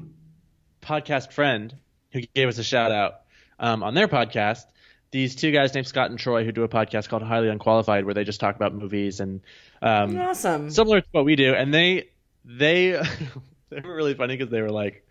podcast 0.83 1.33
friend 1.33 1.75
who 2.13 2.21
gave 2.35 2.49
us 2.49 2.59
a 2.59 2.65
shout 2.65 2.93
out 2.93 3.15
um, 3.59 3.83
on 3.83 3.95
their 3.95 4.09
podcast. 4.09 4.65
These 5.11 5.37
two 5.37 5.51
guys 5.53 5.75
named 5.75 5.87
Scott 5.87 6.11
and 6.11 6.19
Troy 6.19 6.45
who 6.45 6.53
do 6.53 6.63
a 6.63 6.69
podcast 6.69 7.09
called 7.09 7.23
Highly 7.23 7.49
Unqualified 7.49 8.05
where 8.07 8.15
they 8.15 8.25
just 8.25 8.41
talk 8.41 8.57
about 8.57 8.75
movies 8.75 9.21
and 9.21 9.41
um, 9.83 10.19
Awesome. 10.19 10.71
similar 10.71 11.01
to 11.03 11.07
what 11.13 11.25
we 11.25 11.37
do. 11.37 11.55
And 11.55 11.73
they 11.73 12.09
they 12.45 12.93
they 13.71 13.81
were 13.81 13.95
really 13.95 14.15
funny 14.15 14.37
because 14.37 14.51
they 14.51 14.63
were 14.63 14.71
like, 14.71 15.07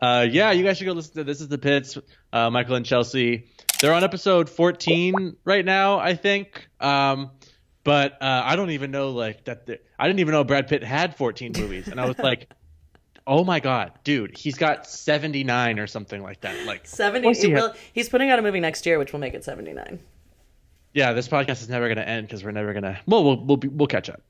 uh, 0.00 0.26
"Yeah, 0.30 0.50
you 0.52 0.62
guys 0.64 0.76
should 0.78 0.84
go 0.84 0.92
listen 0.92 1.14
to 1.14 1.24
This 1.24 1.40
Is 1.40 1.48
the 1.48 1.58
Pits." 1.58 1.96
Uh, 2.32 2.50
Michael 2.50 2.74
and 2.76 2.84
Chelsea. 2.84 3.46
They're 3.80 3.92
on 3.94 4.04
episode 4.04 4.48
14 4.48 5.36
right 5.44 5.64
now, 5.64 5.98
I 5.98 6.14
think. 6.14 6.68
Um, 6.80 7.30
but 7.84 8.20
uh, 8.22 8.42
I 8.44 8.56
don't 8.56 8.70
even 8.70 8.90
know 8.90 9.10
like 9.10 9.44
that. 9.44 9.66
the- 9.66 9.80
I 9.98 10.06
didn't 10.08 10.20
even 10.20 10.32
know 10.32 10.42
Brad 10.44 10.66
Pitt 10.68 10.82
had 10.82 11.16
14 11.16 11.52
movies, 11.56 11.88
and 11.88 12.00
I 12.00 12.06
was 12.06 12.18
like, 12.18 12.48
"Oh 13.26 13.44
my 13.44 13.60
god, 13.60 13.92
dude, 14.04 14.36
he's 14.36 14.56
got 14.56 14.86
79 14.88 15.78
or 15.78 15.86
something 15.86 16.22
like 16.22 16.40
that." 16.42 16.66
Like, 16.66 16.86
Seventy. 16.86 17.32
He 17.32 17.52
it 17.52 17.56
have? 17.56 17.78
he's 17.92 18.08
putting 18.08 18.30
out 18.30 18.38
a 18.38 18.42
movie 18.42 18.60
next 18.60 18.84
year, 18.86 18.98
which 18.98 19.12
will 19.12 19.20
make 19.20 19.34
it 19.34 19.44
seventy 19.44 19.72
nine. 19.72 20.00
yeah, 20.92 21.12
this 21.12 21.28
podcast 21.28 21.62
is 21.62 21.68
never 21.68 21.88
gonna 21.88 22.00
end 22.02 22.26
because 22.26 22.42
we're 22.44 22.50
never 22.50 22.72
gonna. 22.74 22.98
Well, 23.06 23.22
we'll 23.24 23.44
we'll, 23.44 23.56
be, 23.58 23.68
we'll 23.68 23.86
catch 23.88 24.08
up. 24.10 24.20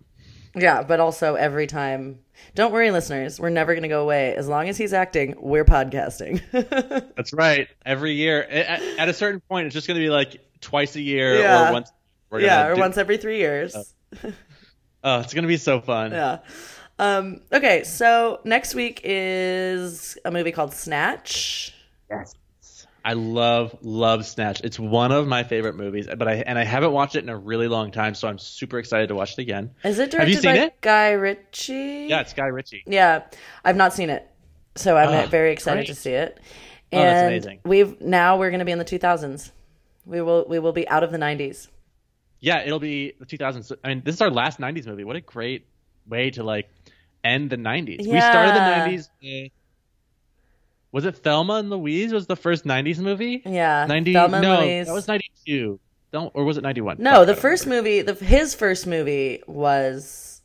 Yeah, 0.57 0.83
but 0.85 1.01
also 1.01 1.35
every 1.35 1.67
time. 1.67 2.21
Don't 2.55 2.73
worry, 2.73 2.91
listeners. 2.93 3.41
We're 3.41 3.51
never 3.51 3.75
going 3.75 3.83
to 3.83 3.89
go 3.89 4.03
away. 4.03 4.35
As 4.37 4.47
long 4.49 4.69
as 4.69 4.77
he's 4.77 4.93
acting, 4.93 5.35
we're 5.39 5.65
podcasting. 5.65 6.41
That's 7.17 7.33
right. 7.33 7.69
Every 7.85 8.13
year, 8.13 8.43
at, 8.43 8.81
at 8.99 9.09
a 9.09 9.13
certain 9.15 9.41
point, 9.41 9.67
it's 9.67 9.75
just 9.75 9.87
gonna 9.89 9.99
be 10.01 10.11
like 10.11 10.41
twice 10.61 10.95
a 10.97 11.01
year 11.01 11.39
Yeah. 11.41 11.71
or 11.71 11.73
once. 11.73 11.91
We're 12.35 12.41
yeah, 12.41 12.67
or 12.69 12.75
do- 12.75 12.81
once 12.81 12.97
every 12.99 13.17
three 13.17 13.39
years. 13.39 13.75
Oh, 15.03 15.21
it's 15.21 15.35
gonna 15.35 15.47
be 15.49 15.57
so 15.57 15.81
fun. 15.81 16.13
Yeah. 16.13 16.39
Um, 16.99 17.41
okay, 17.53 17.85
so 17.85 18.41
next 18.45 18.75
week 18.75 19.01
is 19.05 20.17
a 20.25 20.31
movie 20.31 20.53
called 20.53 20.73
Snatch. 20.73 21.75
Yes. 22.11 22.35
I 23.05 23.13
love 23.13 23.77
love 23.83 24.25
Snatch. 24.25 24.63
It's 24.63 24.79
one 24.79 25.13
of 25.13 25.27
my 25.27 25.43
favorite 25.45 25.75
movies, 25.77 26.07
but 26.17 26.27
I 26.27 26.37
and 26.47 26.59
I 26.59 26.65
haven't 26.65 26.93
watched 26.93 27.17
it 27.17 27.23
in 27.23 27.29
a 27.29 27.37
really 27.37 27.69
long 27.69 27.91
time, 27.91 28.15
so 28.15 28.29
I'm 28.29 28.39
super 28.39 28.79
excited 28.79 29.09
to 29.09 29.15
watch 29.15 29.33
it 29.33 29.41
again. 29.41 29.73
Is 29.85 29.99
it 29.99 30.13
Have 30.15 30.27
you 30.29 30.37
directed 30.37 30.43
seen 30.43 30.55
by 30.55 30.59
it? 30.69 30.81
Guy 30.81 31.11
Ritchie? 31.13 32.07
Yeah, 32.09 32.21
it's 32.21 32.33
Guy 32.33 32.47
Ritchie. 32.47 32.85
Yeah, 32.87 33.25
I've 33.65 33.77
not 33.77 33.93
seen 33.93 34.09
it, 34.09 34.27
so 34.75 34.97
I'm 34.97 35.27
Ah, 35.27 35.27
very 35.29 35.53
excited 35.53 35.81
great. 35.81 35.89
to 35.89 35.95
see 35.95 36.13
it. 36.13 36.39
Oh, 36.95 36.99
that's 36.99 37.19
And 37.23 37.27
amazing. 37.27 37.61
We've 37.65 38.01
now 38.01 38.39
we're 38.39 38.51
going 38.51 38.61
to 38.61 38.65
be 38.65 38.73
in 38.73 38.79
the 38.79 38.85
2000s. 38.87 39.51
We 40.07 40.23
will 40.23 40.47
we 40.49 40.59
will 40.59 40.73
be 40.73 40.89
out 40.89 41.03
of 41.05 41.13
the 41.13 41.19
90s. 41.19 41.69
Yeah, 42.45 42.61
it'll 42.61 42.79
be 42.79 43.15
the 43.19 43.25
2000s. 43.25 43.73
I 43.83 43.89
mean, 43.89 44.03
this 44.05 44.17
is 44.17 44.21
our 44.21 44.31
last 44.31 44.61
90s 44.61 44.87
movie. 44.87 45.03
What 45.03 45.17
a 45.17 45.23
great 45.23 45.67
way 46.07 46.31
to 46.33 46.43
like 46.43 46.69
end 47.25 47.49
the 47.49 47.57
90s. 47.57 48.01
We 48.01 48.21
started 48.21 48.55
the 48.55 49.09
90s. 49.23 49.51
was 50.93 51.07
it 51.07 51.17
Thelma 51.17 51.55
and 51.55 51.71
Louise? 51.71 52.13
Was 52.13 52.27
the 52.27 52.37
first 52.37 52.67
90s 52.67 52.99
movie? 52.99 53.41
Yeah, 53.47 53.87
90? 53.87 54.13
Thelma 54.13 54.43
no, 54.43 54.61
Louise. 54.61 54.87
that 54.87 54.93
was 54.93 55.09
92. 55.09 55.81
Don't 56.13 56.31
or 56.35 56.45
was 56.45 56.59
it 56.59 56.63
91? 56.63 56.99
No, 57.01 57.25
the 57.25 57.35
first 57.35 57.65
remember. 57.65 57.89
movie, 57.89 58.03
the 58.03 58.13
his 58.13 58.55
first 58.55 58.87
movie 58.87 59.43
was 59.47 60.43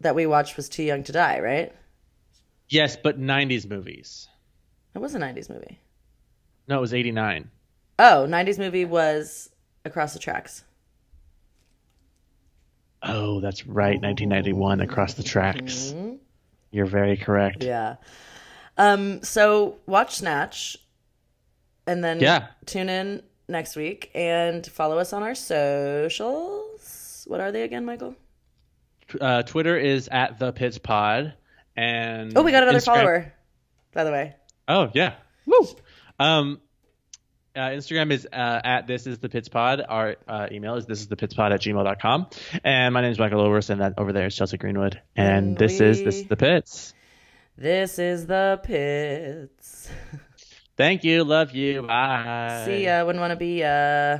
that 0.00 0.14
we 0.14 0.24
watched 0.24 0.56
was 0.56 0.70
Too 0.70 0.82
Young 0.82 1.02
to 1.02 1.12
Die, 1.12 1.40
right? 1.40 1.74
Yes, 2.70 2.96
but 2.96 3.20
90s 3.20 3.68
movies. 3.68 4.28
It 4.94 4.98
was 4.98 5.14
a 5.14 5.18
90s 5.18 5.50
movie. 5.50 5.78
No, 6.68 6.78
it 6.78 6.80
was 6.80 6.94
89. 6.94 7.50
Oh, 7.98 8.26
90s 8.26 8.58
movie 8.58 8.86
was 8.86 9.50
Across 9.84 10.14
the 10.14 10.18
Tracks. 10.18 10.64
Oh, 13.06 13.40
that's 13.40 13.66
right. 13.66 14.00
1991 14.00 14.80
Across 14.80 15.14
the 15.14 15.22
Tracks. 15.22 15.94
You're 16.70 16.86
very 16.86 17.16
correct. 17.16 17.58
Mm-hmm. 17.60 17.68
Yeah. 17.68 17.96
Um. 18.76 19.22
So 19.22 19.76
watch 19.86 20.16
Snatch, 20.16 20.76
and 21.86 22.02
then 22.02 22.18
Yeah. 22.20 22.46
tune 22.66 22.88
in 22.88 23.22
next 23.48 23.76
week 23.76 24.10
and 24.14 24.66
follow 24.66 24.98
us 24.98 25.12
on 25.12 25.22
our 25.22 25.34
socials. 25.34 27.24
What 27.28 27.40
are 27.40 27.52
they 27.52 27.62
again, 27.62 27.84
Michael? 27.84 28.14
Uh, 29.20 29.42
Twitter 29.42 29.76
is 29.76 30.08
at 30.08 30.38
the 30.38 30.52
Pits 30.52 30.78
Pod, 30.78 31.34
and 31.76 32.36
Oh, 32.36 32.42
we 32.42 32.52
got 32.52 32.62
another 32.62 32.78
Instagram- 32.78 32.84
follower. 32.84 33.32
By 33.92 34.04
the 34.04 34.10
way, 34.10 34.34
Oh 34.66 34.90
yeah, 34.94 35.14
woo. 35.46 35.66
Um, 36.18 36.60
uh, 37.56 37.60
Instagram 37.70 38.10
is 38.12 38.26
uh, 38.32 38.60
at 38.64 38.86
this 38.86 39.06
is 39.06 39.18
the 39.18 39.28
Pits 39.28 39.48
Pod. 39.48 39.80
Our 39.88 40.16
uh, 40.26 40.48
email 40.50 40.74
is 40.76 40.86
this 40.86 41.00
is 41.00 41.06
the 41.08 41.16
Pits 41.16 41.34
Pod 41.34 41.52
at 41.52 41.60
gmail.com. 41.60 42.26
and 42.64 42.92
my 42.94 43.00
name 43.00 43.12
is 43.12 43.18
Michael 43.18 43.40
Overs, 43.40 43.70
and 43.70 43.80
that 43.80 43.94
over 43.98 44.12
there 44.12 44.26
is 44.26 44.34
Chelsea 44.36 44.56
Greenwood, 44.56 45.00
and, 45.16 45.48
And 45.48 45.58
this 45.58 45.80
is 45.80 46.02
this 46.02 46.16
is 46.16 46.26
the 46.26 46.36
Pits. 46.36 46.94
this 47.56 47.98
is 47.98 48.26
the 48.26 48.60
pits. 48.64 49.88
Thank 50.76 51.04
you, 51.04 51.22
love 51.22 51.52
you, 51.52 51.82
bye. 51.82 52.62
See 52.66 52.84
ya. 52.84 53.04
Wouldn't 53.04 53.20
want 53.20 53.30
to 53.30 53.36
be 53.36 53.62
uh 53.62 54.18